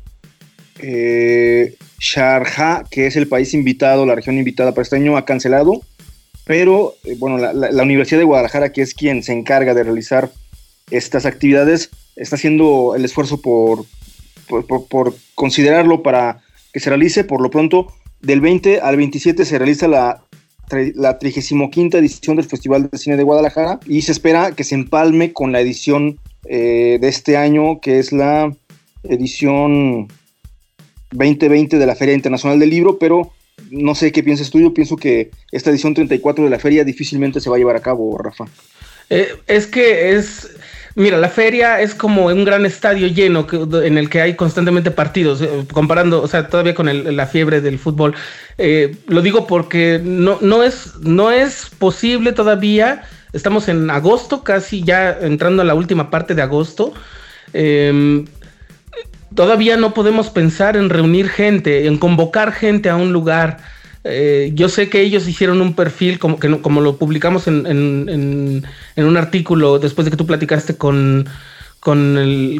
eh, 0.82 1.76
Sharjah, 2.00 2.86
que 2.90 3.08
es 3.08 3.16
el 3.16 3.28
país 3.28 3.54
invitado, 3.54 4.06
la 4.06 4.16
región 4.16 4.38
invitada 4.38 4.72
para 4.72 4.84
este 4.84 4.96
año, 4.96 5.18
ha 5.18 5.26
cancelado, 5.26 5.82
pero 6.46 6.96
eh, 7.04 7.16
bueno, 7.20 7.38
la, 7.38 7.84
Universidad 7.84 8.20
de 8.20 8.26
Guadalajara, 8.26 8.72
que 8.72 8.82
es 8.82 8.94
quien 8.94 9.22
se 9.22 9.34
encarga 9.34 9.74
de 9.74 9.84
realizar 9.84 10.32
estas 10.90 11.26
actividades, 11.26 11.92
está 12.16 12.38
haciendo 12.38 12.96
el 12.96 13.06
esfuerzo 13.06 13.42
por, 13.42 13.86
considerarlo 15.36 16.02
para 16.02 16.42
que 16.74 16.80
se 16.80 16.90
realice. 16.90 17.24
Por 17.24 17.42
lo 17.42 17.52
pronto, 17.52 17.94
del 18.22 18.42
20 18.42 18.82
al 18.82 18.98
27 18.98 19.46
se 19.46 19.60
realiza 19.60 19.88
la, 19.88 20.24
la 20.96 21.20
35 21.20 21.70
edición 21.98 22.38
del 22.38 22.46
Festival 22.46 22.90
de 22.90 22.98
Cine 22.98 23.16
de 23.18 23.24
Guadalajara 23.24 23.80
y 23.86 24.02
se 24.02 24.12
espera 24.12 24.52
que 24.54 24.64
se 24.64 24.76
empalme 24.76 25.34
con 25.34 25.52
la 25.52 25.62
edición 25.62 26.20
eh, 26.46 26.98
de 27.00 27.08
este 27.08 27.38
año, 27.38 27.80
que 27.80 28.00
es 28.00 28.12
la 28.12 28.52
edición 29.04 30.08
2020 31.12 31.78
de 31.78 31.86
la 31.86 31.96
Feria 31.96 32.14
Internacional 32.14 32.60
del 32.60 32.70
Libro, 32.70 32.98
pero 33.00 33.32
no 33.72 33.96
sé 33.96 34.12
qué 34.12 34.24
piensas 34.24 34.50
tú, 34.50 34.60
yo 34.60 34.74
pienso 34.74 34.96
que 34.96 35.32
esta 35.52 35.70
edición 35.70 35.94
34 35.94 36.44
de 36.44 36.50
la 36.50 36.60
feria 36.60 36.84
difícilmente 36.84 37.40
se 37.40 37.50
va 37.50 37.58
a 37.58 37.60
llevar 37.60 37.76
a 37.76 37.82
cabo, 37.82 38.18
Rafa. 38.18 38.46
Eh, 39.10 39.28
es 39.48 39.68
que 39.68 40.12
es 40.12 40.50
Mira, 40.96 41.18
la 41.18 41.30
feria 41.30 41.80
es 41.80 41.94
como 41.94 42.26
un 42.26 42.44
gran 42.44 42.66
estadio 42.66 43.08
lleno 43.08 43.48
en 43.84 43.98
el 43.98 44.10
que 44.10 44.22
hay 44.22 44.36
constantemente 44.36 44.92
partidos, 44.92 45.42
eh, 45.42 45.48
comparando, 45.72 46.22
o 46.22 46.28
sea, 46.28 46.50
todavía 46.50 46.74
con 46.74 47.16
la 47.16 47.26
fiebre 47.28 47.62
del 47.62 47.80
fútbol. 47.80 48.16
Eh, 48.58 48.98
lo 49.08 49.22
digo 49.22 49.48
porque 49.48 50.02
no, 50.04 50.40
no, 50.42 50.62
es, 50.64 50.96
no 51.02 51.32
es 51.32 51.70
posible 51.78 52.34
todavía, 52.34 53.04
estamos 53.34 53.70
en 53.70 53.90
agosto, 53.90 54.44
casi 54.44 54.84
ya 54.84 55.18
entrando 55.22 55.62
a 55.62 55.66
la 55.66 55.76
última 55.76 56.10
parte 56.10 56.36
de 56.36 56.42
agosto. 56.42 56.94
Todavía 59.36 59.78
no 59.78 59.94
podemos 59.94 60.30
pensar 60.30 60.76
en 60.76 60.90
reunir 60.90 61.30
gente, 61.30 61.86
en 61.86 61.98
convocar 61.98 62.52
gente 62.52 62.90
a 62.90 62.96
un 62.96 63.14
lugar. 63.14 63.58
Eh, 64.04 64.52
yo 64.54 64.70
sé 64.70 64.90
que 64.90 65.02
ellos 65.02 65.28
hicieron 65.28 65.62
un 65.62 65.76
perfil 65.76 66.20
como, 66.20 66.82
lo 66.82 66.98
publicamos 66.98 67.48
en, 67.48 67.66
un 68.98 69.18
artículo 69.18 69.78
después 69.78 70.06
de 70.06 70.12
que 70.12 70.18
tú 70.18 70.26
platicaste 70.26 70.78
con, 70.78 71.28
con 71.80 72.18
el, 72.18 72.60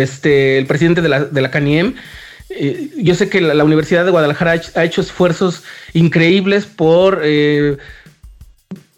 este, 0.00 0.58
el 0.58 0.66
presidente 0.66 1.00
de 1.00 1.08
la, 1.08 1.50
de. 1.50 1.94
Eh, 2.50 2.90
yo 2.98 3.14
sé 3.14 3.28
que 3.28 3.40
la, 3.40 3.62
Universidad 3.62 4.04
de 4.04 4.10
Guadalajara 4.10 4.60
ha 4.74 4.84
hecho, 4.84 5.00
esfuerzos 5.00 5.62
increíbles 5.92 6.66
por 6.66 7.20
eh, 7.22 7.76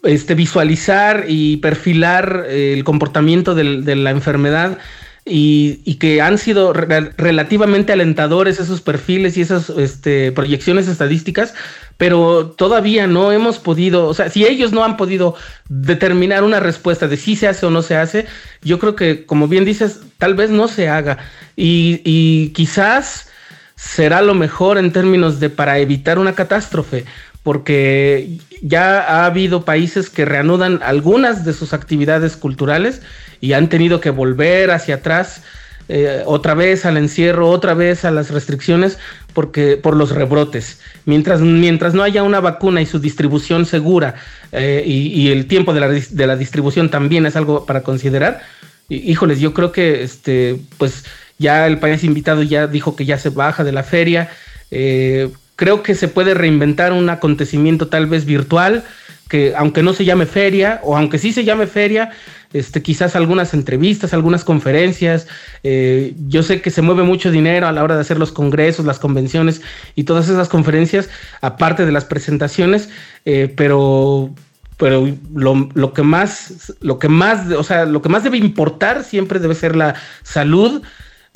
este, 0.01 0.33
visualizar 0.33 1.25
y 1.27 1.57
perfilar 1.57 2.47
el 2.49 2.83
comportamiento 2.83 3.53
de 3.53 3.95
la 3.95 4.09
enfermedad 4.09 4.79
y, 5.25 5.95
que 5.95 6.21
han 6.21 6.37
sido 6.37 6.73
relativamente 6.73 7.93
alentadores 7.93 8.59
esos 8.59 8.81
perfiles 8.81 9.37
y 9.37 9.41
esas 9.41 9.69
este, 9.69 10.31
proyecciones 10.33 10.87
estadísticas, 10.87 11.53
pero 11.97 12.47
todavía 12.47 13.07
no 13.07 13.31
hemos 13.31 13.59
podido, 13.59 14.07
o 14.07 14.13
sea, 14.13 14.29
si 14.29 14.45
ellos 14.45 14.73
no 14.73 14.83
han 14.83 14.97
podido 14.97 15.35
determinar 15.69 16.43
una 16.43 16.59
respuesta 16.59 17.07
de 17.07 17.17
si 17.17 17.35
se 17.35 17.47
hace 17.47 17.65
o 17.65 17.69
no 17.69 17.81
se 17.81 17.95
hace, 17.95 18.25
yo 18.61 18.79
creo 18.79 18.95
que, 18.95 19.25
como 19.25 19.47
bien 19.47 19.63
dices, 19.63 20.01
tal 20.17 20.33
vez 20.33 20.49
no 20.49 20.67
se 20.67 20.89
haga. 20.89 21.19
Y, 21.55 22.01
y 22.03 22.49
quizás 22.49 23.29
será 23.75 24.21
lo 24.21 24.33
mejor 24.33 24.77
en 24.77 24.91
términos 24.91 25.39
de 25.39 25.49
para 25.49 25.79
evitar 25.79 26.19
una 26.19 26.35
catástrofe, 26.35 27.05
porque 27.43 28.39
ya 28.61 29.01
ha 29.01 29.25
habido 29.25 29.65
países 29.65 30.09
que 30.09 30.25
reanudan 30.25 30.79
algunas 30.81 31.45
de 31.45 31.53
sus 31.53 31.73
actividades 31.73 32.37
culturales 32.37 33.01
y 33.41 33.53
han 33.53 33.69
tenido 33.69 33.99
que 33.99 34.09
volver 34.09 34.71
hacia 34.71 34.95
atrás 34.95 35.43
eh, 35.89 36.23
otra 36.25 36.53
vez 36.53 36.85
al 36.85 36.95
encierro, 36.95 37.49
otra 37.49 37.73
vez 37.73 38.05
a 38.05 38.11
las 38.11 38.31
restricciones 38.31 38.97
porque 39.33 39.75
por 39.75 39.97
los 39.97 40.11
rebrotes. 40.11 40.79
Mientras, 41.05 41.41
mientras 41.41 41.93
no 41.93 42.03
haya 42.03 42.23
una 42.23 42.39
vacuna 42.39 42.81
y 42.81 42.85
su 42.85 42.99
distribución 42.99 43.65
segura 43.65 44.15
eh, 44.53 44.83
y, 44.85 45.29
el 45.31 45.47
tiempo 45.47 45.73
de 45.73 45.79
la, 45.81 45.89
de 45.89 46.27
la, 46.27 46.37
distribución 46.37 46.89
también 46.89 47.25
es 47.25 47.35
algo 47.35 47.65
para 47.65 47.83
considerar. 47.83 48.41
híjoles, 48.87 49.41
yo 49.41 49.53
creo 49.53 49.73
que 49.73 50.03
este, 50.03 50.57
pues 50.77 51.03
ya 51.37 51.67
el 51.67 51.79
país 51.79 52.03
invitado 52.05 52.43
ya 52.43 52.67
dijo 52.67 52.95
que 52.95 53.05
ya 53.05 53.17
se 53.17 53.29
baja 53.29 53.65
de 53.65 53.73
la 53.73 53.83
feria. 53.83 54.29
Eh, 54.71 55.29
creo 55.55 55.83
que 55.83 55.95
se 55.95 56.07
puede 56.07 56.33
reinventar 56.33 56.93
un 56.93 57.09
acontecimiento 57.09 57.87
tal 57.87 58.07
vez 58.07 58.25
virtual 58.25 58.83
que 59.29 59.53
aunque 59.55 59.81
no 59.81 59.93
se 59.93 60.05
llame 60.05 60.25
feria 60.25 60.79
o 60.83 60.95
aunque 60.95 61.17
sí 61.17 61.33
se 61.33 61.43
llame 61.43 61.65
feria, 61.65 62.11
este, 62.53 62.83
quizás 62.83 63.15
algunas 63.15 63.55
entrevistas, 63.55 64.13
algunas 64.13 64.43
conferencias. 64.43 65.27
Eh, 65.63 66.13
yo 66.27 66.43
sé 66.43 66.61
que 66.61 66.69
se 66.69 66.83
mueve 66.83 67.01
mucho 67.01 67.31
dinero 67.31 67.67
a 67.67 67.71
la 67.71 67.83
hora 67.83 67.95
de 67.95 68.01
hacer 68.01 68.19
los 68.19 68.31
congresos, 68.31 68.85
las 68.85 68.99
convenciones 68.99 69.61
y 69.95 70.03
todas 70.03 70.29
esas 70.29 70.49
conferencias, 70.49 71.09
aparte 71.41 71.85
de 71.85 71.91
las 71.91 72.05
presentaciones, 72.05 72.89
eh, 73.25 73.51
pero 73.55 74.29
pero 74.77 75.07
lo, 75.33 75.69
lo, 75.73 75.93
que 75.93 76.01
más, 76.01 76.75
lo 76.81 76.99
que 76.99 77.07
más, 77.07 77.51
o 77.51 77.63
sea, 77.63 77.85
lo 77.85 78.01
que 78.01 78.09
más 78.09 78.23
debe 78.23 78.37
importar 78.37 79.03
siempre 79.03 79.39
debe 79.39 79.55
ser 79.55 79.75
la 79.75 79.95
salud, 80.23 80.81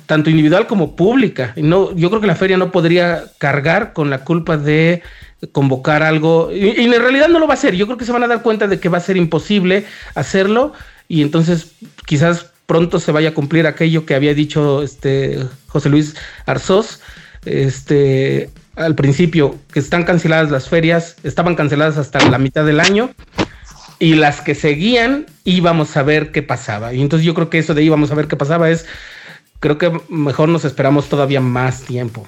tanto 0.07 0.29
individual 0.31 0.65
como 0.65 0.95
pública. 0.95 1.53
No, 1.55 1.95
yo 1.95 2.09
creo 2.09 2.21
que 2.21 2.27
la 2.27 2.35
feria 2.35 2.57
no 2.57 2.71
podría 2.71 3.25
cargar 3.37 3.93
con 3.93 4.09
la 4.09 4.23
culpa 4.23 4.57
de 4.57 5.03
convocar 5.51 6.01
algo, 6.01 6.49
y, 6.51 6.69
en 6.81 6.91
realidad 6.91 7.27
no 7.27 7.39
lo 7.39 7.45
va 7.45 7.53
a 7.53 7.57
hacer. 7.57 7.75
Yo 7.75 7.85
creo 7.85 7.97
que 7.97 8.05
se 8.05 8.11
van 8.11 8.23
a 8.23 8.27
dar 8.27 8.41
cuenta 8.41 8.67
de 8.67 8.79
que 8.79 8.89
va 8.89 8.97
a 8.97 9.01
ser 9.01 9.17
imposible 9.17 9.85
hacerlo, 10.15 10.73
y 11.07 11.21
entonces 11.21 11.73
quizás 12.05 12.47
pronto 12.65 12.99
se 12.99 13.11
vaya 13.11 13.29
a 13.29 13.33
cumplir 13.33 13.67
aquello 13.67 14.05
que 14.05 14.15
había 14.15 14.33
dicho 14.33 14.81
este 14.81 15.39
José 15.67 15.89
Luis 15.89 16.15
Arzós, 16.45 17.01
este 17.45 18.49
al 18.75 18.93
principio 18.95 19.55
que 19.71 19.79
están 19.79 20.03
canceladas 20.03 20.51
las 20.51 20.69
ferias, 20.69 21.15
estaban 21.23 21.55
canceladas 21.55 21.97
hasta 21.97 22.19
la 22.29 22.37
mitad 22.37 22.65
del 22.65 22.79
año 22.79 23.11
y 23.99 24.13
las 24.13 24.41
que 24.41 24.53
seguían 24.53 25.25
íbamos 25.43 25.97
a 25.97 26.03
ver 26.03 26.31
qué 26.31 26.43
pasaba. 26.43 26.93
Y 26.93 27.01
entonces 27.01 27.25
yo 27.25 27.33
creo 27.33 27.49
que 27.49 27.57
eso 27.57 27.73
de 27.73 27.83
íbamos 27.83 28.11
a 28.11 28.15
ver 28.15 28.27
qué 28.27 28.35
pasaba 28.35 28.69
es, 28.69 28.85
creo 29.59 29.77
que 29.77 29.91
mejor 30.09 30.49
nos 30.49 30.65
esperamos 30.65 31.09
todavía 31.09 31.41
más 31.41 31.83
tiempo. 31.83 32.27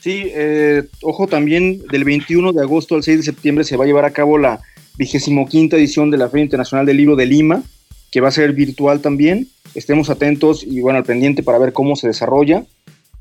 Sí, 0.00 0.30
eh, 0.34 0.84
ojo 1.02 1.26
también, 1.26 1.82
del 1.90 2.04
21 2.04 2.52
de 2.52 2.62
agosto 2.62 2.94
al 2.94 3.02
6 3.02 3.18
de 3.18 3.24
septiembre 3.24 3.64
se 3.64 3.76
va 3.76 3.84
a 3.84 3.86
llevar 3.86 4.04
a 4.04 4.12
cabo 4.12 4.38
la 4.38 4.60
vigésimo 4.96 5.48
quinta 5.48 5.76
edición 5.76 6.10
de 6.10 6.18
la 6.18 6.28
Feria 6.28 6.44
Internacional 6.44 6.86
del 6.86 6.96
Libro 6.96 7.16
de 7.16 7.26
Lima, 7.26 7.62
que 8.10 8.20
va 8.20 8.28
a 8.28 8.32
ser 8.32 8.52
virtual 8.52 9.00
también. 9.00 9.48
Estemos 9.74 10.08
atentos 10.10 10.64
y 10.64 10.80
bueno, 10.80 10.98
al 10.98 11.04
pendiente 11.04 11.42
para 11.42 11.58
ver 11.58 11.72
cómo 11.72 11.96
se 11.96 12.06
desarrolla. 12.06 12.64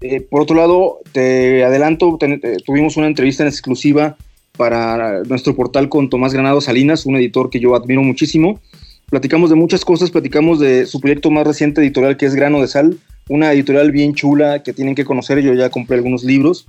Eh, 0.02 0.22
por 0.22 0.42
otro 0.42 0.56
lado, 0.56 1.00
te 1.12 1.64
adelanto, 1.64 2.18
eh, 2.22 2.58
tuvimos 2.66 2.98
una 2.98 3.08
entrevista 3.08 3.44
en 3.44 3.50
exclusiva 3.50 4.16
para 4.56 5.24
nuestro 5.24 5.56
portal 5.56 5.90
con 5.90 6.10
Tomás 6.10 6.34
Granado 6.34 6.62
Salinas, 6.62 7.06
un 7.06 7.16
editor 7.16 7.50
que 7.50 7.60
yo 7.60 7.76
admiro 7.76 8.02
muchísimo. 8.02 8.60
Platicamos 9.10 9.50
de 9.50 9.56
muchas 9.56 9.86
cosas, 9.86 10.12
platicamos 10.12 10.60
de 10.60 10.86
su 10.86 11.00
proyecto 11.00 11.32
más 11.32 11.48
reciente 11.48 11.82
editorial 11.82 12.18
que 12.18 12.26
es 12.26 12.36
Grano 12.36 12.60
de 12.60 12.68
Sal, 12.68 12.98
una 13.30 13.54
editorial 13.54 13.92
bien 13.92 14.14
chula 14.14 14.64
que 14.64 14.74
tienen 14.74 14.96
que 14.96 15.06
conocer, 15.06 15.40
yo 15.40 15.54
ya 15.54 15.70
compré 15.70 15.96
algunos 15.96 16.26
libros, 16.26 16.68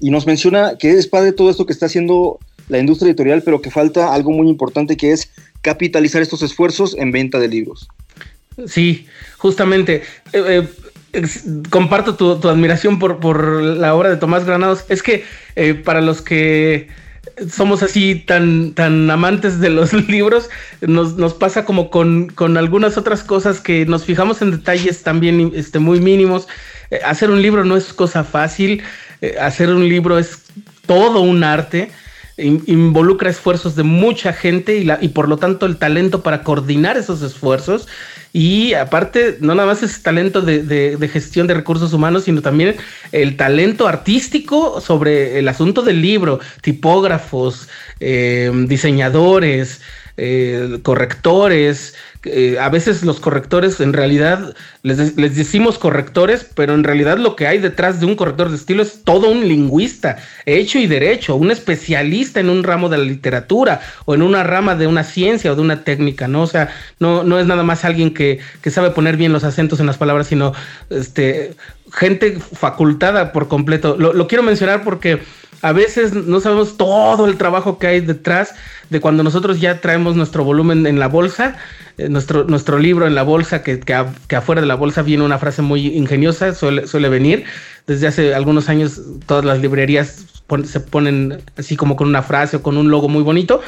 y 0.00 0.10
nos 0.10 0.26
menciona 0.26 0.78
que 0.78 0.92
es 0.92 1.06
padre 1.06 1.32
todo 1.32 1.50
esto 1.50 1.66
que 1.66 1.72
está 1.72 1.86
haciendo 1.86 2.38
la 2.68 2.78
industria 2.78 3.10
editorial, 3.10 3.42
pero 3.42 3.60
que 3.60 3.70
falta 3.70 4.14
algo 4.14 4.30
muy 4.30 4.48
importante 4.48 4.96
que 4.96 5.12
es 5.12 5.30
capitalizar 5.60 6.22
estos 6.22 6.42
esfuerzos 6.42 6.96
en 6.98 7.12
venta 7.12 7.38
de 7.38 7.48
libros. 7.48 7.88
Sí, 8.66 9.06
justamente. 9.36 10.02
Eh, 10.32 10.66
comparto 11.70 12.14
tu, 12.16 12.48
admiración 12.48 12.98
por, 12.98 13.20
por, 13.20 13.62
la 13.62 13.94
obra 13.94 14.10
de 14.10 14.16
Tomás 14.16 14.44
Granados. 14.44 14.84
Es 14.88 15.02
que 15.02 15.24
eh, 15.56 15.74
para 15.74 16.00
los 16.00 16.22
que 16.22 16.88
somos 17.50 17.82
así 17.82 18.14
tan, 18.14 18.72
tan 18.72 19.10
amantes 19.10 19.60
de 19.60 19.70
los 19.70 19.92
libros, 20.08 20.48
nos, 20.80 21.16
nos 21.16 21.34
pasa 21.34 21.64
como 21.64 21.90
con, 21.90 22.28
con, 22.28 22.56
algunas 22.56 22.96
otras 22.96 23.22
cosas 23.22 23.60
que 23.60 23.86
nos 23.86 24.04
fijamos 24.04 24.42
en 24.42 24.50
detalles 24.50 25.02
también 25.02 25.52
este, 25.54 25.78
muy 25.78 26.00
mínimos. 26.00 26.48
Eh, 26.90 27.00
hacer 27.04 27.30
un 27.30 27.42
libro 27.42 27.64
no 27.64 27.76
es 27.76 27.92
cosa 27.92 28.24
fácil, 28.24 28.82
eh, 29.20 29.36
hacer 29.40 29.68
un 29.70 29.88
libro 29.88 30.18
es 30.18 30.42
todo 30.86 31.20
un 31.20 31.44
arte 31.44 31.90
involucra 32.38 33.30
esfuerzos 33.30 33.76
de 33.76 33.82
mucha 33.82 34.32
gente 34.32 34.76
y, 34.76 34.84
la, 34.84 34.98
y 35.00 35.08
por 35.08 35.28
lo 35.28 35.38
tanto 35.38 35.64
el 35.64 35.78
talento 35.78 36.22
para 36.22 36.42
coordinar 36.42 36.96
esos 36.98 37.22
esfuerzos 37.22 37.88
y 38.36 38.74
aparte, 38.74 39.38
no 39.40 39.54
nada 39.54 39.66
más 39.66 39.82
es 39.82 40.02
talento 40.02 40.42
de, 40.42 41.08
gestión 41.10 41.46
de 41.46 41.54
recursos 41.54 41.94
humanos, 41.94 42.24
sino 42.24 42.42
también 42.42 42.76
el 43.10 43.38
talento 43.38 43.88
artístico 43.88 44.82
sobre 44.82 45.38
el 45.38 45.48
asunto 45.48 45.80
del 45.80 46.02
libro, 46.02 46.38
tipógrafos, 46.60 47.66
eh, 47.98 48.52
diseñadores, 48.66 49.80
eh, 50.18 50.80
correctores, 50.82 51.94
eh, 52.26 52.58
a 52.58 52.68
veces 52.68 53.02
los 53.02 53.20
correctores 53.20 53.80
en 53.80 53.92
realidad 53.92 54.54
les, 54.82 55.16
decimos 55.16 55.78
correctores, 55.78 56.46
pero 56.54 56.74
en 56.74 56.84
realidad 56.84 57.18
lo 57.18 57.36
que 57.36 57.46
hay 57.46 57.58
detrás 57.58 58.00
de 58.00 58.06
un 58.06 58.16
corrector 58.16 58.50
de 58.50 58.56
estilo 58.56 58.82
es 58.82 59.02
todo 59.04 59.30
un 59.30 59.48
lingüista, 59.48 60.16
hecho 60.44 60.78
y 60.78 60.86
derecho, 60.86 61.36
un 61.36 61.50
especialista 61.50 62.40
en 62.40 62.50
un 62.50 62.64
ramo 62.64 62.88
de 62.88 62.98
la 62.98 63.04
literatura 63.04 63.80
o 64.04 64.14
en 64.14 64.22
una 64.22 64.42
rama 64.42 64.74
de 64.74 64.86
una 64.86 65.04
ciencia 65.04 65.52
o 65.52 65.54
de 65.54 65.62
una 65.62 65.84
técnica, 65.84 66.28
¿no? 66.28 66.42
O 66.42 66.46
sea, 66.46 66.70
no, 66.98 67.22
no 67.24 67.38
es 67.38 67.46
nada 67.46 67.62
más 67.62 67.84
alguien 67.84 68.12
que, 68.12 68.38
que 68.62 68.70
sabe 68.70 68.90
poner 68.90 69.16
bien 69.16 69.32
los 69.32 69.44
acentos 69.44 69.80
en 69.80 69.86
las 69.86 69.98
palabras, 69.98 70.26
sino 70.26 70.52
este, 70.90 71.54
gente 71.92 72.38
facultada 72.40 73.32
por 73.32 73.48
completo. 73.48 73.96
Lo, 73.98 74.12
lo 74.12 74.26
quiero 74.26 74.42
mencionar 74.42 74.84
porque 74.84 75.20
a 75.62 75.72
veces 75.72 76.12
no 76.12 76.40
sabemos 76.40 76.76
todo 76.76 77.26
el 77.26 77.36
trabajo 77.36 77.78
que 77.78 77.86
hay 77.86 78.00
detrás 78.00 78.54
de 78.90 79.00
cuando 79.00 79.22
nosotros 79.22 79.60
ya 79.60 79.80
traemos 79.80 80.16
nuestro 80.16 80.44
volumen 80.44 80.86
en 80.86 80.98
la 80.98 81.08
bolsa, 81.08 81.56
eh, 81.98 82.08
nuestro, 82.08 82.44
nuestro 82.44 82.78
libro 82.78 83.06
en 83.06 83.14
la 83.14 83.22
bolsa, 83.22 83.62
que, 83.62 83.80
que, 83.80 84.36
afuera 84.36 84.60
de 84.60 84.66
la 84.66 84.74
bolsa 84.74 85.02
viene 85.02 85.24
una 85.24 85.38
frase 85.38 85.62
muy 85.62 85.88
ingeniosa, 85.88 86.54
suele, 86.54 86.86
suele 86.86 87.08
venir. 87.08 87.44
Desde 87.86 88.06
hace 88.06 88.34
algunos 88.34 88.68
años 88.68 89.00
todas 89.26 89.44
las 89.44 89.60
librerías 89.60 90.24
se 90.64 90.80
ponen 90.80 91.42
así 91.56 91.76
como 91.76 91.96
con 91.96 92.08
una 92.08 92.22
frase 92.22 92.56
o 92.56 92.62
con 92.62 92.76
un 92.76 92.90
logo 92.90 93.08
muy 93.08 93.22
bonito. 93.22 93.60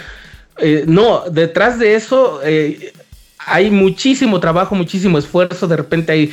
Eh, 0.59 0.85
no, 0.87 1.25
detrás 1.31 1.79
de 1.79 1.95
eso 1.95 2.41
eh, 2.45 2.93
hay 3.39 3.71
muchísimo 3.71 4.41
trabajo, 4.41 4.75
muchísimo 4.75 5.19
esfuerzo, 5.19 5.69
de 5.69 5.77
repente 5.77 6.13
hay 6.13 6.33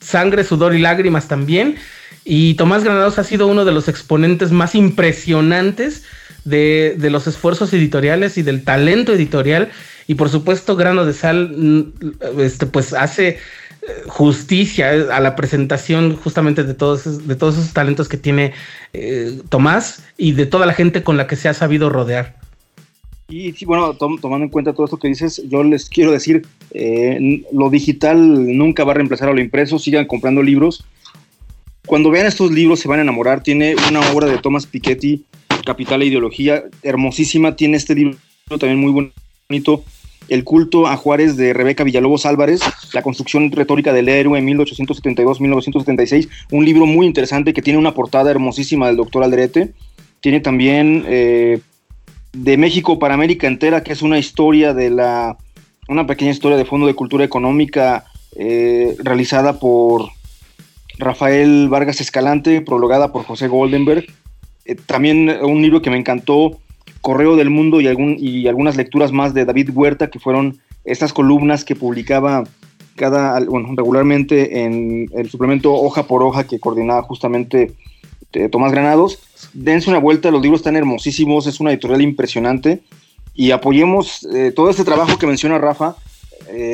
sangre, 0.00 0.44
sudor 0.44 0.74
y 0.74 0.78
lágrimas 0.78 1.28
también. 1.28 1.76
Y 2.24 2.54
Tomás 2.54 2.84
Granados 2.84 3.18
ha 3.18 3.24
sido 3.24 3.46
uno 3.46 3.64
de 3.64 3.72
los 3.72 3.88
exponentes 3.88 4.50
más 4.50 4.74
impresionantes 4.74 6.04
de, 6.44 6.96
los 7.10 7.26
esfuerzos 7.26 7.72
editoriales 7.72 8.38
y 8.38 8.42
del 8.42 8.64
talento 8.64 9.12
editorial. 9.12 9.70
Y 10.06 10.14
por 10.14 10.28
supuesto, 10.28 10.76
Grano 10.76 11.04
de 11.04 11.12
Sal, 11.12 11.54
mm, 11.56 12.40
este, 12.40 12.66
pues 12.66 12.92
hace 12.94 13.28
eh, 13.28 13.38
justicia 14.06 14.90
a 15.14 15.20
la 15.20 15.36
presentación 15.36 16.16
justamente 16.16 16.64
de 16.64 16.74
todos, 16.74 17.26
de 17.26 17.36
todos 17.36 17.58
esos 17.58 17.72
talentos 17.72 18.08
que 18.08 18.16
tiene 18.16 18.52
eh, 18.92 19.40
Tomás 19.48 20.04
y 20.16 20.32
de 20.32 20.46
toda 20.46 20.66
la 20.66 20.74
gente 20.74 21.02
con 21.02 21.16
la 21.16 21.26
que 21.26 21.36
se 21.36 21.48
ha 21.48 21.54
sabido 21.54 21.90
rodear. 21.90 22.36
Y 23.28 23.64
bueno, 23.64 23.94
tomando 23.96 24.44
en 24.44 24.50
cuenta 24.50 24.74
todo 24.74 24.84
esto 24.84 24.98
que 24.98 25.08
dices, 25.08 25.42
yo 25.48 25.64
les 25.64 25.88
quiero 25.88 26.12
decir, 26.12 26.46
eh, 26.72 27.42
lo 27.52 27.70
digital 27.70 28.56
nunca 28.56 28.84
va 28.84 28.92
a 28.92 28.96
reemplazar 28.96 29.30
a 29.30 29.32
lo 29.32 29.40
impreso, 29.40 29.78
sigan 29.78 30.06
comprando 30.06 30.42
libros. 30.42 30.84
Cuando 31.86 32.10
vean 32.10 32.26
estos 32.26 32.50
libros 32.50 32.80
se 32.80 32.88
van 32.88 33.00
a 33.00 33.02
enamorar, 33.02 33.42
tiene 33.42 33.76
una 33.88 34.00
obra 34.12 34.26
de 34.26 34.38
Thomas 34.38 34.66
Piketty 34.66 35.24
Capital 35.64 36.02
e 36.02 36.06
Ideología, 36.06 36.64
hermosísima. 36.82 37.56
Tiene 37.56 37.76
este 37.76 37.94
libro 37.94 38.16
también 38.48 38.78
muy 38.78 39.12
bonito, 39.48 39.84
El 40.28 40.44
culto 40.44 40.86
a 40.86 40.96
Juárez 40.96 41.36
de 41.36 41.52
Rebeca 41.52 41.84
Villalobos 41.84 42.24
Álvarez, 42.24 42.60
La 42.92 43.02
construcción 43.02 43.50
retórica 43.50 43.92
del 43.92 44.08
héroe 44.08 44.38
en 44.38 44.46
1872-1976. 44.46 46.28
Un 46.50 46.64
libro 46.64 46.86
muy 46.86 47.06
interesante 47.06 47.52
que 47.52 47.62
tiene 47.62 47.78
una 47.78 47.92
portada 47.92 48.30
hermosísima 48.30 48.86
del 48.86 48.96
doctor 48.96 49.22
Aldrete. 49.22 49.72
Tiene 50.20 50.40
también 50.40 51.04
eh, 51.06 51.60
De 52.32 52.56
México 52.56 52.98
para 52.98 53.14
América 53.14 53.46
entera, 53.46 53.82
que 53.82 53.92
es 53.92 54.02
una 54.02 54.18
historia 54.18 54.72
de 54.72 54.90
la. 54.90 55.36
Una 55.86 56.06
pequeña 56.06 56.30
historia 56.30 56.56
de 56.56 56.64
Fondo 56.64 56.86
de 56.86 56.94
Cultura 56.94 57.26
Económica 57.26 58.06
eh, 58.36 58.96
realizada 59.02 59.60
por 59.60 60.08
Rafael 60.98 61.68
Vargas 61.68 62.00
Escalante, 62.00 62.60
prologada 62.60 63.12
por 63.12 63.24
José 63.24 63.48
Goldenberg. 63.48 64.06
Eh, 64.64 64.74
también 64.74 65.28
un 65.42 65.62
libro 65.62 65.82
que 65.82 65.90
me 65.90 65.98
encantó, 65.98 66.58
Correo 67.00 67.36
del 67.36 67.50
Mundo 67.50 67.80
y, 67.80 68.46
algunas 68.46 68.76
lecturas 68.76 69.12
más 69.12 69.34
de 69.34 69.44
David 69.44 69.70
Huerta, 69.74 70.08
que 70.08 70.18
fueron 70.18 70.58
estas 70.84 71.12
columnas 71.12 71.64
que 71.64 71.76
publicaba 71.76 72.44
cada, 72.96 73.40
bueno, 73.40 73.74
regularmente 73.76 74.64
en 74.64 75.10
el 75.14 75.28
suplemento 75.28 75.74
Hoja 75.74 76.06
por 76.06 76.22
Hoja 76.22 76.44
que 76.44 76.60
coordinaba 76.60 77.02
justamente 77.02 77.72
eh, 78.32 78.48
Tomás 78.48 78.72
Granados. 78.72 79.18
Dense 79.52 79.90
una 79.90 79.98
vuelta, 79.98 80.30
los 80.30 80.40
libros 80.40 80.60
están 80.60 80.76
hermosísimos, 80.76 81.46
es 81.46 81.60
una 81.60 81.72
editorial 81.72 82.00
impresionante 82.00 82.80
y 83.34 83.50
apoyemos 83.50 84.26
eh, 84.32 84.52
todo 84.54 84.70
este 84.70 84.84
trabajo 84.84 85.18
que 85.18 85.26
menciona 85.26 85.58
Rafa. 85.58 85.96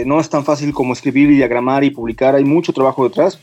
no 0.04 0.20
es 0.20 0.28
tan 0.28 0.44
fácil 0.44 0.72
como 0.72 0.92
escribir 0.92 1.30
y 1.30 1.36
diagramar 1.36 1.84
y 1.84 1.90
publicar, 1.90 2.34
hay 2.34 2.44
mucho 2.44 2.72
trabajo 2.72 3.08
detrás 3.08 3.40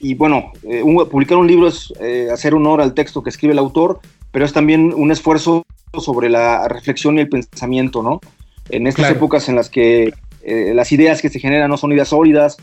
y 0.00 0.14
bueno, 0.14 0.52
eh, 0.62 0.82
publicar 1.10 1.38
un 1.38 1.46
libro 1.46 1.68
es 1.68 1.92
eh, 2.00 2.28
hacer 2.32 2.54
honor 2.54 2.80
al 2.80 2.94
texto 2.94 3.22
que 3.22 3.30
escribe 3.30 3.52
el 3.52 3.58
autor, 3.58 4.00
pero 4.32 4.44
es 4.44 4.52
también 4.52 4.92
un 4.94 5.10
esfuerzo 5.10 5.64
sobre 5.98 6.28
la 6.28 6.68
reflexión 6.68 7.18
y 7.18 7.20
el 7.20 7.28
pensamiento, 7.28 8.02
¿no? 8.02 8.20
En 8.70 8.86
estas 8.86 9.10
épocas 9.10 9.48
en 9.48 9.56
las 9.56 9.68
que 9.68 10.12
eh, 10.42 10.72
las 10.74 10.92
ideas 10.92 11.20
que 11.20 11.28
se 11.28 11.40
generan 11.40 11.68
no 11.68 11.76
son 11.76 11.92
ideas 11.92 12.08
sólidas, 12.08 12.56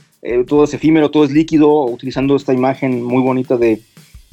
todo 0.47 0.63
es 0.63 0.73
efímero, 0.73 1.11
todo 1.11 1.25
es 1.25 1.31
líquido, 1.31 1.85
utilizando 1.85 2.35
esta 2.35 2.53
imagen 2.53 3.03
muy 3.03 3.21
bonita 3.21 3.55
de, 3.55 3.81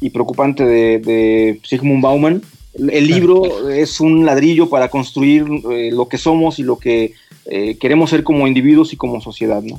y 0.01 0.11
preocupante 0.11 0.65
de, 0.65 0.99
de 0.99 1.61
Sigmund 1.63 2.03
Bauman. 2.03 2.43
El 2.75 3.07
libro 3.07 3.71
es 3.71 4.01
un 4.01 4.25
ladrillo 4.25 4.69
para 4.69 4.89
construir 4.89 5.47
lo 5.49 6.09
que 6.09 6.19
somos 6.19 6.59
y 6.59 6.63
lo 6.63 6.79
que 6.79 7.13
eh, 7.47 7.77
queremos 7.79 8.11
ser 8.11 8.23
como 8.23 8.47
individuos 8.47 8.93
y 8.93 8.97
como 8.97 9.21
sociedad, 9.21 9.63
¿no? 9.63 9.79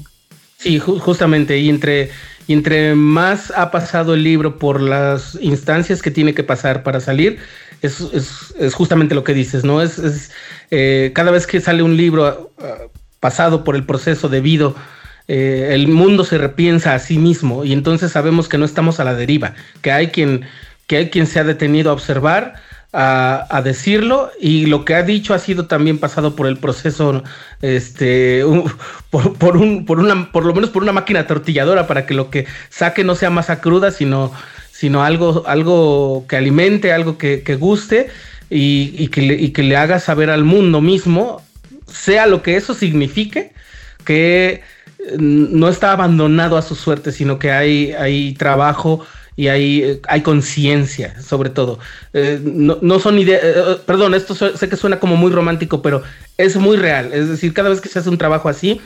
Sí, 0.66 0.80
justamente, 0.80 1.60
y 1.60 1.70
entre, 1.70 2.10
entre 2.48 2.96
más 2.96 3.54
ha 3.56 3.70
pasado 3.70 4.16
el 4.16 4.24
libro 4.24 4.58
por 4.58 4.82
las 4.82 5.38
instancias 5.40 6.02
que 6.02 6.10
tiene 6.10 6.34
que 6.34 6.44
pasar 6.44 6.82
para 6.82 7.00
salir, 7.00 7.38
es, 7.84 8.02
es, 8.02 8.74
justamente 8.74 9.14
lo 9.14 9.24
que 9.24 9.36
dices, 9.36 9.64
¿no? 9.64 9.80
Es, 9.84 10.00
es 10.00 10.32
eh, 10.72 11.12
cada 11.14 11.30
vez 11.30 11.46
que 11.46 11.62
sale 11.62 11.84
un 11.84 11.96
libro 11.96 12.52
uh, 12.58 12.90
pasado 13.20 13.64
por 13.64 13.76
el 13.76 13.86
proceso 13.86 14.28
debido, 14.28 14.76
eh, 15.28 15.70
el 15.74 15.88
mundo 15.88 16.24
se 16.24 16.40
repiensa 16.40 16.96
a 16.96 17.00
sí 17.00 17.20
mismo 17.20 17.64
y 17.64 17.72
entonces 17.72 18.12
sabemos 18.12 18.50
que 18.50 18.58
no 18.58 18.66
estamos 18.66 19.00
a 19.00 19.04
la 19.04 19.14
deriva, 19.14 19.54
que 19.84 19.92
hay 19.92 20.08
quien, 20.08 20.46
que 20.88 20.98
hay 20.98 21.10
quien 21.12 21.28
se 21.28 21.40
ha 21.40 21.44
detenido 21.44 21.92
a 21.92 21.94
observar, 21.94 22.56
a, 22.98 23.62
decirlo 23.62 24.32
y 24.40 24.68
lo 24.68 24.86
que 24.86 24.96
ha 24.96 25.04
dicho 25.04 25.34
ha 25.34 25.40
sido 25.40 25.66
también 25.66 25.98
pasado 25.98 26.36
por 26.36 26.48
el 26.48 26.58
proceso, 26.58 27.24
este, 27.62 28.44
por, 29.10 29.58
un, 29.58 29.86
por 29.86 30.00
una, 30.00 30.32
por 30.32 30.46
lo 30.46 30.54
menos 30.54 30.70
por 30.70 30.82
una 30.82 30.94
máquina 30.94 31.28
tortilladora 31.28 31.88
para 31.88 32.06
que 32.06 32.14
lo 32.14 32.30
que 32.30 32.46
saque 32.70 33.04
no 33.04 33.16
sea 33.16 33.30
masa 33.30 33.60
cruda, 33.60 33.92
sino, 33.92 34.32
sino 34.72 35.04
algo, 35.04 35.44
algo 35.46 36.26
que 36.30 36.38
alimente, 36.38 36.94
algo 36.94 37.18
que, 37.18 37.58
guste 37.60 38.08
y, 38.50 39.10
que 39.10 39.22
le, 39.22 39.34
y 39.36 39.50
que 39.50 39.64
le 39.64 39.76
haga 39.76 40.00
saber 40.00 40.30
al 40.30 40.46
mundo 40.46 40.80
mismo, 40.80 41.42
sea 41.88 42.28
lo 42.28 42.42
que 42.42 42.56
eso 42.56 42.74
signifique, 42.74 43.52
que 44.06 44.64
no 45.20 45.68
está 45.68 45.92
abandonado 45.92 46.58
a 46.58 46.62
su 46.62 46.76
suerte, 46.76 47.12
sino 47.12 47.40
que 47.40 47.52
hay, 47.52 47.92
hay 47.92 48.34
trabajo 48.34 49.06
y 49.36 49.48
hay, 49.48 50.00
hay 50.08 50.22
conciencia, 50.22 51.22
sobre 51.22 51.50
todo. 51.50 51.80
Eh, 52.14 52.40
no, 52.44 53.00
son 53.00 53.20
ideas, 53.20 53.44
eh, 53.44 53.54
eh, 53.56 53.78
perdón, 53.86 54.14
esto 54.14 54.34
sé 54.34 54.70
que 54.70 54.78
suena 54.78 55.00
como 55.00 55.18
muy 55.18 55.32
romántico, 55.32 55.82
pero 55.82 56.04
es 56.38 56.56
muy 56.56 56.78
real. 56.78 57.14
Es 57.14 57.30
decir, 57.30 57.54
cada 57.54 57.70
vez 57.70 57.82
que 57.82 57.90
se 57.90 58.00
hace 58.00 58.10
un 58.10 58.18
trabajo 58.18 58.50
así, 58.50 58.80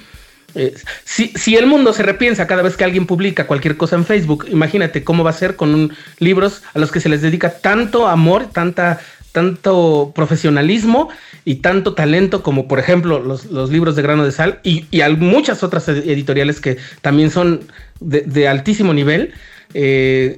si, 1.06 1.28
si, 1.36 1.58
el 1.58 1.68
mundo 1.68 1.94
se 1.94 2.02
repiensa 2.02 2.48
cada 2.48 2.64
vez 2.64 2.76
que 2.76 2.84
alguien 2.84 3.06
publica 3.06 3.46
cualquier 3.46 3.78
cosa 3.78 3.96
en 3.96 4.04
Facebook, 4.04 4.48
imagínate 4.50 5.04
cómo 5.04 5.24
va 5.24 5.30
a 5.30 5.34
ser 5.34 5.56
con 5.56 5.94
libros 6.18 6.64
a 6.74 6.80
los 6.80 6.92
que 6.92 7.00
se 7.00 7.08
les 7.08 7.22
dedica 7.22 7.60
tanto 7.60 8.08
amor, 8.08 8.48
tanta 8.52 9.00
tanto 9.32 10.12
profesionalismo 10.16 11.10
y 11.46 11.56
tanto 11.56 11.94
talento 11.94 12.42
como 12.42 12.68
por 12.68 12.80
ejemplo 12.80 13.20
los, 13.20 13.46
libros 13.70 13.96
de 13.96 14.02
grano 14.02 14.26
de 14.26 14.32
sal 14.32 14.60
y, 14.64 14.86
y 14.92 15.02
muchas 15.18 15.64
otras 15.64 15.88
editoriales 15.88 16.60
que 16.60 16.78
también 17.02 17.30
son 17.30 17.62
de, 18.00 18.48
altísimo 18.48 18.94
nivel, 18.94 19.34
eh, 19.74 20.38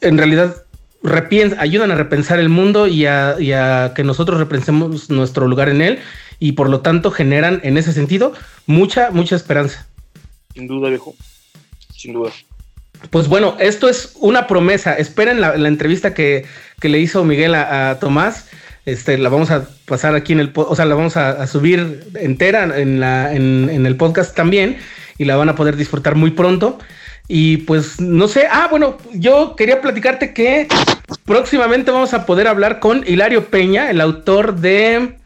en 0.00 0.18
realidad 0.18 0.64
ayudan 1.58 1.90
a 1.90 1.94
repensar 1.94 2.38
el 2.38 2.48
mundo 2.48 2.86
y 2.86 3.06
a, 3.06 3.92
que 3.94 4.04
nosotros 4.04 4.38
repensemos 4.38 5.10
nuestro 5.10 5.46
lugar 5.46 5.68
en 5.68 5.82
él 5.82 5.98
y 6.38 6.52
por 6.52 6.68
lo 6.68 6.80
tanto 6.80 7.10
generan 7.10 7.60
en 7.62 7.76
ese 7.78 7.92
sentido 7.92 8.32
mucha, 8.66 9.10
mucha 9.10 9.36
esperanza. 9.36 9.86
Sin 10.54 10.66
duda, 10.66 10.88
viejo. 10.88 11.14
Sin 11.96 12.12
duda. 12.12 12.30
Pues 13.10 13.28
bueno, 13.28 13.56
esto 13.60 13.88
es 13.88 14.14
una 14.20 14.46
promesa. 14.46 14.94
Esperen 14.94 15.40
la, 15.40 15.54
entrevista 15.54 16.14
que, 16.14 16.46
le 16.82 16.98
hizo 16.98 17.24
Miguel 17.24 17.54
a, 17.54 17.98
Tomás. 18.00 18.48
Este, 18.86 19.18
la 19.18 19.28
vamos 19.28 19.50
a 19.50 19.68
pasar 19.84 20.14
aquí 20.14 20.32
en 20.32 20.40
el, 20.40 20.52
o 20.54 20.74
sea, 20.74 20.84
la 20.84 20.94
vamos 20.94 21.16
a, 21.16 21.46
subir 21.46 22.08
entera 22.14 22.64
en, 22.78 23.00
la, 23.00 23.34
en, 23.34 23.86
el 23.86 23.96
podcast 23.96 24.34
también 24.34 24.78
y 25.18 25.26
la 25.26 25.36
van 25.36 25.48
a 25.48 25.54
poder 25.54 25.76
disfrutar 25.76 26.14
muy 26.16 26.32
pronto. 26.32 26.78
Y 27.28 27.58
pues 27.58 28.00
no 28.00 28.26
sé, 28.26 28.48
ah, 28.50 28.68
bueno, 28.70 28.96
yo 29.12 29.54
quería 29.54 29.82
platicarte 29.82 30.32
que 30.32 30.66
próximamente 31.26 31.90
vamos 31.90 32.14
a 32.14 32.24
poder 32.24 32.48
hablar 32.48 32.80
con 32.80 33.04
Hilario 33.06 33.44
Peña, 33.44 33.90
el 33.90 34.00
autor 34.00 34.56
de 34.56 35.18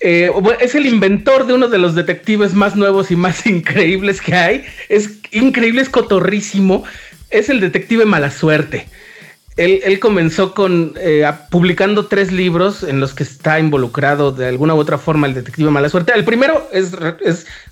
eh, 0.00 0.30
es 0.60 0.74
el 0.74 0.86
inventor 0.86 1.46
de 1.46 1.54
uno 1.54 1.68
de 1.68 1.78
los 1.78 1.94
detectives 1.94 2.52
más 2.52 2.76
nuevos 2.76 3.10
y 3.10 3.16
más 3.16 3.46
increíbles 3.48 4.20
que 4.20 4.34
hay. 4.34 4.64
Es 4.88 5.18
increíble, 5.32 5.82
es 5.82 5.88
cotorrísimo. 5.88 6.84
Es 7.30 7.48
el 7.48 7.60
detective 7.60 8.04
Mala 8.04 8.30
Suerte. 8.30 8.86
Él, 9.56 9.98
comenzó 10.00 10.52
con 10.52 10.92
eh, 10.98 11.26
publicando 11.50 12.06
tres 12.06 12.30
libros 12.30 12.82
en 12.82 13.00
los 13.00 13.14
que 13.14 13.22
está 13.22 13.58
involucrado 13.58 14.30
de 14.30 14.48
alguna 14.48 14.74
u 14.74 14.78
otra 14.78 14.98
forma 14.98 15.26
el 15.26 15.34
detective 15.34 15.70
Mala 15.70 15.88
Suerte. 15.88 16.12
El 16.14 16.24
primero 16.24 16.68
es, 16.72 16.92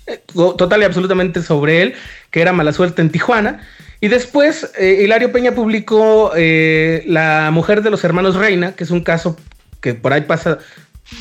eh, 0.07 0.19
total 0.33 0.81
y 0.81 0.85
absolutamente 0.85 1.43
sobre 1.43 1.83
él, 1.83 1.93
que 2.31 2.41
era 2.41 2.53
Mala 2.53 2.73
Suerte 2.73 3.01
en 3.01 3.11
Tijuana. 3.11 3.61
Y 4.01 4.07
después 4.07 4.71
Hilario 4.79 5.31
Peña 5.31 5.53
publicó 5.53 6.31
La 6.35 7.49
mujer 7.51 7.81
de 7.81 7.89
los 7.89 8.03
hermanos 8.03 8.35
Reina, 8.35 8.73
que 8.73 8.83
es 8.83 8.91
un 8.91 9.01
caso 9.01 9.37
que 9.79 9.93
por 9.93 10.13
ahí 10.13 10.21
pasa 10.21 10.59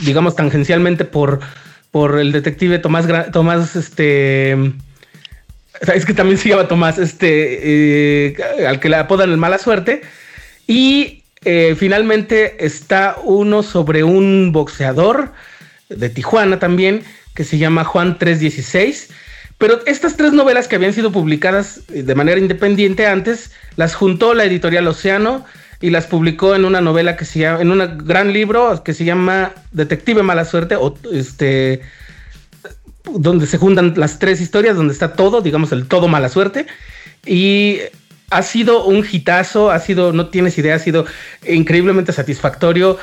digamos, 0.05 0.37
tangencialmente 0.37 1.05
por, 1.05 1.41
por 1.91 2.19
el 2.19 2.33
detective 2.33 2.79
Tomás, 2.79 3.07
Tomás, 3.33 3.77
este... 3.77 4.73
Es 5.93 6.07
que 6.07 6.15
también 6.15 6.39
se 6.39 6.49
llama 6.49 6.69
Tomás, 6.69 6.99
este, 6.99 8.29
eh, 8.29 8.37
al 8.67 8.79
que 8.79 8.89
le 8.89 8.97
apodan 8.97 9.31
el 9.31 9.37
mala 9.37 9.59
suerte. 9.59 10.03
Y 10.67 11.23
eh, 11.45 11.75
finalmente 11.79 12.65
está 12.65 13.17
uno 13.23 13.63
sobre 13.63 14.05
un 14.05 14.53
boxeador 14.53 15.33
de 15.89 16.09
Tijuana 16.09 16.59
también, 16.59 17.03
que 17.35 17.45
se 17.45 17.59
llama 17.59 17.85
Juan 17.85 18.19
316. 18.19 19.11
Pero 19.59 19.81
estas 19.87 20.17
tres 20.17 20.33
novelas 20.33 20.69
que 20.69 20.77
habían 20.77 20.93
sido 20.93 21.13
publicadas 21.13 21.83
de 21.89 22.15
manera 22.15 22.41
independiente 22.41 23.07
antes, 23.07 23.53
las 23.77 23.95
juntó 23.95 24.35
la 24.35 24.45
editorial 24.45 24.87
Océano 24.89 25.45
y 25.81 25.91
las 25.91 26.07
publicó 26.07 26.55
en 26.55 26.65
una 26.65 26.81
novela 26.81 27.17
que 27.17 27.25
se 27.25 27.41
llama, 27.41 27.61
en 27.61 27.71
un 27.71 27.99
gran 28.07 28.33
libro 28.33 28.83
que 28.83 28.95
se 28.95 29.05
llama 29.05 29.53
Detective 29.73 30.23
Mala 30.23 30.45
Suerte, 30.45 30.77
o 30.77 30.97
este, 31.13 31.83
donde 33.05 33.47
se 33.47 33.59
juntan 33.59 33.95
las 33.97 34.19
tres 34.19 34.41
historias, 34.41 34.77
donde 34.77 34.93
está 34.93 35.13
todo, 35.13 35.41
digamos, 35.41 35.73
el 35.73 35.87
todo 35.87 36.09
mala 36.09 36.29
suerte. 36.29 36.67
Y 37.27 37.81
ha 38.35 38.43
sido 38.43 38.85
un 38.85 39.07
hitazo, 39.11 39.71
ha 39.71 39.79
sido, 39.79 40.13
no 40.13 40.29
tienes 40.29 40.59
idea, 40.59 40.75
ha 40.75 40.79
sido 40.79 41.07
increíblemente 41.47 42.13
satisfactorio, 42.13 42.99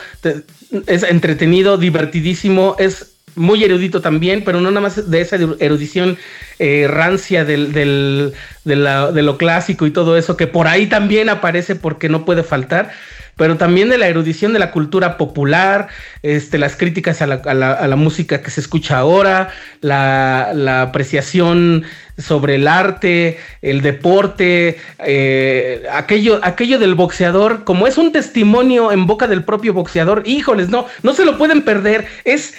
es 0.87 1.03
entretenido, 1.03 1.77
divertidísimo, 1.77 2.75
es 2.79 3.11
muy 3.35 3.63
erudito 3.63 4.01
también, 4.01 4.43
pero 4.43 4.59
no 4.59 4.69
nada 4.71 4.81
más 4.81 5.09
de 5.09 5.21
esa 5.21 5.37
erudición 5.59 6.17
eh, 6.59 6.87
rancia 6.89 7.45
del, 7.45 7.71
del, 7.71 8.33
de, 8.65 9.21
lo 9.21 9.37
clásico 9.37 9.85
y 9.85 9.91
todo 9.91 10.17
eso, 10.17 10.35
que 10.35 10.47
por 10.47 10.67
ahí 10.67 10.87
también 10.87 11.29
aparece 11.29 11.75
porque 11.75 12.09
no 12.09 12.25
puede 12.25 12.43
faltar, 12.43 12.91
pero 13.35 13.57
también 13.57 13.89
de 13.89 13.97
la 13.97 14.07
erudición 14.07 14.53
de 14.53 14.59
la 14.59 14.71
cultura 14.71 15.17
popular, 15.17 15.87
este, 16.23 16.57
las 16.57 16.75
críticas 16.75 17.21
a 17.21 17.27
la, 17.27 17.35
a 17.35 17.87
la, 17.87 17.95
música 17.95 18.41
que 18.41 18.51
se 18.51 18.61
escucha 18.61 18.97
ahora, 18.97 19.49
la, 19.81 20.51
la, 20.53 20.81
apreciación 20.81 21.83
sobre 22.17 22.55
el 22.55 22.67
arte, 22.67 23.39
el 23.61 23.81
deporte, 23.81 24.77
eh, 24.99 25.83
aquello, 25.91 26.39
aquello 26.43 26.79
del 26.79 26.95
boxeador, 26.95 27.63
como 27.63 27.87
es 27.87 27.97
un 27.97 28.11
testimonio 28.11 28.91
en 28.91 29.07
boca 29.07 29.27
del 29.27 29.43
propio 29.43 29.73
boxeador, 29.73 30.23
híjoles, 30.25 30.69
no, 30.69 30.85
no 31.03 31.13
se 31.13 31.25
lo 31.25 31.37
pueden 31.37 31.63
perder, 31.63 32.07
es 32.25 32.53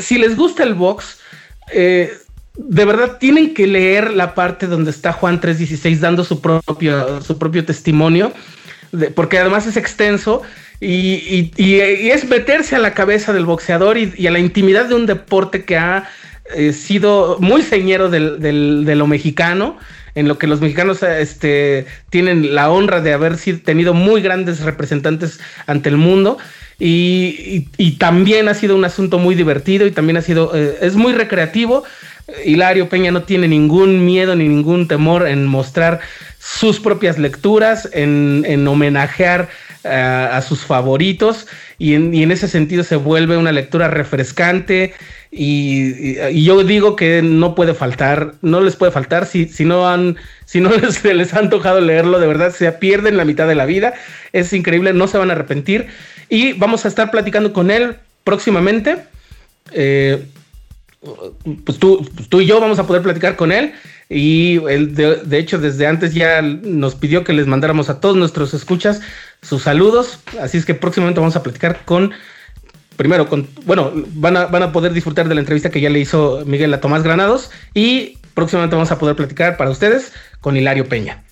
si 0.00 0.18
les 0.18 0.36
gusta 0.36 0.62
el 0.62 0.74
box, 0.74 1.18
eh, 1.72 2.12
de 2.56 2.84
verdad 2.84 3.18
tienen 3.18 3.54
que 3.54 3.66
leer 3.66 4.12
la 4.12 4.34
parte 4.34 4.66
donde 4.66 4.90
está 4.90 5.12
Juan 5.12 5.40
316 5.40 6.00
dando 6.00 6.24
su 6.24 6.40
propio, 6.40 7.20
su 7.22 7.38
propio 7.38 7.64
testimonio, 7.64 8.32
porque 9.14 9.38
además 9.38 9.66
es 9.66 9.76
extenso 9.76 10.42
y, 10.80 11.52
es 11.58 12.24
meterse 12.28 12.76
a 12.76 12.78
la 12.78 12.94
cabeza 12.94 13.32
del 13.32 13.46
boxeador 13.46 13.98
y, 13.98 14.26
a 14.26 14.30
la 14.30 14.38
intimidad 14.38 14.86
de 14.86 14.94
un 14.94 15.06
deporte 15.06 15.64
que 15.64 15.76
ha 15.76 16.08
eh, 16.54 16.72
sido 16.72 17.38
muy 17.40 17.62
señero 17.62 18.08
de 18.10 18.94
lo 18.94 19.06
mexicano 19.06 19.76
en 20.16 20.26
lo 20.26 20.38
que 20.38 20.48
los 20.48 20.60
mexicanos 20.60 21.02
este, 21.02 21.86
tienen 22.10 22.54
la 22.54 22.70
honra 22.70 23.02
de 23.02 23.12
haber 23.12 23.36
sido, 23.36 23.60
tenido 23.60 23.92
muy 23.94 24.22
grandes 24.22 24.60
representantes 24.60 25.38
ante 25.66 25.90
el 25.90 25.98
mundo. 25.98 26.38
Y, 26.78 27.68
también 27.98 28.48
ha 28.48 28.54
sido 28.54 28.76
un 28.76 28.84
asunto 28.84 29.18
muy 29.18 29.34
divertido 29.34 29.86
y 29.86 29.92
también 29.92 30.16
ha 30.16 30.22
sido, 30.22 30.52
eh, 30.54 30.78
es 30.80 30.96
muy 30.96 31.12
recreativo. 31.12 31.84
Hilario 32.44 32.88
Peña 32.88 33.10
no 33.12 33.22
tiene 33.22 33.48
ningún 33.48 34.04
miedo 34.04 34.34
ni 34.34 34.48
ningún 34.48 34.88
temor 34.88 35.28
en 35.28 35.46
mostrar 35.46 36.00
sus 36.38 36.80
propias 36.80 37.18
lecturas, 37.18 37.88
en, 37.92 38.66
homenajear 38.66 39.48
eh, 39.84 39.88
a 39.88 40.40
sus 40.42 40.60
favoritos 40.60 41.46
y 41.78 41.94
en, 41.94 42.32
ese 42.32 42.48
sentido 42.48 42.84
se 42.84 42.96
vuelve 42.96 43.36
una 43.36 43.52
lectura 43.52 43.88
refrescante 43.88 44.94
y, 45.30 46.14
yo 46.44 46.62
digo 46.64 46.96
que 46.96 47.20
no 47.22 47.54
puede 47.54 47.74
faltar, 47.74 48.34
no 48.42 48.60
les 48.60 48.76
puede 48.76 48.92
faltar 48.92 49.26
si, 49.26 49.48
no 49.64 49.88
han, 49.88 50.16
si 50.44 50.60
no 50.60 50.70
les, 50.76 51.04
les 51.04 51.34
ha 51.34 51.38
antojado 51.38 51.80
leerlo, 51.80 52.18
de 52.18 52.26
verdad 52.26 52.52
se 52.52 52.70
pierden 52.72 53.16
la 53.16 53.24
mitad 53.24 53.46
de 53.46 53.54
la 53.54 53.66
vida, 53.66 53.94
es 54.32 54.52
increíble, 54.52 54.92
no 54.92 55.06
se 55.08 55.18
van 55.18 55.30
a 55.30 55.34
arrepentir 55.34 55.86
y 56.28 56.54
vamos 56.54 56.84
a 56.84 56.88
estar 56.88 57.10
platicando 57.10 57.52
con 57.52 57.70
él 57.70 57.96
próximamente. 58.24 58.98
Eh, 59.72 60.26
pues 61.64 61.78
tú, 61.78 62.08
tú 62.28 62.40
y 62.40 62.46
yo 62.46 62.60
vamos 62.60 62.78
a 62.78 62.86
poder 62.86 63.02
platicar 63.02 63.36
con 63.36 63.52
él. 63.52 63.74
Y 64.08 64.58
él, 64.68 64.94
de, 64.94 65.38
hecho, 65.38 65.58
desde 65.58 65.86
antes 65.86 66.14
ya 66.14 66.40
nos 66.40 66.94
pidió 66.94 67.24
que 67.24 67.32
les 67.32 67.46
mandáramos 67.46 67.90
a 67.90 68.00
todos 68.00 68.16
nuestros 68.16 68.54
escuchas 68.54 69.00
sus 69.42 69.62
saludos. 69.62 70.20
Así 70.40 70.58
es 70.58 70.64
que 70.64 70.74
próximamente 70.74 71.20
vamos 71.20 71.36
a 71.36 71.42
platicar 71.42 71.84
con 71.84 72.12
primero, 72.96 73.28
con, 73.28 73.48
bueno, 73.64 73.92
van 74.14 74.36
a, 74.36 74.46
van 74.46 74.62
a 74.62 74.72
poder 74.72 74.92
disfrutar 74.92 75.28
de 75.28 75.34
la 75.34 75.40
entrevista 75.40 75.70
que 75.70 75.80
ya 75.80 75.90
le 75.90 75.98
hizo 75.98 76.42
Miguel 76.46 76.72
a 76.72 76.80
Tomás 76.80 77.02
Granados 77.02 77.50
y 77.74 78.18
próximamente 78.34 78.76
vamos 78.76 78.90
a 78.90 78.98
poder 78.98 79.16
platicar 79.16 79.56
para 79.56 79.70
ustedes 79.70 80.12
con 80.40 80.56
Hilario 80.56 80.88
Peña. 80.88 81.22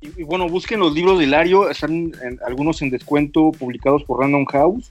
Y, 0.00 0.24
bueno, 0.24 0.48
busquen 0.48 0.80
los 0.80 0.92
libros 0.92 1.18
de 1.18 1.24
Hilario, 1.26 1.70
están 1.70 2.12
algunos 2.44 2.82
en 2.82 2.90
descuento 2.90 3.52
publicados 3.52 4.02
por 4.02 4.20
Random 4.20 4.44
House, 4.46 4.90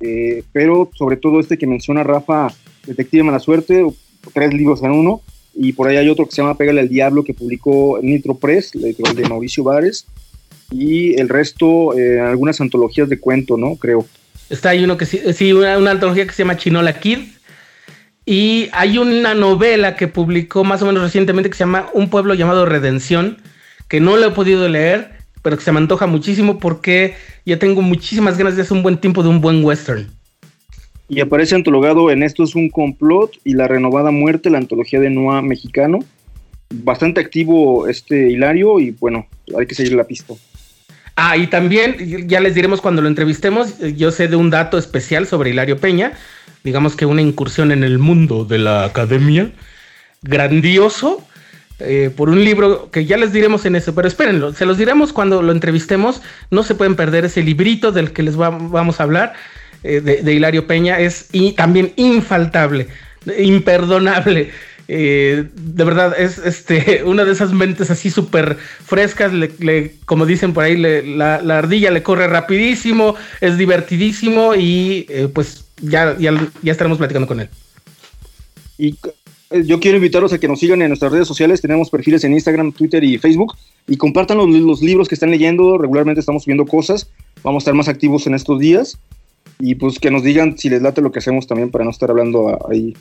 eh, 0.00 0.42
pero 0.52 0.90
sobre 0.94 1.16
todo 1.16 1.40
este 1.40 1.58
que 1.58 1.66
menciona 1.66 2.02
Rafa, 2.02 2.48
Detective 2.86 3.22
Mala 3.22 3.38
Suerte, 3.38 3.84
tres 4.32 4.52
libros 4.52 4.82
en 4.82 4.92
uno, 4.92 5.22
y 5.54 5.72
por 5.72 5.88
ahí 5.88 5.96
hay 5.96 6.08
otro 6.08 6.26
que 6.26 6.32
se 6.32 6.42
llama 6.42 6.56
Pégale 6.56 6.80
al 6.80 6.88
Diablo 6.88 7.24
que 7.24 7.34
publicó 7.34 7.98
Nitro 8.02 8.34
Press, 8.34 8.74
la 8.74 8.88
editorial 8.88 9.16
de 9.16 9.28
Mauricio 9.28 9.64
Vares, 9.64 10.06
y 10.70 11.18
el 11.20 11.28
resto, 11.28 11.96
eh, 11.96 12.20
algunas 12.20 12.60
antologías 12.60 13.08
de 13.08 13.20
cuento, 13.20 13.56
¿no? 13.56 13.76
Creo. 13.76 14.06
Está 14.50 14.70
ahí 14.70 14.84
uno 14.84 14.96
que 14.96 15.06
sí, 15.06 15.20
sí 15.32 15.52
una, 15.52 15.78
una 15.78 15.92
antología 15.92 16.26
que 16.26 16.32
se 16.32 16.42
llama 16.42 16.56
Chinola 16.56 16.98
Kid, 16.98 17.20
y 18.26 18.68
hay 18.72 18.98
una 18.98 19.34
novela 19.34 19.96
que 19.96 20.08
publicó 20.08 20.64
más 20.64 20.80
o 20.82 20.86
menos 20.86 21.02
recientemente 21.02 21.50
que 21.50 21.56
se 21.56 21.64
llama 21.64 21.88
Un 21.92 22.08
pueblo 22.08 22.34
llamado 22.34 22.64
Redención, 22.64 23.38
que 23.88 24.00
no 24.00 24.16
lo 24.16 24.28
he 24.28 24.30
podido 24.30 24.68
leer, 24.68 25.23
pero 25.44 25.58
que 25.58 25.62
se 25.62 25.72
me 25.72 25.78
antoja 25.78 26.06
muchísimo 26.06 26.58
porque 26.58 27.14
ya 27.44 27.58
tengo 27.58 27.82
muchísimas 27.82 28.38
ganas 28.38 28.56
de 28.56 28.62
hacer 28.62 28.74
un 28.74 28.82
buen 28.82 28.96
tiempo 28.96 29.22
de 29.22 29.28
un 29.28 29.42
buen 29.42 29.62
western. 29.62 30.10
Y 31.06 31.20
aparece 31.20 31.54
antologado 31.54 32.10
en 32.10 32.22
Esto 32.22 32.44
es 32.44 32.54
un 32.54 32.70
complot 32.70 33.32
y 33.44 33.52
La 33.52 33.68
renovada 33.68 34.10
muerte, 34.10 34.48
la 34.48 34.56
antología 34.56 35.00
de 35.00 35.10
Noah 35.10 35.42
mexicano. 35.42 35.98
Bastante 36.70 37.20
activo 37.20 37.88
este 37.88 38.30
Hilario 38.30 38.80
y 38.80 38.92
bueno, 38.92 39.26
hay 39.56 39.66
que 39.66 39.74
seguir 39.74 39.92
la 39.92 40.04
pista. 40.04 40.32
Ah, 41.14 41.36
y 41.36 41.46
también, 41.46 42.26
ya 42.26 42.40
les 42.40 42.54
diremos 42.54 42.80
cuando 42.80 43.02
lo 43.02 43.08
entrevistemos, 43.08 43.78
yo 43.96 44.10
sé 44.12 44.28
de 44.28 44.36
un 44.36 44.48
dato 44.48 44.78
especial 44.78 45.26
sobre 45.26 45.50
Hilario 45.50 45.76
Peña, 45.76 46.14
digamos 46.64 46.96
que 46.96 47.04
una 47.04 47.20
incursión 47.20 47.70
en 47.70 47.84
el 47.84 47.98
mundo 47.98 48.46
de 48.46 48.58
la 48.58 48.84
academia, 48.84 49.52
grandioso, 50.22 51.22
eh, 51.80 52.10
por 52.16 52.28
un 52.28 52.44
libro 52.44 52.88
que 52.92 53.04
ya 53.04 53.16
les 53.16 53.32
diremos 53.32 53.66
en 53.66 53.74
eso, 53.74 53.94
pero 53.94 54.06
espérenlo, 54.06 54.52
se 54.52 54.64
los 54.64 54.78
diremos 54.78 55.12
cuando 55.12 55.42
lo 55.42 55.50
entrevistemos, 55.50 56.22
no 56.50 56.62
se 56.62 56.76
pueden 56.76 56.94
perder 56.94 57.24
ese 57.24 57.42
librito 57.42 57.90
del 57.90 58.12
que 58.12 58.22
les 58.22 58.36
vamos 58.36 59.00
a 59.00 59.02
hablar, 59.02 59.32
eh, 59.82 60.00
de, 60.00 60.32
Hilario 60.32 60.66
Peña, 60.68 61.00
es 61.00 61.28
también 61.56 61.92
infaltable, 61.96 62.86
imperdonable. 63.38 64.50
Eh, 64.86 65.48
de 65.52 65.84
verdad, 65.84 66.14
es 66.16 66.38
este, 66.38 67.02
una 67.06 67.24
de 67.24 67.32
esas 67.32 67.52
mentes 67.52 67.90
así 67.90 68.08
súper 68.08 68.56
frescas, 68.56 69.32
como 70.04 70.26
dicen 70.26 70.52
por 70.52 70.62
ahí, 70.62 70.76
la, 70.76 71.42
la, 71.42 71.58
ardilla 71.58 71.90
le 71.90 72.04
corre 72.04 72.28
rapidísimo, 72.28 73.16
es 73.40 73.58
divertidísimo 73.58 74.54
y 74.54 75.08
pues 75.34 75.64
ya, 75.80 76.16
ya, 76.18 76.32
estaremos 76.64 76.98
platicando 76.98 77.26
con 77.26 77.40
él. 77.40 77.48
Y 78.78 78.96
yo 79.62 79.80
quiero 79.80 79.96
invitarlos 79.98 80.32
a 80.32 80.38
que 80.38 80.48
nos 80.48 80.60
sigan 80.60 80.82
en 80.82 80.88
nuestras 80.88 81.12
redes 81.12 81.28
sociales. 81.28 81.60
Tenemos 81.60 81.90
perfiles 81.90 82.24
en 82.24 82.32
Instagram, 82.32 82.72
Twitter 82.72 83.04
y 83.04 83.18
Facebook. 83.18 83.56
Y 83.86 83.96
compartan 83.96 84.38
los, 84.38 84.48
los, 84.48 84.82
libros 84.82 85.08
que 85.08 85.14
están 85.14 85.30
leyendo. 85.30 85.78
Regularmente 85.78 86.20
estamos 86.20 86.44
subiendo 86.44 86.66
cosas. 86.66 87.10
Vamos 87.42 87.60
a 87.60 87.64
estar 87.64 87.74
más 87.74 87.88
activos 87.88 88.26
en 88.26 88.34
estos 88.34 88.58
días. 88.58 88.98
Y 89.58 89.76
pues 89.76 89.98
que 89.98 90.10
nos 90.10 90.22
digan 90.22 90.58
si 90.58 90.68
les 90.68 90.82
late 90.82 91.00
lo 91.00 91.12
que 91.12 91.20
hacemos 91.20 91.46
también 91.46 91.70
para 91.70 91.84
no 91.84 91.90
estar 91.90 92.10
hablando 92.10 92.58
ahí 92.70 92.94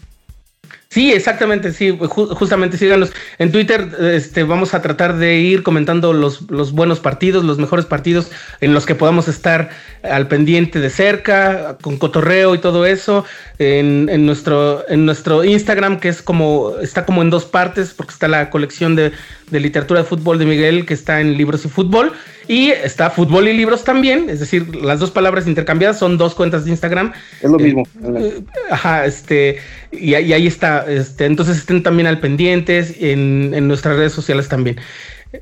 Sí, 0.93 1.11
exactamente, 1.11 1.73
sí, 1.73 1.97
justamente 2.07 2.77
síganos. 2.77 3.11
En 3.39 3.51
Twitter 3.51 3.89
este, 3.99 4.43
vamos 4.43 4.75
a 4.75 4.83
tratar 4.83 5.17
de 5.17 5.39
ir 5.39 5.63
comentando 5.63 6.13
los, 6.13 6.51
los, 6.51 6.71
buenos 6.71 6.99
partidos, 6.99 7.43
los 7.43 7.57
mejores 7.57 7.87
partidos 7.87 8.29
en 8.61 8.75
los 8.75 8.85
que 8.85 8.93
podamos 8.93 9.27
estar 9.27 9.71
al 10.03 10.27
pendiente 10.27 10.79
de 10.79 10.91
cerca, 10.91 11.79
con 11.81 11.97
cotorreo 11.97 12.53
y 12.53 12.59
todo 12.59 12.85
eso. 12.85 13.25
En, 13.57 14.07
en, 14.07 14.27
nuestro, 14.27 14.87
en 14.87 15.07
nuestro 15.07 15.43
Instagram, 15.43 15.99
que 15.99 16.09
es 16.09 16.21
como, 16.21 16.75
está 16.79 17.07
como 17.07 17.23
en 17.23 17.31
dos 17.31 17.45
partes, 17.45 17.91
porque 17.95 18.13
está 18.13 18.27
la 18.27 18.51
colección 18.51 18.95
de, 18.95 19.13
de 19.49 19.59
literatura 19.59 20.01
de 20.01 20.05
fútbol 20.05 20.37
de 20.37 20.45
Miguel, 20.45 20.85
que 20.85 20.93
está 20.93 21.21
en 21.21 21.37
libros 21.37 21.65
y 21.65 21.69
fútbol. 21.69 22.13
Y 22.47 22.71
está 22.71 23.09
fútbol 23.09 23.47
y 23.47 23.53
libros 23.53 23.85
también, 23.85 24.29
es 24.29 24.41
decir, 24.41 24.75
las 24.75 24.99
dos 24.99 25.11
palabras 25.11 25.47
intercambiadas 25.47 25.97
son 25.97 26.17
dos 26.17 26.35
cuentas 26.35 26.65
de 26.65 26.71
Instagram. 26.71 27.13
Es 27.41 27.49
lo 27.49 27.57
mismo. 27.57 27.87
Eh, 28.17 28.41
ajá, 28.69 29.05
este, 29.05 29.59
y, 29.91 30.13
ahí 30.13 30.47
está. 30.47 30.82
Este, 30.87 31.25
entonces 31.25 31.57
estén 31.57 31.83
también 31.83 32.07
al 32.07 32.19
pendientes 32.19 32.95
en, 32.99 33.67
nuestras 33.67 33.97
redes 33.97 34.13
sociales 34.13 34.49
también. 34.49 34.77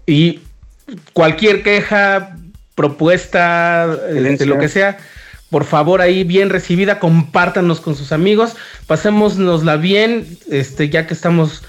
Y 0.05 0.39
cualquier 1.13 1.63
queja, 1.63 2.37
propuesta, 2.75 3.97
este, 4.09 4.45
lo 4.45 4.57
que 4.57 4.69
sea, 4.69 4.97
por 5.49 5.65
favor 5.65 6.01
ahí 6.01 6.23
bien 6.23 6.49
recibida, 6.49 6.99
compártanos 6.99 7.81
con 7.81 7.95
sus 7.95 8.11
amigos, 8.11 8.55
pasémonosla 8.87 9.75
bien, 9.77 10.25
este, 10.49 10.89
ya 10.89 11.07
que 11.07 11.13
estamos 11.13 11.63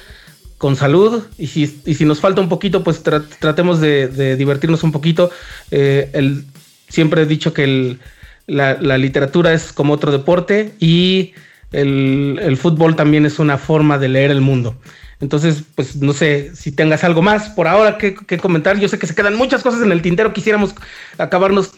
con 0.56 0.76
salud 0.76 1.24
y 1.38 1.48
si, 1.48 1.66
si 1.66 2.04
nos 2.04 2.20
falta 2.20 2.40
un 2.40 2.48
poquito, 2.48 2.84
pues 2.84 3.02
tratemos 3.02 3.80
de, 3.80 4.36
divertirnos 4.36 4.84
un 4.84 4.92
poquito. 4.92 5.32
Eh, 5.72 6.10
el, 6.12 6.44
siempre 6.88 7.22
he 7.22 7.26
dicho 7.26 7.52
que 7.52 7.98
la, 8.46 8.98
literatura 8.98 9.52
es 9.52 9.72
como 9.72 9.94
otro 9.94 10.12
deporte 10.12 10.74
y 10.78 11.32
el, 11.72 12.56
fútbol 12.56 12.96
también 12.96 13.26
es 13.26 13.38
una 13.38 13.58
forma 13.58 13.98
de 13.98 14.08
leer 14.08 14.30
el 14.30 14.40
mundo. 14.40 14.76
Entonces, 15.20 15.62
pues 15.74 15.96
no 15.96 16.12
sé 16.12 16.54
si 16.54 16.72
tengas 16.72 17.04
algo 17.04 17.22
más 17.22 17.50
por 17.50 17.68
ahora 17.68 17.96
que, 17.98 18.14
comentar. 18.38 18.78
Yo 18.78 18.88
sé 18.88 18.98
que 18.98 19.06
se 19.06 19.14
quedan 19.14 19.36
muchas 19.36 19.62
cosas 19.62 19.82
en 19.82 19.92
el 19.92 20.02
tintero. 20.02 20.32
Quisiéramos 20.32 20.74
acabarnos 21.16 21.72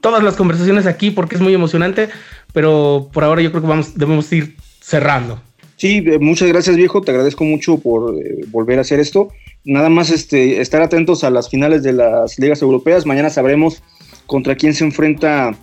todas 0.00 0.22
las 0.22 0.34
conversaciones 0.34 0.86
aquí 0.86 1.10
porque 1.10 1.36
es 1.36 1.40
muy 1.40 1.54
emocionante, 1.54 2.08
pero 2.52 3.10
por 3.12 3.24
ahora 3.24 3.42
yo 3.42 3.50
creo 3.50 3.62
que 3.62 3.68
vamos, 3.68 3.96
debemos 3.96 4.32
ir 4.32 4.56
cerrando. 4.80 5.40
Sí, 5.76 6.02
eh, 6.06 6.18
muchas 6.18 6.48
gracias 6.48 6.76
viejo, 6.76 7.00
te 7.02 7.10
agradezco 7.10 7.44
mucho 7.44 7.78
por 7.78 8.14
eh, 8.14 8.44
volver 8.48 8.78
a 8.78 8.82
hacer 8.82 9.00
esto. 9.00 9.28
Nada 9.64 9.88
más 9.88 10.10
este, 10.10 10.60
estar 10.60 10.82
atentos 10.82 11.24
a 11.24 11.30
las 11.30 11.48
finales 11.48 11.82
de 11.82 11.92
las 11.92 12.38
ligas 12.38 12.62
europeas. 12.62 13.06
Mañana 13.06 13.30
sabremos 13.30 13.82
contra 14.26 14.54
quién 14.56 14.74
se 14.74 14.84
enfrenta 14.84 15.56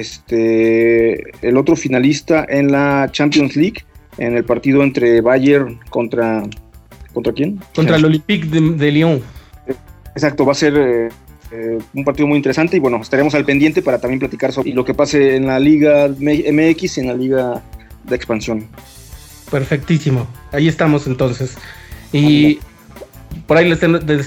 este, 0.00 1.30
el 1.46 1.56
otro 1.56 1.76
finalista 1.76 2.46
en 2.48 2.72
la 2.72 3.08
Champions 3.12 3.56
League, 3.56 3.84
en 4.18 4.36
el 4.36 4.44
partido 4.44 4.82
entre 4.82 5.20
Bayern 5.20 5.80
contra... 5.90 6.42
¿Contra 7.12 7.32
quién? 7.32 7.58
Contra 7.74 7.96
el 7.96 8.04
Olympique 8.04 8.46
de, 8.46 8.92
Lyon. 8.92 9.22
Exacto, 10.14 10.44
va 10.44 10.52
a 10.52 10.54
ser 10.54 11.10
eh, 11.50 11.78
un 11.94 12.04
partido 12.04 12.26
muy 12.26 12.36
interesante 12.36 12.76
y 12.76 12.80
bueno, 12.80 13.00
estaremos 13.00 13.34
al 13.34 13.46
pendiente 13.46 13.80
para 13.80 13.98
también 13.98 14.18
platicar 14.18 14.52
sobre 14.52 14.74
lo 14.74 14.84
que 14.84 14.92
pase 14.92 15.36
en 15.36 15.46
la 15.46 15.58
Liga 15.58 16.08
MX 16.08 16.98
y 16.98 17.00
en 17.00 17.06
la 17.06 17.14
Liga 17.14 17.62
de 18.04 18.16
Expansión. 18.16 18.66
Perfectísimo. 19.50 20.26
Ahí 20.52 20.68
estamos 20.68 21.06
entonces. 21.06 21.56
Y 22.12 22.58
por 23.46 23.56
ahí 23.56 23.68
les, 23.68 23.80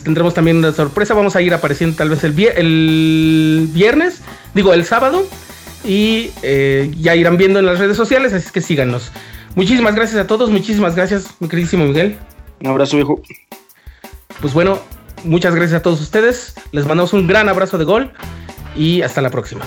tendremos 0.03 0.33
también 0.33 0.57
una 0.57 0.71
sorpresa. 0.71 1.13
Vamos 1.13 1.35
a 1.35 1.41
ir 1.41 1.53
apareciendo 1.53 1.95
tal 1.95 2.09
vez 2.09 2.23
el, 2.23 2.39
el 2.39 3.69
viernes, 3.71 4.21
digo 4.53 4.73
el 4.73 4.85
sábado. 4.85 5.27
Y 5.83 6.31
eh, 6.41 6.91
ya 6.99 7.15
irán 7.15 7.37
viendo 7.37 7.59
en 7.59 7.65
las 7.65 7.79
redes 7.79 7.97
sociales, 7.97 8.33
así 8.33 8.49
que 8.51 8.61
síganos. 8.61 9.11
Muchísimas 9.55 9.95
gracias 9.95 10.19
a 10.19 10.27
todos, 10.27 10.49
muchísimas 10.49 10.95
gracias, 10.95 11.27
mi 11.39 11.47
queridísimo 11.47 11.85
Miguel. 11.85 12.17
Un 12.61 12.67
abrazo, 12.67 12.97
viejo. 12.97 13.21
Pues 14.41 14.53
bueno, 14.53 14.79
muchas 15.23 15.55
gracias 15.55 15.79
a 15.79 15.81
todos 15.81 16.01
ustedes. 16.01 16.55
Les 16.71 16.85
mandamos 16.85 17.13
un 17.13 17.27
gran 17.27 17.49
abrazo 17.49 17.77
de 17.77 17.85
gol 17.85 18.11
y 18.75 19.01
hasta 19.01 19.21
la 19.21 19.29
próxima. 19.29 19.65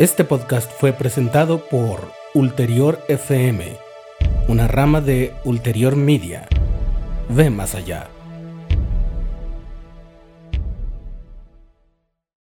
Este 0.00 0.24
podcast 0.24 0.72
fue 0.72 0.94
presentado 0.94 1.58
por 1.58 2.10
Ulterior 2.32 3.04
FM, 3.08 3.76
una 4.48 4.66
rama 4.66 5.02
de 5.02 5.34
Ulterior 5.44 5.94
Media. 5.94 6.48
Ve 7.28 7.50
más 7.50 7.74
allá. 7.74 8.08